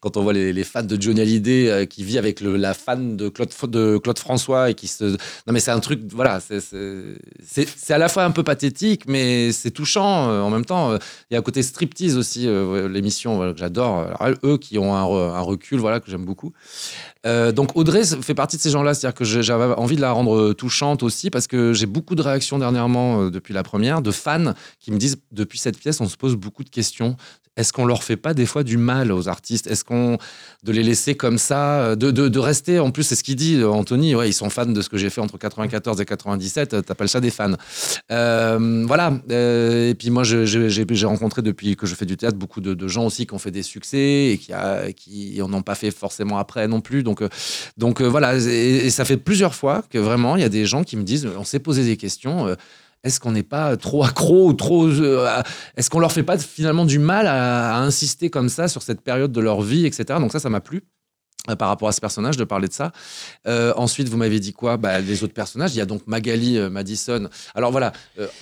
quand 0.00 0.16
on 0.16 0.24
voit 0.24 0.32
les, 0.32 0.64
fans 0.64 0.82
de 0.82 1.00
Johnny 1.00 1.20
Hallyday 1.20 1.86
qui 1.86 2.02
vit 2.02 2.18
avec 2.18 2.40
la 2.40 2.74
fan 2.74 3.16
de 3.16 3.28
Claude, 3.28 3.52
de 3.68 3.98
Claude 3.98 4.18
François 4.18 4.70
et 4.70 4.74
qui 4.74 4.88
se. 4.88 5.04
Non, 5.04 5.52
mais 5.52 5.60
c'est 5.60 5.70
un 5.70 5.78
truc, 5.80 6.00
voilà, 6.10 6.40
c'est 6.40 7.94
à 7.94 7.98
la 7.98 8.08
fois 8.08 8.24
un 8.24 8.32
peu 8.32 8.42
pathétique, 8.42 9.04
mais 9.06 9.52
c'est 9.52 9.75
touchant 9.76 10.28
euh, 10.30 10.40
en 10.40 10.50
même 10.50 10.64
temps. 10.64 10.90
euh, 10.90 10.98
Il 11.30 11.34
y 11.34 11.36
a 11.36 11.40
un 11.40 11.42
côté 11.42 11.62
striptease 11.62 12.16
aussi, 12.16 12.48
euh, 12.48 12.88
l'émission 12.88 13.52
que 13.52 13.58
j'adore. 13.58 14.06
Eux 14.44 14.58
qui 14.58 14.78
ont 14.78 14.94
un, 14.94 15.02
un 15.04 15.40
recul, 15.40 15.78
voilà, 15.78 16.00
que 16.00 16.10
j'aime 16.10 16.24
beaucoup. 16.24 16.52
Euh, 17.24 17.52
donc 17.52 17.76
Audrey 17.76 18.04
fait 18.04 18.34
partie 18.34 18.56
de 18.56 18.62
ces 18.62 18.70
gens-là, 18.70 18.94
c'est-à-dire 18.94 19.14
que 19.14 19.24
j'avais 19.24 19.74
envie 19.74 19.96
de 19.96 20.00
la 20.00 20.12
rendre 20.12 20.36
euh, 20.36 20.54
touchante 20.54 21.02
aussi 21.02 21.30
parce 21.30 21.46
que 21.46 21.72
j'ai 21.72 21.86
beaucoup 21.86 22.14
de 22.14 22.22
réactions 22.22 22.58
dernièrement 22.58 23.22
euh, 23.22 23.30
depuis 23.30 23.54
la 23.54 23.62
première 23.62 24.02
de 24.02 24.10
fans 24.10 24.54
qui 24.80 24.92
me 24.92 24.98
disent 24.98 25.16
depuis 25.32 25.58
cette 25.58 25.78
pièce 25.78 26.00
on 26.00 26.08
se 26.08 26.16
pose 26.16 26.36
beaucoup 26.36 26.64
de 26.64 26.70
questions. 26.70 27.16
Est-ce 27.56 27.72
qu'on 27.72 27.86
leur 27.86 28.04
fait 28.04 28.18
pas 28.18 28.34
des 28.34 28.44
fois 28.44 28.64
du 28.64 28.76
mal 28.76 29.10
aux 29.10 29.28
artistes? 29.28 29.66
Est-ce 29.66 29.82
qu'on 29.82 30.18
de 30.62 30.72
les 30.72 30.82
laisser 30.82 31.14
comme 31.14 31.38
ça, 31.38 31.96
de, 31.96 32.38
rester? 32.38 32.78
En 32.78 32.90
plus 32.90 33.02
c'est 33.02 33.16
ce 33.16 33.24
qu'il 33.24 33.36
dit 33.36 33.64
Anthony, 33.64 34.14
ouais 34.14 34.28
ils 34.28 34.34
sont 34.34 34.50
fans 34.50 34.66
de 34.66 34.82
ce 34.82 34.90
que 34.90 34.98
j'ai 34.98 35.08
fait 35.08 35.22
entre 35.22 35.38
94 35.38 35.98
et 35.98 36.04
97, 36.04 36.74
euh, 36.74 36.82
t'appelles 36.82 37.08
ça 37.08 37.20
des 37.20 37.30
fans 37.30 37.54
Voilà. 38.10 39.12
Et 39.30 39.94
puis 39.98 40.10
moi 40.10 40.22
j'ai 40.22 41.06
rencontré 41.06 41.40
depuis 41.40 41.76
que 41.76 41.86
je 41.86 41.94
fais 41.94 42.04
du 42.04 42.18
théâtre 42.18 42.36
beaucoup 42.36 42.60
de, 42.60 42.88
gens 42.88 43.06
aussi 43.06 43.26
qui 43.26 43.32
ont 43.32 43.38
fait 43.38 43.50
des 43.50 43.62
succès 43.62 44.32
et 44.32 44.38
qui, 44.38 44.52
a, 44.52 44.92
qui 44.92 45.40
en 45.40 45.50
ont 45.52 45.62
pas 45.62 45.74
fait 45.74 45.90
forcément 45.90 46.36
après 46.36 46.68
non 46.68 46.82
plus. 46.82 47.02
Donc 47.06 47.22
euh, 47.22 47.28
donc 47.78 48.02
euh, 48.02 48.06
voilà, 48.06 48.36
et, 48.36 48.90
ça 48.90 49.06
fait 49.06 49.16
plusieurs 49.16 49.54
fois 49.54 49.82
que 49.88 49.98
vraiment, 49.98 50.36
il 50.36 50.42
y 50.42 50.44
a 50.44 50.50
des 50.50 50.66
gens 50.66 50.84
qui 50.84 50.96
me 50.96 51.04
disent, 51.04 51.26
on 51.38 51.44
s'est 51.44 51.60
posé 51.60 51.84
des 51.84 51.96
questions. 51.96 52.48
euh, 52.48 52.54
est-ce 53.04 53.20
qu'on 53.20 53.30
n'est 53.30 53.44
pas 53.44 53.76
trop 53.76 54.02
accro 54.02 54.48
ou 54.48 54.52
trop 54.52 54.90
Est-ce 54.90 55.90
qu'on 55.90 56.00
leur 56.00 56.10
fait 56.10 56.24
pas 56.24 56.38
finalement 56.38 56.84
du 56.84 56.98
mal 56.98 57.28
à, 57.28 57.78
insister 57.78 58.30
comme 58.30 58.48
ça 58.48 58.66
sur 58.66 58.82
cette 58.82 59.00
période 59.00 59.30
de 59.30 59.40
leur 59.40 59.62
vie, 59.62 59.86
etc. 59.86 60.18
Donc 60.18 60.32
ça, 60.32 60.40
ça 60.40 60.50
m'a 60.50 60.60
plu 60.60 60.82
par 61.56 61.68
rapport 61.68 61.86
à 61.86 61.92
ce 61.92 62.00
personnage 62.00 62.36
de 62.36 62.42
parler 62.42 62.66
de 62.66 62.72
ça. 62.72 62.90
Ensuite, 63.76 64.08
vous 64.08 64.16
m'avez 64.16 64.40
dit 64.40 64.52
quoi? 64.52 64.76
Bah, 64.76 64.98
Les 64.98 65.22
autres 65.22 65.34
personnages, 65.34 65.72
il 65.72 65.78
y 65.78 65.80
a 65.80 65.86
donc 65.86 66.04
Magali, 66.08 66.58
Madison. 66.68 67.28
Alors 67.54 67.70
voilà, 67.70 67.92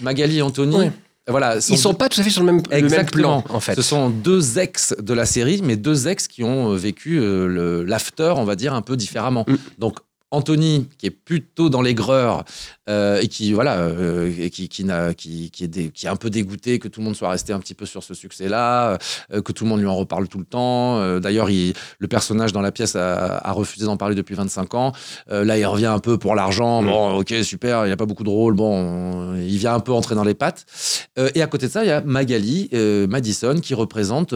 Magali 0.01 0.41
Anthony. 0.41 0.77
Ouais. 0.77 0.93
Voilà, 1.27 1.57
Ils 1.57 1.79
sont 1.79 1.95
pas 1.95 2.11
tout 2.11 2.21
à 2.21 2.25
fait 2.25 2.31
sur 2.31 2.43
le 2.43 2.47
même, 2.53 2.63
le 2.71 2.71
même 2.71 2.85
Exactement. 2.85 3.43
plan 3.43 3.57
en 3.57 3.61
fait. 3.61 3.75
Ce 3.75 3.83
sont 3.83 4.11
deux 4.11 4.59
ex 4.59 4.95
de 4.99 5.15
la 5.15 5.25
série, 5.25 5.61
mais 5.65 5.77
deux 5.77 6.07
ex 6.07 6.29
qui 6.29 6.45
ont 6.45 6.73
euh, 6.73 6.77
vécu 6.77 7.19
euh, 7.19 7.83
l'after, 7.87 8.35
on 8.37 8.45
va 8.45 8.57
dire, 8.57 8.75
un 8.75 8.83
peu 8.83 8.97
différemment. 8.97 9.47
Mm. 9.49 9.55
Donc, 9.79 9.99
Anthony, 10.31 10.89
qui 10.99 11.07
est 11.07 11.11
plutôt 11.11 11.69
dans 11.71 11.81
l'aigreur 11.81 12.45
euh, 12.89 13.21
et 13.21 13.29
qui 13.29 13.53
voilà, 13.53 13.77
euh, 13.79 14.33
et 14.39 14.51
qui 14.51 14.69
qui, 14.69 14.83
n'a- 14.85 15.15
qui, 15.15 15.51
qui 15.53 15.63
est 15.65 15.69
dé- 15.69 15.91
qui 15.95 16.07
est 16.07 16.09
un 16.09 16.17
peu 16.17 16.29
dégoûté 16.29 16.79
que 16.81 16.89
tout 16.89 17.01
le 17.01 17.05
monde 17.05 17.15
soit 17.15 17.29
resté 17.31 17.53
un 17.53 17.61
petit 17.61 17.75
peu 17.75 17.87
sur 17.87 18.03
ce 18.03 18.15
succès-là, 18.15 18.99
euh, 19.33 19.43
que 19.43 19.53
tout 19.53 19.63
le 19.65 19.71
monde 19.71 19.81
lui 19.81 19.87
en 19.87 19.95
reparle 19.95 20.27
tout 20.27 20.39
le 20.39 20.45
temps. 20.45 21.19
D'ailleurs, 21.21 21.51
il- 21.51 21.75
le 22.01 22.09
personnage 22.09 22.53
dans 22.53 22.61
la 22.63 22.73
pièce 22.73 22.97
a, 22.97 23.39
a 23.39 23.53
refusé 23.53 23.87
d'en 23.87 23.97
parler 23.97 24.15
depuis 24.17 24.35
25 24.35 24.75
ans. 24.75 24.93
Là, 25.29 25.57
il 25.59 25.65
revient 25.67 25.87
un 25.87 26.01
peu 26.01 26.19
pour 26.19 26.35
l'argent. 26.35 26.83
Bon, 26.83 27.19
ok, 27.21 27.33
super. 27.45 27.85
Il 27.85 27.89
n'y 27.89 27.93
a 27.93 27.97
pas 27.97 28.07
beaucoup 28.07 28.25
de 28.25 28.29
rôle. 28.31 28.55
Bon, 28.55 29.35
il 29.37 29.57
vient 29.57 29.75
un 29.75 29.81
peu 29.81 29.93
entrer 29.93 30.15
dans 30.17 30.25
les 30.25 30.35
pattes. 30.35 30.67
Et 31.35 31.43
à 31.43 31.47
côté 31.47 31.67
de 31.69 31.73
ça, 31.73 31.85
il 31.85 31.89
y 31.89 31.93
a 31.93 32.01
Magali, 32.01 32.69
Madison, 33.09 33.61
qui 33.61 33.75
représente. 33.75 34.35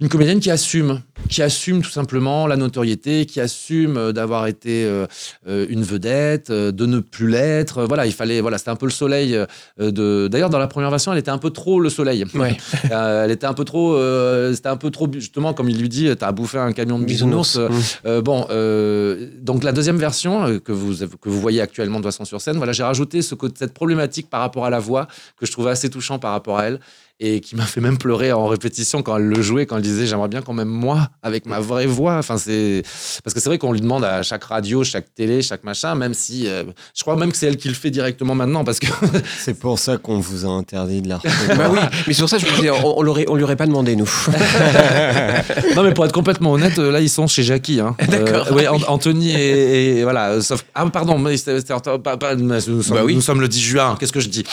Une 0.00 0.08
comédienne 0.08 0.40
qui 0.40 0.50
assume, 0.50 1.00
qui 1.28 1.42
assume 1.42 1.82
tout 1.82 1.90
simplement 1.90 2.46
la 2.46 2.56
notoriété, 2.56 3.26
qui 3.26 3.40
assume 3.40 3.96
euh, 3.96 4.12
d'avoir 4.12 4.46
été 4.46 4.84
euh, 4.84 5.06
euh, 5.46 5.66
une 5.68 5.82
vedette, 5.82 6.50
de 6.50 6.86
ne 6.86 7.00
plus 7.00 7.28
l'être. 7.28 7.84
Voilà, 7.84 8.06
il 8.06 8.12
fallait, 8.12 8.40
voilà, 8.40 8.58
c'était 8.58 8.70
un 8.70 8.76
peu 8.76 8.86
le 8.86 8.92
soleil. 8.92 9.38
de. 9.78 10.28
D'ailleurs, 10.30 10.50
dans 10.50 10.58
la 10.58 10.66
première 10.66 10.90
version, 10.90 11.12
elle 11.12 11.18
était 11.18 11.30
un 11.30 11.38
peu 11.38 11.50
trop 11.50 11.80
le 11.80 11.90
soleil. 11.90 12.24
Ouais. 12.34 12.56
Elle 12.90 13.30
était 13.30 13.46
un 13.46 13.54
peu 13.54 13.64
trop, 13.64 13.94
euh, 13.94 14.52
c'était 14.54 14.68
un 14.68 14.76
peu 14.76 14.90
trop 14.90 15.08
justement 15.12 15.54
comme 15.54 15.68
il 15.68 15.80
lui 15.80 15.88
dit, 15.88 16.08
t'as 16.16 16.32
bouffé 16.32 16.58
un 16.58 16.72
camion 16.72 16.98
de 16.98 17.04
bisounours. 17.04 17.58
Euh, 18.06 18.22
bon, 18.22 18.46
euh, 18.50 19.28
donc 19.40 19.64
la 19.64 19.72
deuxième 19.72 19.96
version 19.96 20.58
que 20.60 20.72
vous 20.72 21.06
que 21.20 21.28
vous 21.28 21.40
voyez 21.40 21.60
actuellement 21.60 21.98
de 21.98 22.02
Poisson 22.02 22.24
sur 22.24 22.40
scène, 22.40 22.56
voilà, 22.56 22.72
j'ai 22.72 22.82
rajouté 22.82 23.22
ce 23.22 23.34
cette 23.54 23.74
problématique 23.74 24.30
par 24.30 24.40
rapport 24.40 24.64
à 24.64 24.70
la 24.70 24.80
voix 24.80 25.06
que 25.36 25.46
je 25.46 25.52
trouvais 25.52 25.70
assez 25.70 25.90
touchant 25.90 26.18
par 26.18 26.32
rapport 26.32 26.58
à 26.58 26.66
elle 26.66 26.80
et 27.20 27.40
qui 27.40 27.54
m'a 27.54 27.64
fait 27.64 27.80
même 27.80 27.96
pleurer 27.96 28.32
en 28.32 28.46
répétition 28.48 29.02
quand 29.02 29.16
elle 29.16 29.26
le 29.28 29.40
jouait, 29.40 29.66
quand 29.66 29.76
elle 29.76 29.82
disait 29.82 30.06
j'aimerais 30.06 30.28
bien 30.28 30.42
quand 30.42 30.52
même 30.52 30.68
moi 30.68 31.08
avec 31.22 31.46
ma 31.46 31.60
vraie 31.60 31.86
voix. 31.86 32.16
Enfin 32.18 32.38
c'est 32.38 32.82
parce 33.22 33.32
que 33.34 33.40
c'est 33.40 33.48
vrai 33.48 33.58
qu'on 33.58 33.72
lui 33.72 33.80
demande 33.80 34.04
à 34.04 34.22
chaque 34.22 34.42
radio, 34.44 34.82
chaque 34.84 35.14
télé, 35.14 35.40
chaque 35.42 35.62
machin, 35.64 35.94
même 35.94 36.12
si 36.12 36.48
euh, 36.48 36.64
je 36.96 37.02
crois 37.02 37.14
même 37.16 37.30
que 37.30 37.36
c'est 37.38 37.46
elle 37.46 37.56
qui 37.56 37.68
le 37.68 37.74
fait 37.74 37.90
directement 37.90 38.34
maintenant 38.34 38.64
parce 38.64 38.80
que 38.80 38.86
C'est 39.38 39.54
pour 39.58 39.78
ça 39.78 39.96
qu'on 39.96 40.18
vous 40.18 40.44
a 40.44 40.48
interdit 40.48 41.02
de 41.02 41.08
la. 41.08 41.20
Bah 41.56 41.70
oui, 41.72 41.78
mais 42.08 42.14
pour 42.14 42.28
ça 42.28 42.38
je 42.38 42.46
me 42.46 42.50
disais, 42.56 42.70
on, 42.70 42.98
on 42.98 43.02
l'aurait, 43.02 43.26
on 43.28 43.36
lui 43.36 43.44
aurait 43.44 43.56
pas 43.56 43.66
demandé 43.66 43.94
nous. 43.96 44.10
non 45.76 45.82
mais 45.84 45.92
pour 45.94 46.04
être 46.04 46.12
complètement 46.12 46.52
honnête, 46.52 46.78
euh, 46.78 46.90
là 46.90 47.00
ils 47.00 47.08
sont 47.08 47.26
chez 47.26 47.42
Jackie. 47.42 47.80
Hein. 47.80 47.96
D'accord. 48.08 48.48
Euh, 48.58 48.66
An- 48.68 48.80
Anthony 48.88 49.30
et, 49.30 49.98
et 49.98 50.02
voilà. 50.02 50.40
Sauf 50.42 50.64
ah 50.74 50.86
pardon, 50.90 51.18
mais 51.18 51.36
c'était- 51.36 51.60
c'était- 51.60 51.74
pas- 52.02 52.16
pas- 52.16 52.34
nous, 52.34 52.60
sommes, 52.60 52.82
Bah 52.90 53.02
oui. 53.04 53.14
nous 53.14 53.20
sommes 53.20 53.40
le 53.40 53.48
10 53.48 53.60
juin. 53.60 53.96
Qu'est-ce 53.98 54.12
que 54.12 54.20
je 54.20 54.28
dis? 54.28 54.44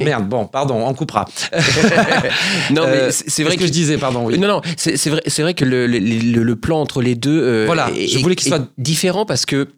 Merde. 0.00 0.28
Bon, 0.28 0.46
pardon, 0.46 0.82
on 0.86 0.94
coupera. 0.94 1.26
non, 2.70 2.86
mais 2.86 3.10
c'est 3.10 3.42
vrai 3.44 3.56
que 3.56 3.66
je 3.66 3.70
disais, 3.72 3.98
pardon. 3.98 4.24
Oui. 4.26 4.38
Non, 4.38 4.48
non, 4.48 4.60
c'est 4.76 5.08
vrai, 5.08 5.22
c'est 5.26 5.42
vrai 5.42 5.54
que 5.54 5.64
le, 5.64 5.86
le- 5.86 5.98
le- 5.98 6.42
le 6.42 6.56
plan 6.56 6.80
entre 6.80 7.02
les 7.02 7.14
deux 7.14 7.40
euh, 7.42 7.64
Voilà, 7.66 7.90
est, 7.96 8.06
je 8.08 8.18
voulais 8.18 8.36
qu'il 8.36 8.48
soit- 8.48 8.68
différent 8.78 9.24
parce 9.26 9.46
que 9.46 9.68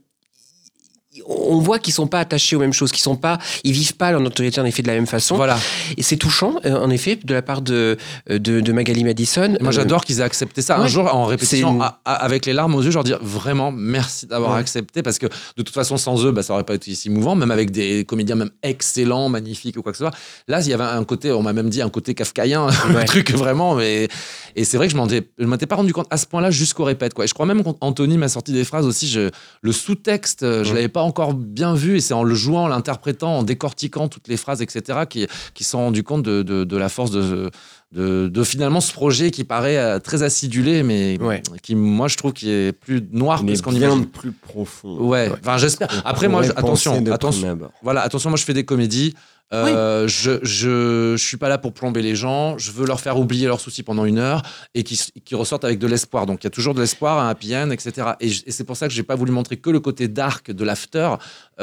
on 1.26 1.58
voit 1.58 1.78
qu'ils 1.78 1.94
sont 1.94 2.06
pas 2.06 2.20
attachés 2.20 2.56
aux 2.56 2.60
mêmes 2.60 2.72
choses, 2.72 2.92
qu'ils 2.92 3.02
sont 3.02 3.16
pas, 3.16 3.38
ils 3.64 3.72
vivent 3.72 3.94
pas 3.96 4.10
leur 4.10 4.20
notoriété 4.20 4.60
en 4.60 4.64
effet 4.64 4.82
de 4.82 4.88
la 4.88 4.94
même 4.94 5.06
façon. 5.06 5.36
Voilà. 5.36 5.58
Et 5.96 6.02
c'est 6.02 6.16
touchant, 6.16 6.54
euh, 6.64 6.74
en 6.76 6.90
effet, 6.90 7.18
de 7.22 7.34
la 7.34 7.42
part 7.42 7.62
de, 7.62 7.96
de, 8.28 8.60
de 8.60 8.72
Magali 8.72 9.04
Madison. 9.04 9.56
Moi, 9.60 9.68
Euh, 9.68 9.72
j'adore 9.72 10.04
qu'ils 10.04 10.20
aient 10.20 10.24
accepté 10.24 10.62
ça. 10.62 10.78
Un 10.78 10.86
jour, 10.86 11.14
en 11.14 11.24
répétition, 11.26 11.68
C'est 11.70 11.74
une- 11.76 11.82
à- 11.82 12.00
à- 12.04 12.14
avec 12.24 12.46
les 12.46 12.52
larmes 12.52 12.74
aux 12.74 12.82
yeux, 12.82 12.90
je 12.90 12.94
leur 12.96 13.04
dis 13.04 13.14
vraiment 13.20 13.70
merci 13.72 14.26
d'avoir 14.26 14.52
Ouais. 14.54 14.58
accepté 14.60 15.02
parce 15.02 15.18
que 15.18 15.26
de 15.26 15.62
toute 15.62 15.74
façon, 15.74 15.96
sans 15.96 16.24
eux, 16.24 16.30
bah, 16.32 16.42
ça 16.42 16.52
aurait 16.54 16.64
pas 16.64 16.74
été 16.74 16.94
si 16.94 17.10
mouvant, 17.10 17.34
même 17.34 17.50
avec 17.50 17.70
des 17.70 18.04
comédiens 18.04 18.36
même 18.36 18.50
excellents, 18.62 19.28
magnifiques 19.28 19.76
ou 19.76 19.82
quoi 19.82 19.92
que 19.92 19.98
ce 19.98 20.04
soit. 20.04 20.14
Là, 20.48 20.60
il 20.60 20.68
y 20.68 20.72
avait 20.72 20.84
un 20.84 21.04
côté, 21.04 21.30
on 21.32 21.42
m'a 21.42 21.52
même 21.52 21.68
dit 21.70 21.82
un 21.82 21.88
côté 21.90 22.14
kafkaïen, 22.14 22.66
Ouais. 22.88 23.00
le 23.00 23.04
truc 23.04 23.30
vraiment. 23.32 23.74
Mais... 23.74 24.08
Et 24.56 24.64
c'est 24.64 24.76
vrai 24.76 24.86
que 24.86 24.92
je 24.92 24.96
m'en 24.96 25.08
je 25.08 25.44
m'étais 25.46 25.66
pas 25.66 25.76
rendu 25.76 25.92
compte 25.92 26.06
à 26.10 26.16
ce 26.16 26.26
point-là 26.26 26.50
jusqu'au 26.50 26.84
répète. 26.84 27.14
Quoi. 27.14 27.24
Et 27.24 27.28
je 27.28 27.34
crois 27.34 27.46
même 27.46 27.62
qu'Anthony 27.62 28.16
m'a 28.18 28.28
sorti 28.28 28.52
des 28.52 28.64
phrases 28.64 28.86
aussi. 28.86 29.08
Je... 29.08 29.30
Le 29.62 29.72
sous-texte, 29.72 30.42
euh, 30.42 30.64
je 30.64 30.74
l'avais 30.74 30.88
pas 30.88 31.00
encore 31.12 31.34
bien 31.34 31.74
vu 31.74 31.96
et 31.96 32.00
c'est 32.00 32.14
en 32.14 32.22
le 32.24 32.34
jouant, 32.34 32.64
en 32.64 32.68
l'interprétant, 32.68 33.38
en 33.38 33.42
décortiquant 33.42 34.08
toutes 34.08 34.28
les 34.28 34.38
phrases, 34.38 34.62
etc., 34.62 35.00
qui, 35.08 35.26
qui 35.52 35.64
se 35.64 35.70
sont 35.72 35.78
rendus 35.78 36.02
compte 36.02 36.22
de, 36.22 36.42
de- 36.42 36.64
de 36.64 36.76
la 36.78 36.88
force 36.88 37.10
de, 37.10 37.50
de, 37.92 38.28
de 38.28 38.44
finalement 38.44 38.80
ce 38.80 38.90
projet 38.94 39.30
qui 39.30 39.44
paraît 39.44 39.76
euh, 39.76 39.98
très 39.98 40.22
acidulé, 40.22 40.82
mais 40.82 41.18
Ouais. 41.20 41.42
qui, 41.62 41.74
moi, 41.74 42.08
je 42.08 42.16
trouve 42.16 42.32
qu'il 42.32 42.48
est 42.48 42.72
plus 42.72 43.02
noir 43.12 43.44
que 43.44 43.54
ce 43.54 43.60
qu'on 43.62 43.72
imagine. 43.72 44.06
plus 44.06 44.32
profond. 44.32 44.96
Ouais, 45.06 45.30
enfin, 45.40 45.58
j'espère. 45.58 45.88
Après, 46.06 46.28
moi, 46.28 46.42
je- 46.42 46.52
attention, 46.52 47.04
attention. 47.12 47.58
Voilà, 47.82 48.00
attention, 48.00 48.30
moi 48.30 48.38
je 48.38 48.44
fais 48.44 48.54
des 48.54 48.64
comédies. 48.64 49.14
Euh, 49.52 50.08
je, 50.08 50.38
je, 50.42 51.14
je 51.16 51.24
suis 51.24 51.36
pas 51.36 51.48
là 51.48 51.58
pour 51.58 51.72
plomber 51.72 52.02
les 52.02 52.14
gens. 52.14 52.56
Je 52.58 52.72
veux 52.72 52.86
leur 52.86 53.00
faire 53.00 53.18
oublier 53.18 53.46
leurs 53.46 53.60
soucis 53.60 53.82
pendant 53.82 54.04
une 54.04 54.18
heure 54.18 54.42
et 54.74 54.82
qui, 54.82 54.98
qui 55.24 55.34
ressortent 55.34 55.64
avec 55.64 55.78
de 55.78 55.86
l'espoir. 55.86 56.26
Donc 56.26 56.42
il 56.42 56.44
y 56.44 56.48
a 56.48 56.50
toujours 56.50 56.74
de 56.74 56.80
l'espoir, 56.80 57.18
un 57.18 57.28
happy 57.28 57.54
end, 57.56 57.70
etc. 57.70 58.12
Et, 58.20 58.28
et 58.28 58.50
c'est 58.50 58.64
pour 58.64 58.76
ça 58.76 58.88
que 58.88 58.94
j'ai 58.94 59.02
pas 59.02 59.14
voulu 59.14 59.32
montrer 59.32 59.56
que 59.56 59.70
le 59.70 59.80
côté 59.80 60.08
dark 60.08 60.50
de 60.50 60.64
l'after. 60.64 61.10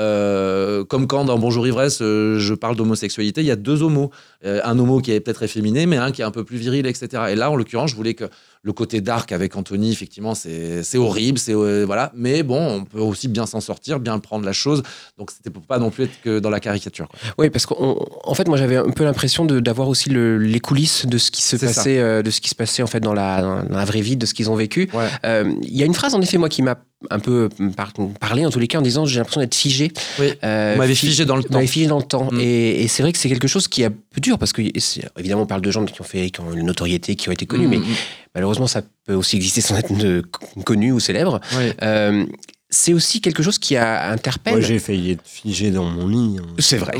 Euh, 0.04 0.84
comme 0.86 1.08
quand 1.08 1.26
dans 1.26 1.38
Bonjour 1.38 1.68
Ivresse, 1.68 2.00
euh, 2.02 2.40
je 2.40 2.54
parle 2.54 2.76
d'homosexualité, 2.78 3.42
il 3.42 3.48
y 3.48 3.52
a 3.52 3.56
deux 3.58 3.84
homos. 3.84 4.12
Euh, 4.46 4.62
un 4.64 4.80
homo 4.80 5.02
qui 5.02 5.12
est 5.12 5.20
peut-être 5.20 5.44
efféminé, 5.44 5.86
mais 5.86 5.98
un 5.98 6.12
qui 6.12 6.22
est 6.22 6.26
un 6.26 6.32
peu 6.32 6.46
plus 6.46 6.56
viril, 6.58 6.86
etc. 6.88 7.24
Et 7.32 7.36
là, 7.36 7.52
en 7.52 7.56
l'occurrence, 7.58 7.92
je 7.92 7.96
voulais 7.98 8.14
que 8.14 8.24
le 8.62 8.74
côté 8.74 9.02
dark 9.02 9.32
avec 9.34 9.56
Anthony, 9.56 9.92
effectivement, 9.92 10.34
c'est 10.36 10.98
horrible, 10.98 11.38
c'est 11.40 11.54
voilà. 11.54 12.12
Mais 12.16 12.44
bon, 12.44 12.60
on 12.80 12.84
peut 12.86 13.00
aussi 13.00 13.28
bien 13.28 13.46
s'en 13.46 13.60
sortir, 13.62 14.00
bien 14.00 14.18
prendre 14.20 14.46
la 14.46 14.54
chose. 14.54 14.84
Donc 15.18 15.32
c'était 15.32 15.50
pour 15.50 15.64
pas 15.64 15.78
non 15.80 15.90
plus 15.92 16.06
être 16.06 16.22
que 16.24 16.40
dans 16.40 16.50
la 16.50 16.60
caricature. 16.62 17.08
quoi. 17.10 17.20
Oui, 17.38 17.50
parce 17.50 17.66
qu'en 17.66 18.34
fait, 18.34 18.48
moi, 18.48 18.58
j'avais 18.58 18.78
un 18.78 18.90
peu 18.92 19.04
l'impression 19.04 19.46
d'avoir 19.46 19.88
aussi 19.90 20.10
le- 20.10 20.38
les 20.38 20.60
coulisses 20.60 21.06
de 21.06 21.18
ce 21.18 21.32
qui 21.32 21.42
se 21.42 21.56
passait, 21.68 22.24
de 22.24 22.30
ce 22.32 22.40
qui 22.42 22.50
se 22.50 22.56
passait 22.56 22.84
en 22.84 22.88
fait 22.88 23.00
dans 23.02 23.14
la, 23.14 23.64
dans 23.70 23.78
la 23.78 23.86
vraie 23.86 24.02
vie, 24.02 24.16
de 24.18 24.26
ce 24.26 24.34
qu'ils 24.34 24.50
ont 24.50 24.56
vécu. 24.56 24.90
Ouais. 24.94 25.08
Il 25.64 25.76
y 25.78 25.84
a 25.84 25.86
une 25.86 25.94
phrase 25.94 26.14
en 26.16 26.22
effet, 26.22 26.38
moi, 26.38 26.50
qui 26.50 26.62
m'a 26.62 26.78
un 27.10 27.20
peu 27.20 27.48
par- 27.78 27.94
parlé 28.20 28.46
en 28.46 28.50
tous 28.50 28.60
les 28.60 28.68
cas 28.68 28.80
en 28.80 28.82
disant 28.82 29.06
j'ai 29.06 29.18
l'impression 29.20 29.40
d'être 29.42 29.56
figé. 29.56 29.89
Oui. 30.20 30.34
Euh, 30.44 30.72
Vous 30.74 30.80
m'avez 30.80 30.96
fi- 30.96 31.08
figé 31.08 31.26
dans 31.26 31.36
le 31.36 31.44
temps. 31.44 31.60
figé 31.68 31.88
dans 31.88 31.98
le 31.98 32.04
temps. 32.04 32.30
Et, 32.40 32.84
et 32.84 32.88
c'est 32.88 33.04
vrai 33.04 33.12
que 33.12 33.18
c'est 33.18 33.30
quelque 33.30 33.48
chose 33.48 33.68
qui 33.68 33.82
est 33.82 33.86
un 33.86 33.92
peu 34.14 34.22
dur 34.22 34.38
parce 34.38 34.54
que 34.54 34.62
évidemment 35.18 35.44
on 35.44 35.46
parle 35.48 35.62
de 35.62 35.72
gens 35.72 35.86
qui 35.86 36.00
ont 36.02 36.04
fait, 36.06 36.30
qui 36.30 36.40
ont 36.42 36.54
une 36.54 36.66
notoriété, 36.66 37.16
qui 37.16 37.30
ont 37.30 37.32
été 37.32 37.46
connus, 37.46 37.68
Mm, 37.68 37.72
mais 37.72 37.80
malheureusement 38.36 38.68
ça 38.68 38.82
peut 39.06 39.14
aussi 39.16 39.36
exister 39.36 39.62
sans 39.62 39.78
être 39.78 39.92
connu 40.64 40.92
ou 40.92 41.00
célèbre. 41.00 41.40
Oui. 41.58 41.72
Euh, 41.84 42.26
c'est 42.70 42.94
aussi 42.94 43.20
quelque 43.22 43.42
chose 43.42 43.58
qui 43.58 43.76
a 43.78 44.12
interpelle. 44.12 44.54
Moi, 44.54 44.62
j'ai 44.62 44.78
failli 44.80 45.12
être 45.12 45.24
figé 45.26 45.72
dans 45.72 45.86
mon 45.86 46.08
lit. 46.08 46.38
hein. 46.40 46.46
c'est 46.60 46.78
vrai. 46.78 46.94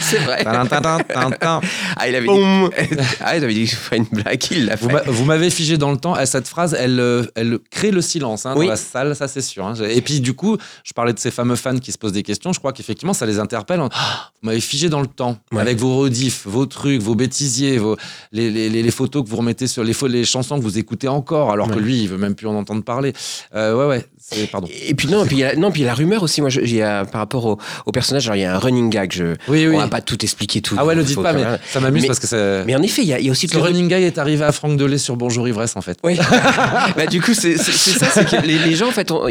c'est 0.00 0.18
vrai. 0.18 0.44
Tintin, 0.44 0.98
tintin. 1.00 1.60
Ah, 1.96 2.08
il 2.08 2.14
avait 2.14 2.26
dit, 2.26 2.98
ah, 3.20 3.36
il 3.36 3.44
avait 3.44 3.54
dit 3.54 3.60
qu'il 3.66 3.76
ferait 3.76 3.96
une 3.98 4.04
blague, 4.10 4.42
il 4.50 4.66
l'a 4.66 4.76
Vous 4.76 4.90
fait. 4.90 5.04
vous 5.06 5.24
m'avez 5.24 5.50
figé 5.50 5.78
dans 5.78 5.90
le 5.90 5.96
temps. 5.96 6.18
Et 6.18 6.26
cette 6.26 6.46
phrase, 6.48 6.76
elle, 6.78 7.00
euh, 7.00 7.24
elle 7.34 7.58
crée 7.70 7.90
le 7.90 8.02
silence 8.02 8.46
hein, 8.46 8.54
Oui. 8.56 8.66
dans 8.66 8.72
la 8.72 8.76
salle, 8.76 9.16
ça 9.16 9.28
c'est 9.28 9.40
sûr. 9.40 9.64
hein. 9.66 9.74
Et 9.88 10.00
puis 10.02 10.20
du 10.20 10.34
coup, 10.34 10.56
je 10.84 10.92
parlais 10.92 11.12
de 11.12 11.18
ces 11.18 11.30
fameux 11.30 11.56
fans 11.56 11.78
qui 11.78 11.92
se 11.92 11.98
posent 11.98 12.12
des 12.12 12.22
questions. 12.22 12.52
Je 12.52 12.58
crois 12.58 12.72
qu'effectivement, 12.72 13.14
ça 13.14 13.24
les 13.26 13.38
interpelle. 13.38 13.80
en- 13.80 13.88
Ah, 13.92 14.30
vous 14.42 14.48
m'avez 14.48 14.60
figé 14.60 14.88
dans 14.90 15.00
le 15.00 15.06
temps, 15.06 15.38
Ouais. 15.52 15.60
avec 15.62 15.78
vos 15.78 15.96
rediffs, 15.96 16.46
vos 16.46 16.66
trucs, 16.66 17.00
vos 17.00 17.14
bêtisiers, 17.14 17.78
vos, 17.78 17.96
les, 18.32 18.50
les- 18.50 18.68
les- 18.68 18.82
les 18.82 18.90
photos 18.90 19.24
que 19.24 19.28
vous 19.30 19.36
remettez 19.36 19.66
sur 19.66 19.82
les, 19.82 20.24
chansons 20.24 20.58
que 20.58 20.62
vous 20.62 20.78
écoutez 20.78 21.08
encore, 21.08 21.50
alors 21.52 21.70
que 21.70 21.78
lui, 21.78 22.02
il 22.02 22.08
veut 22.08 22.18
même 22.18 22.34
plus 22.34 22.46
en 22.48 22.54
entendre 22.54 22.82
parler. 22.84 23.13
Euh, 23.54 23.74
ouais, 23.76 23.86
ouais. 23.86 24.04
Pardon. 24.50 24.68
Et 24.88 24.94
puis 24.94 25.06
non, 25.08 25.22
et 25.24 25.28
puis 25.28 25.36
il 25.36 25.40
y 25.40 25.44
a, 25.44 25.54
non, 25.54 25.70
puis 25.70 25.82
il 25.82 25.84
y 25.84 25.86
a 25.86 25.90
la 25.90 25.94
rumeur 25.94 26.22
aussi. 26.22 26.40
Moi, 26.40 26.48
je- 26.50 26.62
il 26.62 26.74
y 26.74 26.80
a, 26.82 27.04
par 27.04 27.20
rapport 27.20 27.44
au, 27.44 27.58
au 27.86 27.92
personnage, 27.92 28.28
il 28.34 28.40
y 28.40 28.44
a 28.44 28.54
un 28.54 28.58
running 28.58 28.88
gag. 28.90 29.12
Je, 29.12 29.34
Oui, 29.48 29.66
oui. 29.68 29.74
On 29.74 29.78
va 29.78 29.88
pas 29.88 30.00
tout 30.00 30.22
expliquer 30.24 30.62
tout. 30.62 30.74
Ah 30.78 30.84
ouais, 30.84 30.94
le 30.94 31.04
dites 31.04 31.20
pas, 31.22 31.32
mais 31.34 31.44
ça 31.70 31.78
m'amuse 31.78 32.06
parce 32.06 32.18
que 32.18 32.26
c'est. 32.26 32.64
Mais 32.64 32.74
en 32.74 32.82
effet, 32.82 33.02
il 33.02 33.08
y 33.08 33.12
a, 33.12 33.20
il 33.20 33.26
y 33.26 33.28
a 33.28 33.32
aussi 33.32 33.46
le 33.48 33.58
running 33.60 33.86
guy 33.88 33.94
est 34.02 34.18
arrivé 34.18 34.42
à 34.44 34.50
Franck 34.52 34.76
Delay 34.78 34.98
sur 34.98 35.16
Bonjour 35.16 35.46
Ivresse 35.46 35.76
en 35.76 35.82
fait. 35.82 35.98
Oui. 36.02 36.16
bah, 36.96 37.06
du 37.06 37.20
coup, 37.20 37.34
c'est 37.34 37.56
ça, 37.58 38.06
c'est 38.12 38.24
que 38.26 38.44
les, 38.46 38.58
les 38.58 38.74
gens, 38.74 38.88
en 38.88 38.92
fait, 38.92 39.10
on- 39.10 39.28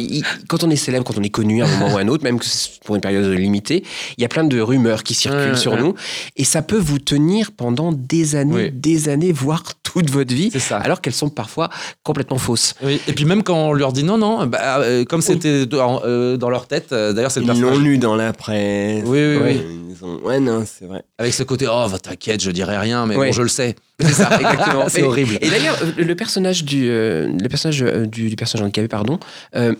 quand 0.48 0.64
on 0.64 0.70
est 0.70 0.76
célèbre, 0.76 1.04
quand 1.06 1.18
on 1.18 1.24
est 1.24 1.30
connu 1.30 1.62
à 1.64 1.66
un 1.66 1.70
moment 1.70 1.94
ou 1.94 1.98
à 1.98 2.02
un 2.02 2.08
autre, 2.08 2.24
même 2.24 2.40
que 2.40 2.46
c'est 2.46 2.80
pour 2.86 2.96
une 2.96 3.02
période 3.02 3.26
limitée, 3.26 3.84
il 4.18 4.22
y 4.22 4.26
a 4.26 4.30
plein 4.30 4.44
de 4.44 4.62
rumeurs 4.62 5.04
qui 5.04 5.16
circulent 5.16 5.58
sur 5.58 5.76
nous. 5.76 5.96
Et 6.38 6.44
ça 6.44 6.62
peut 6.62 6.78
vous 6.80 7.00
tenir 7.00 7.52
pendant 7.52 7.92
des 7.92 8.36
années, 8.36 8.54
Oui. 8.56 8.72
des 8.72 9.10
années, 9.10 9.32
voire 9.32 9.64
toute 9.94 10.10
votre 10.10 10.34
vie, 10.34 10.52
ça. 10.60 10.78
alors 10.78 11.02
qu'elles 11.02 11.14
sont 11.14 11.30
parfois 11.30 11.70
complètement 12.04 12.38
fausses. 12.38 12.74
Oui, 12.84 13.00
et 13.08 13.14
puis 13.14 13.26
même 13.26 13.44
quand 13.44 13.70
on 13.70 13.74
leur 13.74 13.94
dit 13.94 14.04
non, 14.04 14.18
non, 14.18 14.46
bah, 14.48 14.80
euh, 14.80 15.06
comme 15.06 15.22
c'était 15.22 15.66
dans, 15.66 16.02
euh, 16.06 16.36
dans 16.38 16.50
leur 16.50 16.68
tête, 16.68 16.92
euh, 16.92 17.14
d'ailleurs 17.14 17.32
c'est 17.32 17.42
Ils 17.42 17.62
l'ont 17.62 17.78
lu 17.78 17.98
dans 17.98 18.16
la 18.16 18.34
presse. 18.34 19.04
Oui, 19.06 19.20
oui, 19.20 19.38
oui. 19.44 19.62
Ils 19.90 20.04
ont- 20.06 20.20
Ouais, 20.24 20.40
non, 20.40 20.66
c'est 20.66 20.86
vrai. 20.86 21.04
Avec 21.18 21.34
ce 21.34 21.44
côté, 21.44 21.66
oh, 21.70 21.86
bah, 21.92 22.00
t'inquiète, 22.00 22.42
je 22.42 22.52
dirai 22.52 22.78
rien, 22.78 23.06
mais 23.06 23.16
bon, 23.16 23.32
je 23.32 23.42
le 23.42 23.48
sais. 23.48 23.76
C'est 24.00 24.14
ça, 24.14 24.30
exactement. 24.40 24.90
C'est 24.90 25.02
Et- 25.02 25.04
horrible. 25.04 25.38
Et 25.42 25.50
d'ailleurs, 25.50 25.78
le 25.98 26.16
personnage 26.16 26.64
du, 26.64 26.90
euh, 26.90 27.30
le 27.40 27.48
personnage 27.50 27.82
euh, 27.84 28.06
du, 28.06 28.30
du 28.30 28.36
personnage 28.36 28.64
handicapé, 28.66 28.88
pardon, 28.88 29.20
euh, 29.56 29.74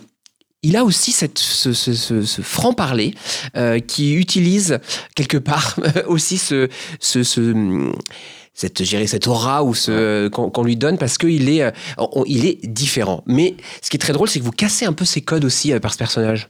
il 0.62 0.76
a 0.76 0.84
aussi 0.84 1.12
cette, 1.12 1.38
ce, 1.38 1.72
ce- 1.74 1.92
ce- 1.92 2.22
ce 2.22 2.40
franc-parler 2.40 3.14
euh, 3.56 3.80
qui 3.80 4.14
utilise 4.14 4.78
quelque 5.14 5.36
part 5.36 5.76
aussi 6.06 6.38
ce, 6.38 6.68
ce, 7.00 7.22
ce, 7.22 7.90
cette, 8.54 8.80
dirais, 8.82 9.06
cette 9.06 9.26
aura 9.26 9.62
ou 9.64 9.74
ce, 9.74 10.28
qu'on, 10.28 10.48
qu'on 10.50 10.62
lui 10.62 10.76
donne 10.76 10.96
parce 10.96 11.18
qu'il 11.18 11.48
est, 11.48 11.62
euh, 11.62 11.70
on- 11.98 12.24
il 12.26 12.46
est 12.46 12.66
différent. 12.66 13.22
Mais 13.26 13.56
ce 13.82 13.90
qui 13.90 13.96
est 13.96 14.00
très 14.00 14.12
drôle, 14.12 14.28
c'est 14.28 14.38
que 14.38 14.44
vous 14.44 14.50
cassez 14.52 14.84
un 14.86 14.92
peu 14.92 15.04
ses 15.04 15.20
codes 15.20 15.44
aussi 15.44 15.72
euh, 15.72 15.80
par 15.80 15.92
ce 15.92 15.98
personnage. 15.98 16.48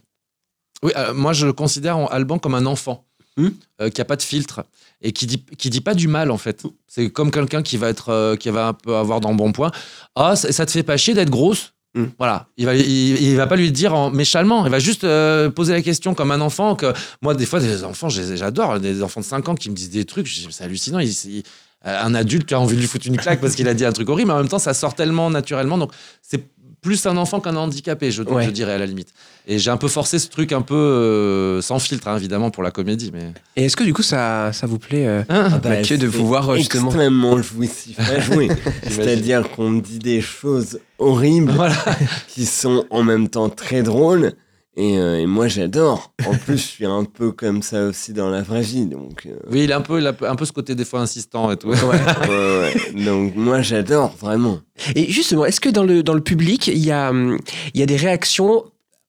Oui, 0.83 0.91
euh, 0.95 1.13
moi 1.13 1.33
je 1.33 1.45
le 1.45 1.53
considère 1.53 1.97
en 1.97 2.07
Alban 2.07 2.37
comme 2.39 2.55
un 2.55 2.65
enfant 2.65 3.05
Hmm. 3.37 3.49
euh, 3.81 3.89
qui 3.89 3.99
a 3.99 4.05
pas 4.05 4.15
de 4.15 4.21
filtre 4.21 4.63
et 5.01 5.11
qui 5.11 5.25
dit 5.27 5.43
qui 5.57 5.69
dit 5.69 5.81
pas 5.81 5.93
du 5.93 6.07
mal 6.07 6.31
en 6.31 6.37
fait. 6.37 6.63
C'est 6.87 7.09
comme 7.09 7.31
quelqu'un 7.31 7.63
qui 7.63 7.75
va 7.75 7.89
être 7.89 8.07
euh, 8.07 8.37
qui 8.37 8.49
va 8.49 8.67
un 8.69 8.73
peu 8.73 8.95
avoir 8.95 9.19
dans 9.19 9.33
bon 9.33 9.51
point. 9.51 9.71
Ah, 10.15 10.37
ça, 10.37 10.53
ça 10.53 10.65
te 10.65 10.71
fait 10.71 10.83
pas 10.83 10.95
chier 10.95 11.13
d'être 11.13 11.29
grosse? 11.29 11.73
Hmm. 11.95 12.05
Voilà, 12.17 12.47
il 12.55 12.65
va, 12.65 12.75
il, 12.75 12.85
il 13.21 13.35
va 13.35 13.45
pas 13.45 13.57
lui 13.57 13.73
dire 13.73 13.93
en 13.93 14.09
méchamment, 14.09 14.65
il 14.65 14.71
va 14.71 14.79
juste 14.79 15.03
euh, 15.03 15.49
poser 15.49 15.73
la 15.73 15.81
question 15.81 16.13
comme 16.13 16.31
un 16.31 16.39
enfant. 16.39 16.77
Que 16.77 16.93
moi, 17.21 17.33
des 17.35 17.45
fois, 17.45 17.59
des 17.59 17.83
enfants, 17.83 18.07
j'adore, 18.07 18.79
des 18.79 19.03
enfants 19.03 19.19
de 19.19 19.25
5 19.25 19.49
ans 19.49 19.55
qui 19.55 19.69
me 19.69 19.75
disent 19.75 19.89
des 19.89 20.05
trucs, 20.05 20.29
c'est 20.51 20.63
hallucinant. 20.63 20.99
euh, 20.99 21.41
un 21.85 22.15
adulte 22.15 22.45
qui 22.47 22.53
a 22.53 22.59
envie 22.59 22.75
de 22.75 22.81
lui 22.81 22.87
foutre 22.87 23.07
une 23.07 23.17
claque 23.17 23.39
parce 23.41 23.55
qu'il 23.55 23.67
a 23.67 23.73
dit 23.73 23.85
un 23.85 23.91
truc 23.91 24.09
horrible, 24.09 24.27
mais 24.29 24.33
en 24.33 24.39
même 24.39 24.47
temps, 24.49 24.59
ça 24.59 24.73
sort 24.73 24.95
tellement 24.95 25.29
naturellement. 25.29 25.77
Donc, 25.77 25.91
c'est 26.21 26.43
plus 26.81 27.05
un 27.07 27.17
enfant 27.17 27.39
qu'un 27.39 27.55
handicapé, 27.55 28.11
je, 28.11 28.21
Ouais. 28.21 28.45
je 28.45 28.51
dirais 28.51 28.73
à 28.73 28.77
la 28.77 28.85
limite. 28.85 29.07
Et 29.47 29.57
j'ai 29.57 29.71
un 29.71 29.77
peu 29.77 29.87
forcé 29.87 30.19
ce 30.19 30.27
truc 30.29 30.51
un 30.51 30.61
peu 30.61 30.75
euh, 30.75 31.59
sans 31.61 31.79
filtre, 31.79 32.07
hein, 32.07 32.15
évidemment, 32.17 32.51
pour 32.51 32.61
la 32.61 32.69
comédie. 32.69 33.09
Mais... 33.11 33.31
Et 33.55 33.65
est-ce 33.65 33.75
que 33.75 33.83
du 33.83 33.91
coup 33.91 34.03
ça, 34.03 34.51
ça 34.53 34.67
vous 34.67 34.77
plaît 34.77 35.07
euh, 35.07 35.23
Hein 35.29 35.49
Bah, 35.63 35.69
Mathieu, 35.69 35.97
de 35.97 36.07
pouvoir, 36.07 36.47
euh, 36.49 36.57
justement- 36.57 36.87
extrêmement 36.89 37.41
jouissif 37.41 37.99
à 38.09 38.19
jouer. 38.21 38.49
C'est-à-dire 38.87 39.49
qu'on 39.51 39.69
me 39.71 39.81
dit 39.81 39.97
des 39.97 40.21
choses 40.21 40.79
horribles 40.99 41.51
Voilà. 41.55 41.75
qui 42.27 42.45
sont 42.45 42.85
en 42.91 43.01
même 43.03 43.29
temps 43.29 43.49
très 43.49 43.81
drôles. 43.81 44.33
Et, 44.77 44.97
euh, 44.99 45.19
et 45.21 45.25
moi, 45.25 45.47
j'adore. 45.47 46.11
En 46.27 46.33
plus, 46.35 46.57
je 46.57 46.61
suis 46.67 46.85
un 46.85 47.05
peu 47.05 47.31
comme 47.31 47.61
ça 47.61 47.85
aussi 47.85 48.11
dans 48.11 48.29
la 48.29 48.41
vraie 48.41 48.61
vie. 48.61 48.85
Donc, 48.85 49.25
euh, 49.25 49.35
Oui, 49.49 49.63
il 49.63 49.71
a 49.71 49.77
un 49.77 49.81
peu, 49.81 49.99
il 50.01 50.07
a 50.07 50.13
un 50.21 50.35
peu 50.35 50.43
ce 50.45 50.51
côté 50.51 50.75
des 50.75 50.83
fois 50.83 50.99
insistant 50.99 51.49
et 51.51 51.55
tout. 51.57 51.69
ouais, 51.69 51.77
ouais. 52.29 53.03
donc 53.05 53.35
moi, 53.35 53.61
j'adore 53.61 54.13
vraiment. 54.17 54.59
Et 54.95 55.09
justement, 55.09 55.45
est-ce 55.45 55.61
que 55.61 55.69
dans 55.69 55.83
le, 55.85 56.03
dans 56.03 56.13
le 56.13 56.21
public, 56.21 56.67
il 56.67 56.79
y 56.85 56.91
a, 56.91 57.09
hum, 57.11 57.37
il 57.73 57.79
y 57.79 57.83
a 57.83 57.85
des 57.85 57.95
réactions 57.95 58.65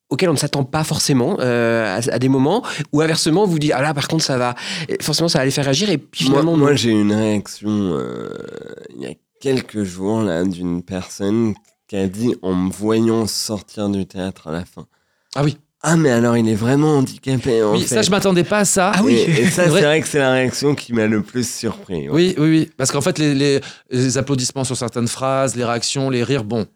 auxquelles 0.09 0.29
on 0.29 0.35
ne 0.35 0.39
s'attend 0.39 0.63
pas 0.63 0.85
forcément 0.85 1.37
euh, 1.41 1.85
à, 1.99 2.15
à 2.15 2.19
des 2.21 2.29
moments, 2.29 2.63
ou 2.93 3.01
inversement, 3.01 3.45
vous 3.45 3.59
dites, 3.59 3.73
ah 3.75 3.83
là, 3.83 3.93
par 3.93 4.07
contre, 4.07 4.23
ça 4.23 4.39
va, 4.39 4.55
forcément, 5.03 5.29
ça 5.29 5.41
va 5.41 5.45
les 5.45 5.51
faire 5.51 5.67
agir, 5.67 5.91
et 5.91 5.99
puis 5.99 6.27
Moi, 6.27 6.35
finalement, 6.39 6.57
moi, 6.57 6.71
non. 6.71 6.77
j'ai 6.77 6.91
eu 6.93 7.01
une 7.01 7.13
réaction 7.13 7.69
euh, 7.71 8.29
il 8.95 9.03
y 9.03 9.07
a 9.07 9.15
quelques 9.41 9.83
jours 9.83 10.21
là 10.21 10.45
d'une 10.45 10.85
personne 10.85 11.55
qui 11.89 11.97
a 11.97 12.07
dit 12.07 12.37
en 12.43 12.55
me 12.55 12.71
voyant 12.71 13.27
sortir 13.27 13.89
du 13.89 14.07
théâtre 14.07 14.47
à 14.47 14.53
la 14.53 14.65
fin. 14.65 14.87
Ah 15.37 15.45
oui. 15.45 15.57
Ah 15.83 15.97
mais 15.97 16.11
alors 16.11 16.37
il 16.37 16.49
est 16.49 16.55
vraiment 16.55 16.99
handicapé 16.99 17.63
en 17.63 17.75
Oui, 17.75 17.83
fait. 17.83 17.95
ça, 17.97 18.03
je 18.03 18.11
m'attendais 18.11 18.43
pas 18.43 18.59
à 18.61 18.65
ça. 18.65 18.91
Ah 18.95 19.03
oui. 19.05 19.15
Et, 19.15 19.43
et 19.43 19.45
ça 19.51 19.65
C'est 19.65 19.69
vrai. 19.69 19.83
vrai 19.83 20.01
que 20.01 20.09
c'est 20.09 20.19
la 20.19 20.33
réaction 20.33 20.75
qui 20.75 20.93
m'a 20.93 21.07
le 21.07 21.23
plus 21.23 21.49
surpris. 21.49 22.09
ouais. 22.09 22.15
Oui, 22.15 22.35
oui, 22.39 22.49
oui. 22.49 22.71
Parce 22.77 22.91
qu'en 22.91 23.01
fait, 23.03 23.19
les, 23.19 23.35
les- 23.35 23.61
les 23.91 24.19
applaudissements 24.19 24.65
sur 24.65 24.77
certaines 24.77 25.07
phrases, 25.07 25.55
les 25.55 25.65
réactions, 25.65 26.11
les 26.11 26.25
rires, 26.25 26.45
bon. 26.45 26.67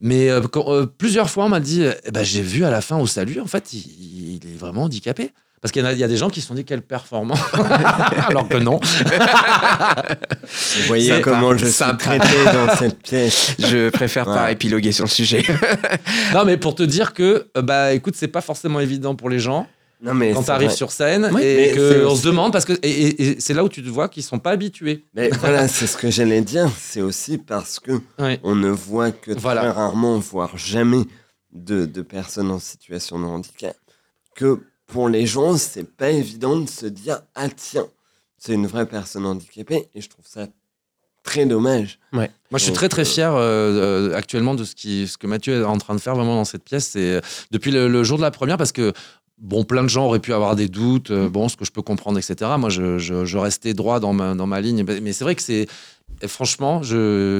Mais 0.00 0.28
euh, 0.30 0.40
quand- 0.42 0.72
euh, 0.72 0.86
plusieurs 0.86 1.28
fois, 1.30 1.44
on 1.44 1.48
m'a 1.48 1.60
dit 1.60 1.84
eh 2.04 2.10
ben, 2.10 2.24
j'ai 2.24 2.42
vu 2.42 2.64
à 2.64 2.70
la 2.70 2.80
fin 2.80 2.96
au 2.98 3.06
salut, 3.06 3.38
en 3.40 3.46
fait, 3.46 3.72
il, 3.74 4.40
il 4.42 4.50
est 4.50 4.56
vraiment 4.56 4.84
handicapé. 4.84 5.30
Parce 5.60 5.72
qu'il 5.72 5.82
y, 5.82 5.86
a- 5.86 5.92
il 5.92 5.98
y 5.98 6.04
a 6.04 6.08
des 6.08 6.16
gens 6.16 6.30
qui 6.30 6.40
se 6.40 6.46
sont 6.48 6.54
dit 6.54 6.64
quelle 6.64 6.82
performance. 6.82 7.40
Alors 8.28 8.48
que 8.48 8.56
non. 8.58 8.78
Vous 10.78 10.86
voyez 10.86 11.20
comment 11.20 11.56
je 11.56 11.66
suis 11.66 11.96
traité 11.98 12.44
dans 12.52 12.76
cette 12.76 12.98
pièce. 13.02 13.54
Je 13.58 13.90
préfère 13.90 14.24
pas 14.26 14.50
épiloguer 14.52 14.92
sur 14.92 15.04
le 15.04 15.10
sujet. 15.10 15.44
Non, 16.34 16.44
mais 16.44 16.56
pour 16.56 16.74
te 16.74 16.82
dire 16.82 17.14
que, 17.14 17.48
euh, 17.56 17.62
bah 17.62 17.92
écoute, 17.92 18.14
c'est 18.16 18.28
pas 18.28 18.40
forcément 18.40 18.80
évident 18.80 19.14
pour 19.14 19.30
les 19.30 19.38
gens 19.38 19.66
Non 20.02 20.14
mais 20.14 20.32
quand 20.32 20.42
tu 20.42 20.50
arrives 20.50 20.70
sur 20.70 20.92
scène 20.92 21.30
Oui, 21.32 21.42
et 21.42 21.74
qu'on 21.74 22.14
se 22.14 22.22
demande 22.24 22.52
parce 22.52 22.64
que 22.64 22.74
et, 22.82 22.90
et- 22.90 23.22
et 23.30 23.40
c'est 23.40 23.54
là 23.54 23.64
où 23.64 23.68
tu 23.68 23.82
te 23.82 23.88
vois 23.88 24.08
qu'ils 24.08 24.22
sont 24.22 24.38
pas 24.38 24.50
habitués. 24.50 25.04
Mais 25.14 25.30
voilà, 25.40 25.66
c'est 25.68 25.86
ce 25.86 25.96
que 25.96 26.10
j'allais 26.10 26.40
dire. 26.42 26.68
C'est 26.78 27.00
aussi 27.00 27.38
parce 27.38 27.80
que 27.80 27.92
Ouais. 28.18 28.38
on 28.42 28.54
ne 28.54 28.68
voit 28.68 29.10
que 29.10 29.32
Voilà. 29.32 29.62
très 29.62 29.70
rarement, 29.70 30.18
voire 30.18 30.56
jamais, 30.56 31.02
de, 31.52 31.86
de 31.86 32.02
personnes 32.02 32.50
en 32.50 32.58
situation 32.58 33.18
de 33.18 33.24
handicap. 33.24 33.74
Que 34.36 34.60
pour 34.88 35.08
les 35.08 35.26
gens, 35.26 35.56
c'est 35.56 35.84
pas 35.88 36.10
évident 36.10 36.56
de 36.58 36.68
se 36.68 36.86
dire 36.86 37.20
ah 37.36 37.48
tiens, 37.48 37.86
c'est 38.38 38.54
une 38.54 38.66
vraie 38.66 38.86
personne 38.86 39.24
handicapée. 39.26 39.88
Et 39.94 40.00
je 40.00 40.08
trouve 40.08 40.24
ça 40.26 40.46
très 41.22 41.46
dommage. 41.46 41.98
Moi, 42.50 42.58
je 42.58 42.64
suis 42.64 42.72
très 42.72 42.88
très 42.88 43.02
euh, 43.02 43.04
fier 43.04 43.34
euh, 43.34 44.10
euh, 44.10 44.16
actuellement 44.16 44.54
de 44.54 44.64
ce, 44.64 44.74
qui, 44.74 45.06
ce 45.06 45.16
que 45.18 45.26
Mathieu 45.26 45.60
est 45.60 45.64
en 45.64 45.76
train 45.78 45.94
de 45.94 46.00
faire 46.00 46.14
vraiment 46.14 46.34
dans 46.36 46.44
cette 46.46 46.64
pièce. 46.64 46.86
C'est 46.88 47.20
depuis 47.50 47.70
le, 47.70 47.86
le 47.86 48.02
jour 48.02 48.16
de 48.16 48.22
la 48.22 48.30
première 48.30 48.56
parce 48.56 48.72
que 48.72 48.92
bon, 49.36 49.62
plein 49.62 49.82
de 49.84 49.88
gens 49.88 50.06
auraient 50.06 50.18
pu 50.20 50.32
avoir 50.32 50.56
des 50.56 50.68
doutes, 50.68 51.10
euh, 51.10 51.28
bon, 51.28 51.48
ce 51.48 51.56
que 51.56 51.64
je 51.66 51.70
peux 51.70 51.82
comprendre, 51.82 52.18
etc. 52.18 52.50
Moi, 52.58 52.70
je, 52.70 52.98
je- 52.98 53.24
je 53.26 53.38
restais 53.38 53.74
droit 53.74 54.00
dans 54.00 54.12
ma, 54.14 54.34
dans 54.34 54.46
ma 54.46 54.60
ligne, 54.60 54.84
mais 55.02 55.12
c'est 55.12 55.22
vrai 55.24 55.34
que 55.36 55.42
c'est 55.42 55.66
franchement, 56.26 56.82
je, 56.82 57.38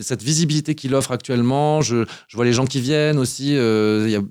cette 0.00 0.22
visibilité 0.22 0.74
qu'il 0.74 0.94
offre 0.94 1.12
actuellement, 1.12 1.82
je, 1.82 2.04
je 2.26 2.36
vois 2.36 2.44
les 2.46 2.52
gens 2.54 2.64
qui 2.66 2.80
viennent 2.80 3.18
aussi. 3.18 3.50
il 3.50 4.10
y 4.10 4.16
a- 4.16 4.22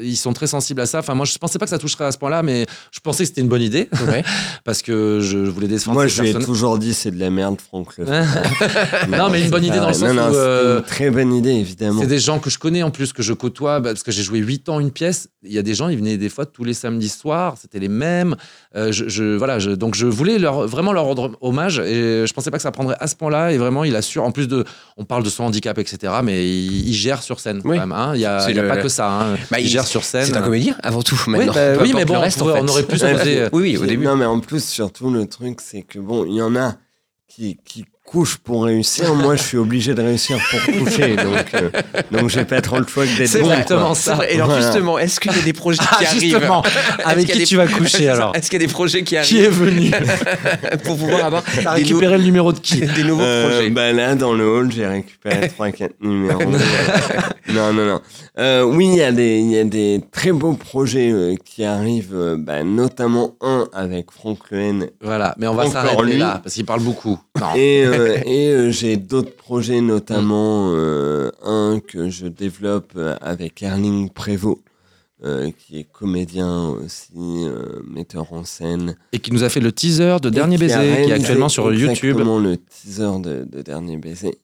ils 0.00 0.16
sont 0.16 0.32
très 0.32 0.46
sensibles 0.46 0.80
à 0.80 0.86
ça. 0.86 0.98
Enfin, 1.00 1.14
moi, 1.14 1.26
je 1.26 1.36
pensais 1.38 1.58
pas 1.58 1.66
que 1.66 1.70
ça 1.70 1.78
toucherait 1.78 2.04
à 2.04 2.12
ce 2.12 2.18
point-là, 2.18 2.42
mais 2.42 2.66
je 2.92 3.00
pensais 3.00 3.24
que 3.24 3.28
c'était 3.28 3.40
une 3.40 3.48
bonne 3.48 3.62
idée 3.62 3.88
Ouais. 4.08 4.22
parce 4.64 4.82
que 4.82 5.20
je 5.22 5.38
voulais 5.38 5.68
défendre 5.68 5.94
Moi, 5.94 6.06
je 6.06 6.22
lui 6.22 6.30
ai 6.30 6.34
toujours 6.34 6.78
dit 6.78 6.94
c'est 6.94 7.10
de 7.10 7.20
la 7.20 7.30
merde, 7.30 7.60
Franck 7.60 7.94
non, 7.98 9.30
mais 9.30 9.42
une 9.42 9.50
bonne 9.50 9.64
idée 9.64 9.76
dans 9.78 9.84
le 9.88 9.90
Ah, 9.90 9.94
sens 9.94 10.08
non, 10.08 10.14
non, 10.14 10.30
où. 10.30 10.34
euh, 10.34 10.78
une 10.78 10.84
très 10.84 11.10
bonne 11.10 11.32
idée, 11.34 11.50
évidemment. 11.52 12.00
C'est 12.00 12.06
des 12.06 12.18
gens 12.18 12.38
que 12.38 12.50
je 12.50 12.58
connais 12.58 12.82
en 12.82 12.90
plus, 12.90 13.12
que 13.12 13.22
je 13.22 13.32
côtoie, 13.32 13.80
bah, 13.80 13.90
parce 13.90 14.02
que 14.02 14.12
j'ai 14.12 14.22
joué 14.22 14.38
8 14.38 14.68
ans 14.68 14.80
une 14.80 14.90
pièce. 14.90 15.28
Il 15.42 15.52
y 15.52 15.58
a 15.58 15.62
des 15.62 15.74
gens, 15.74 15.88
ils 15.88 15.96
venaient 15.98 16.16
des 16.16 16.28
fois 16.28 16.46
tous 16.46 16.64
les 16.64 16.74
samedis 16.74 17.08
soirs, 17.08 17.54
c'était 17.60 17.78
les 17.78 17.88
mêmes. 17.88 18.36
Euh, 18.74 18.90
je, 18.92 19.08
je- 19.08 19.36
voilà, 19.36 19.58
je- 19.58 19.70
donc 19.70 19.94
je 19.94 20.06
voulais 20.06 20.38
leur, 20.38 20.66
vraiment 20.66 20.92
leur 20.92 21.04
rendre 21.04 21.32
hommage 21.40 21.78
et 21.78 22.26
je 22.26 22.32
pensais 22.32 22.50
pas 22.50 22.56
que 22.56 22.62
ça 22.62 22.72
prendrait 22.72 22.96
à 23.00 23.06
ce 23.06 23.14
point-là. 23.16 23.52
Et 23.52 23.58
vraiment, 23.58 23.84
il 23.84 23.94
assure, 23.96 24.24
en 24.24 24.32
plus 24.32 24.48
de. 24.48 24.64
On 24.96 25.04
parle 25.04 25.22
de 25.22 25.30
son 25.30 25.44
handicap, 25.44 25.78
etc., 25.78 26.12
mais 26.24 26.46
il, 26.48 26.88
il 26.88 26.94
gère 26.94 27.22
sur 27.22 27.38
scène 27.40 27.60
Oui. 27.64 27.76
quand 27.76 27.86
même. 27.86 27.92
hein. 27.92 28.12
Il 28.14 28.18
n'y 28.18 28.24
a, 28.24 28.40
C'est 28.40 28.50
il 28.50 28.56
y 28.56 28.58
a 28.58 28.62
le- 28.62 28.68
pas 28.68 28.78
que 28.78 28.88
ça. 28.88 29.10
hein. 29.10 29.36
Bah, 29.50 29.60
il, 29.60 29.68
sur 29.84 30.04
scène. 30.04 30.24
C'est 30.26 30.36
un 30.36 30.42
comédien, 30.42 30.76
avant 30.82 31.02
tout, 31.02 31.20
Oui, 31.26 31.32
maintenant. 31.32 31.52
bah 31.52 31.74
Peu 31.76 31.82
oui, 31.82 31.92
mais 31.94 32.04
bon, 32.04 32.14
le 32.14 32.18
reste, 32.20 32.40
on, 32.40 32.48
en 32.50 32.54
fait. 32.54 32.60
on 32.60 32.68
aurait 32.68 32.82
pu 32.84 32.98
se 32.98 33.04
Ouais, 33.04 33.12
poser. 33.12 33.40
euh, 33.42 33.48
Oui, 33.52 33.62
oui, 33.62 33.76
au 33.76 33.86
début. 33.86 34.04
Non, 34.04 34.16
mais 34.16 34.24
en 34.24 34.40
plus, 34.40 34.64
surtout, 34.64 35.10
le 35.10 35.26
truc, 35.26 35.60
c'est 35.60 35.82
que 35.82 35.98
bon, 35.98 36.24
il 36.24 36.34
y 36.34 36.42
en 36.42 36.54
a 36.56 36.76
qui, 37.28 37.58
qui 37.64 37.84
couchent 38.06 38.36
pour 38.38 38.64
réussir. 38.64 39.12
Moi, 39.14 39.36
je 39.36 39.42
suis 39.42 39.58
obligé 39.58 39.92
de 39.94 40.00
réussir 40.02 40.38
pour 40.50 40.60
coucher. 40.84 41.16
Donc, 41.16 41.54
euh, 41.54 41.70
donc 42.12 42.30
j'ai 42.30 42.44
pas 42.44 42.60
trop 42.60 42.78
le 42.78 42.86
choix 42.86 43.04
que 43.04 43.16
d'être 43.18 43.28
C'est 43.28 43.40
bon. 43.40 43.50
exactement 43.50 43.86
quoi. 43.88 43.94
ça. 43.96 44.18
Et 44.30 44.34
alors, 44.36 44.46
Voilà. 44.48 44.62
justement, 44.64 44.98
est-ce 44.98 45.18
qu'il 45.20 45.32
y 45.32 45.38
a 45.38 45.42
des 45.42 45.52
projets 45.52 45.80
Ah, 45.90 45.96
qui 45.98 46.06
arrivent 46.06 46.20
justement, 46.22 46.62
avec 47.04 47.26
qui 47.26 47.38
des- 47.38 47.44
tu 47.44 47.56
vas 47.56 47.66
coucher 47.66 48.08
alors 48.16 48.32
Est-ce 48.36 48.48
qu'il 48.48 48.60
y 48.60 48.64
a 48.64 48.66
des 48.66 48.72
projets 48.72 49.00
qui 49.02 49.06
Qui 49.10 49.18
arrivent 49.18 49.44
est 49.44 49.48
venu 49.48 49.90
pour 50.84 50.96
pouvoir 50.96 51.24
avoir 51.24 51.42
T'as 51.62 51.72
récupéré 51.72 52.16
le 52.16 52.24
numéro 52.24 52.52
de 52.52 52.58
qui 52.60 52.80
des 52.80 53.02
nouveaux 53.04 53.22
Euh, 53.22 53.48
projets 53.48 53.70
bah 53.70 53.92
là, 53.92 54.14
dans 54.14 54.32
le 54.32 54.46
hall, 54.48 54.70
j'ai 54.72 54.86
récupéré 54.86 55.48
3-4 55.48 55.90
numéros. 56.00 56.40
non, 57.52 57.72
non, 57.72 57.84
non. 57.86 58.00
Euh, 58.38 58.62
oui, 58.62 58.86
il 58.92 58.96
y, 58.96 59.02
a 59.02 59.12
des- 59.12 59.38
il 59.38 59.50
y 59.52 59.58
a 59.58 59.64
des 59.64 60.00
très 60.12 60.32
beaux 60.32 60.52
projets 60.52 61.10
euh, 61.10 61.34
qui 61.44 61.64
arrivent, 61.64 62.14
euh, 62.14 62.36
bah, 62.38 62.62
notamment 62.62 63.34
un 63.40 63.66
avec 63.72 64.10
Franck 64.10 64.38
Lehen. 64.50 64.88
Voilà, 65.02 65.34
mais 65.38 65.46
on 65.48 65.54
va 65.54 65.66
s'arrêter 65.70 66.02
lui. 66.02 66.18
là 66.18 66.40
parce 66.42 66.54
qu'il 66.54 66.66
parle 66.66 66.80
beaucoup. 66.82 67.18
Non. 67.40 67.46
Et, 67.56 67.84
euh, 67.98 68.18
et 68.24 68.48
euh, 68.48 68.70
j'ai 68.70 68.96
d'autres 68.96 69.34
projets, 69.34 69.80
notamment 69.80 70.72
euh, 70.74 71.30
un 71.42 71.80
que 71.80 72.08
je 72.10 72.26
développe 72.26 72.98
avec 73.20 73.62
Erling 73.62 74.10
Prévost, 74.10 74.58
euh, 75.24 75.50
qui 75.58 75.78
est 75.78 75.84
comédien 75.90 76.68
aussi, 76.68 77.12
euh, 77.16 77.80
metteur 77.88 78.32
en 78.32 78.44
scène. 78.44 78.96
Et 79.12 79.18
qui 79.18 79.32
nous 79.32 79.44
a 79.44 79.48
fait 79.48 79.60
le 79.60 79.72
teaser 79.72 80.16
de 80.22 80.28
Dernier 80.30 80.56
qui 80.56 80.60
Baiser, 80.62 81.04
qui 81.04 81.10
est 81.10 81.12
actuellement 81.12 81.48
sur 81.48 81.72
YouTube. 81.72 81.90
Exactement 81.90 82.38
le 82.38 82.56
teaser 82.56 83.18
de, 83.22 83.44
de 83.50 83.62
Dernier 83.62 83.96
Baiser. 83.96 84.36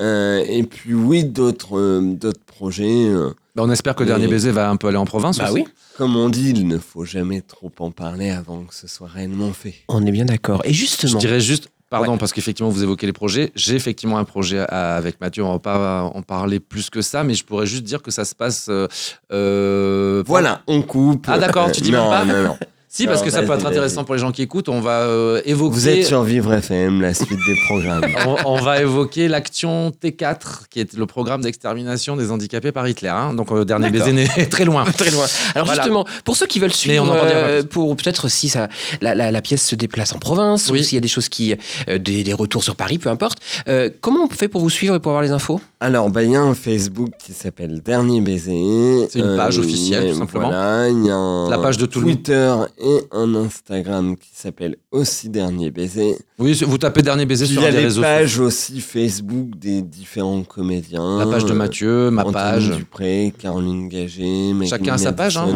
Euh, 0.00 0.42
et 0.48 0.62
puis 0.62 0.94
oui, 0.94 1.24
d'autres 1.24 1.78
euh, 1.78 2.00
d'autres 2.00 2.40
projets. 2.46 2.86
euh, 3.08 3.30
Bah, 3.54 3.62
on 3.66 3.70
espère 3.70 3.94
que. 3.94 4.02
Dernier 4.04 4.28
Baiser 4.28 4.50
va 4.50 4.70
un 4.70 4.76
peu 4.76 4.88
aller 4.88 4.96
en 4.96 5.04
province. 5.04 5.36
Bah 5.36 5.52
aussi. 5.52 5.62
oui, 5.62 5.64
comme 5.98 6.16
on 6.16 6.30
dit, 6.30 6.50
il 6.56 6.66
ne 6.66 6.78
faut 6.78 7.04
jamais 7.04 7.42
trop 7.42 7.70
en 7.80 7.90
parler 7.90 8.30
avant 8.30 8.62
que 8.64 8.74
ce 8.74 8.88
soit 8.88 9.08
réellement 9.08 9.52
fait. 9.52 9.74
on 9.88 10.06
est 10.06 10.10
bien 10.12 10.24
d'accord. 10.24 10.62
Et 10.64 10.72
Je 10.72 10.78
justement, 10.78 11.18
dirais 11.18 11.40
juste, 11.40 11.68
pardon, 11.90 12.16
parce 12.16 12.32
qu'effectivement, 12.32 12.70
vous 12.70 12.82
évoquez 12.82 13.06
les 13.06 13.12
projets. 13.12 13.52
J'ai 13.54 13.74
effectivement 13.76 14.16
un 14.18 14.24
projet 14.24 14.60
à- 14.60 14.96
avec 14.96 15.20
Mathieu. 15.20 15.44
On 15.44 15.52
va 15.52 15.58
pas 15.58 16.02
en 16.04 16.22
parler 16.22 16.58
plus 16.60 16.88
que 16.88 17.02
ça, 17.02 17.22
mais 17.24 17.34
je 17.34 17.44
pourrais 17.44 17.66
juste 17.66 17.82
dire 17.84 18.00
que 18.00 18.10
ça 18.10 18.24
se 18.24 18.34
passe. 18.34 18.66
euh, 18.70 18.86
euh, 19.32 20.22
Voilà, 20.26 20.62
on 20.66 20.82
coupe. 20.82 21.26
Ah, 21.28 21.38
d'accord, 21.38 21.70
tu 21.72 21.80
dis 21.82 21.90
non, 21.92 22.10
même 22.10 22.28
pas 22.28 22.32
Non, 22.32 22.42
non. 22.48 22.56
Si, 22.92 23.06
parce 23.06 23.22
que 23.22 23.30
ça 23.30 23.42
peut 23.44 23.52
être 23.52 23.66
intéressant 23.66 24.02
pour 24.02 24.16
les 24.16 24.20
gens 24.20 24.32
qui 24.32 24.42
écoutent. 24.42 24.68
On 24.68 24.80
va 24.80 25.02
euh, 25.02 25.40
évoquer. 25.44 25.74
Vous 25.74 25.88
êtes 25.88 26.04
sur 26.06 26.24
Vivre 26.24 26.52
FM, 26.54 27.00
la 27.00 27.14
suite 27.14 27.38
des 27.46 27.54
programmes. 27.68 28.02
on, 28.26 28.36
on 28.56 28.60
va 28.60 28.82
évoquer 28.82 29.28
l'action 29.28 29.92
T4, 30.02 30.66
qui 30.68 30.80
est 30.80 30.94
le 30.96 31.06
programme 31.06 31.40
d'extermination 31.40 32.16
des 32.16 32.32
handicapés 32.32 32.72
par 32.72 32.88
Hitler. 32.88 33.08
hein. 33.10 33.32
Donc, 33.32 33.52
euh, 33.52 33.64
Dernier. 33.64 33.90
Baiser 33.90 34.12
n'est 34.12 34.26
très 34.50 34.64
loin. 34.64 34.84
Très 34.98 35.12
loin. 35.12 35.24
Alors 35.54 35.66
Voilà. 35.66 35.82
justement, 35.82 36.04
pour 36.24 36.36
ceux 36.36 36.46
qui 36.46 36.58
veulent 36.58 36.72
suivre, 36.72 37.04
on 37.04 37.08
en 37.08 37.12
redira 37.12 37.38
euh, 37.38 37.62
pour 37.62 37.94
peut-être 37.96 38.28
si 38.28 38.48
ça, 38.48 38.68
la, 39.00 39.14
la- 39.14 39.30
la 39.30 39.40
pièce 39.40 39.64
se 39.64 39.76
déplace 39.76 40.12
en 40.12 40.18
province, 40.18 40.68
Oui. 40.72 40.80
ou 40.80 40.82
s'il 40.82 40.96
y 40.96 40.98
a 40.98 41.00
des 41.00 41.06
choses 41.06 41.28
qui, 41.28 41.54
euh, 41.88 41.98
des, 41.98 42.24
des 42.24 42.32
retours 42.32 42.64
sur 42.64 42.74
Paris, 42.74 42.98
peu 42.98 43.08
importe. 43.08 43.38
euh, 43.68 43.88
comment 44.00 44.24
on 44.24 44.28
fait 44.28 44.48
pour 44.48 44.62
vous 44.62 44.70
suivre 44.70 44.96
et 44.96 45.00
pour 45.00 45.12
avoir 45.12 45.22
les 45.22 45.30
infos? 45.30 45.60
Alors, 45.78 46.10
bah, 46.10 46.24
il 46.24 46.32
y 46.32 46.36
a 46.36 46.40
un 46.42 46.54
Facebook 46.54 47.10
qui 47.24 47.32
s'appelle 47.32 47.80
Dernier 47.82 48.20
Baiser. 48.20 49.06
C'est 49.10 49.20
une 49.20 49.36
page 49.36 49.58
officielle, 49.58 50.08
a- 50.08 50.12
tout 50.12 50.18
simplement. 50.18 50.48
Voilà, 50.48 50.88
il 50.88 51.06
y 51.06 51.10
a 51.10 51.14
un 51.14 51.48
La 51.48 51.58
page 51.58 51.78
de 51.78 51.86
tout 51.86 52.00
le 52.00 52.06
monde. 52.06 52.14
Twitter 52.16 52.52
et 52.80 53.00
un 53.12 53.34
Instagram 53.34 54.16
qui 54.16 54.30
s'appelle 54.34 54.76
aussi 54.90 55.28
Dernier 55.28 55.70
Baiser. 55.70 56.16
Oui, 56.38 56.58
vous 56.66 56.78
tapez 56.78 57.02
Dernier 57.02 57.26
Baiser 57.26 57.46
sur 57.46 57.60
il 57.60 57.64
y 57.64 57.66
a 57.66 57.70
les 57.70 57.78
réseaux 57.80 58.02
pages 58.02 58.38
aussi 58.40 58.80
Facebook 58.80 59.50
des 59.58 59.82
différents 59.82 60.42
comédiens. 60.42 61.18
La 61.18 61.26
page 61.26 61.44
de 61.44 61.52
Euh, 61.52 61.54
Mathieu, 61.54 62.10
ma 62.10 62.22
Anthony 62.22 62.32
page. 62.34 62.70
Dupré, 62.76 63.32
Caroline 63.38 63.88
Gagé, 63.88 64.52
Chacun 64.66 64.94
a 64.94 64.98
sa 64.98 65.12
page, 65.12 65.36
hein. 65.36 65.46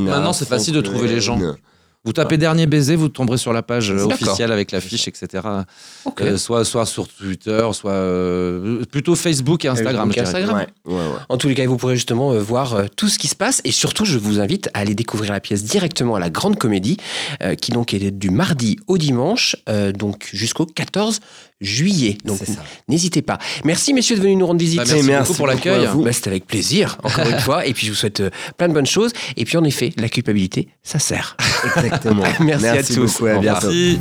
Maintenant, 0.00 0.32
c'est 0.32 0.48
facile 0.48 0.74
de 0.74 0.80
trouver 0.80 1.08
les 1.08 1.20
gens. 1.20 1.38
Vous 2.04 2.12
tapez 2.12 2.38
dernier 2.38 2.66
baiser, 2.66 2.94
vous 2.94 3.08
tomberez 3.08 3.38
sur 3.38 3.52
la 3.52 3.62
page 3.62 3.90
euh, 3.90 4.06
officielle 4.06 4.52
avec 4.52 4.70
l'affiche, 4.70 5.08
etc. 5.08 5.42
Euh, 6.20 6.36
soit, 6.36 6.64
soit 6.64 6.86
sur 6.86 7.08
Twitter, 7.08 7.68
soit 7.72 7.90
euh, 7.90 8.84
plutôt 8.84 9.16
Facebook 9.16 9.64
et 9.64 9.68
Instagram. 9.68 10.12
Facebook. 10.12 10.26
Instagram. 10.26 10.56
Ouais, 10.56 10.92
ouais, 10.92 10.96
ouais. 10.96 11.18
En 11.28 11.36
tous 11.38 11.48
les 11.48 11.54
cas, 11.56 11.66
vous 11.66 11.76
pourrez 11.76 11.96
justement 11.96 12.32
euh, 12.32 12.38
voir 12.38 12.74
euh, 12.74 12.86
tout 12.96 13.08
ce 13.08 13.18
qui 13.18 13.26
se 13.26 13.34
passe 13.34 13.60
et 13.64 13.72
surtout, 13.72 14.04
je 14.04 14.16
vous 14.16 14.38
invite 14.38 14.70
à 14.74 14.78
aller 14.80 14.94
découvrir 14.94 15.32
la 15.32 15.40
pièce 15.40 15.64
directement 15.64 16.14
à 16.14 16.20
la 16.20 16.30
Grande 16.30 16.56
Comédie, 16.56 16.98
euh, 17.42 17.56
qui 17.56 17.72
donc 17.72 17.92
est 17.92 18.12
du 18.12 18.30
mardi 18.30 18.76
au 18.86 18.96
dimanche, 18.96 19.56
euh, 19.68 19.90
donc 19.90 20.30
jusqu'au 20.32 20.66
14 20.66 21.20
juillet. 21.60 22.18
Donc 22.24 22.40
n'hésitez 22.88 23.22
pas. 23.22 23.38
Merci 23.64 23.92
messieurs 23.94 24.16
de 24.16 24.22
venir 24.22 24.38
nous 24.38 24.46
rendre 24.46 24.60
visite. 24.60 24.78
Bah, 24.78 24.84
merci 24.86 25.06
merci 25.06 25.22
beaucoup 25.28 25.36
pour 25.36 25.46
l'accueil. 25.46 25.88
Bah, 25.96 26.12
C'était 26.12 26.30
avec 26.30 26.46
plaisir, 26.46 26.98
encore 27.02 27.28
une 27.28 27.38
fois. 27.40 27.66
Et 27.66 27.72
puis 27.74 27.86
je 27.86 27.92
vous 27.92 27.96
souhaite 27.96 28.20
euh, 28.20 28.30
plein 28.56 28.68
de 28.68 28.74
bonnes 28.74 28.86
choses. 28.86 29.12
Et 29.36 29.44
puis 29.44 29.56
en 29.56 29.64
effet, 29.64 29.92
la 29.96 30.08
culpabilité, 30.08 30.68
ça 30.82 30.98
sert. 30.98 31.36
Exactement. 31.76 32.24
Merci 32.40 32.66
à 32.66 32.82
tous. 32.82 32.96
beaucoup, 33.12 33.26
à 33.26 33.38
bientôt. 33.38 33.70
Merci. 33.70 33.98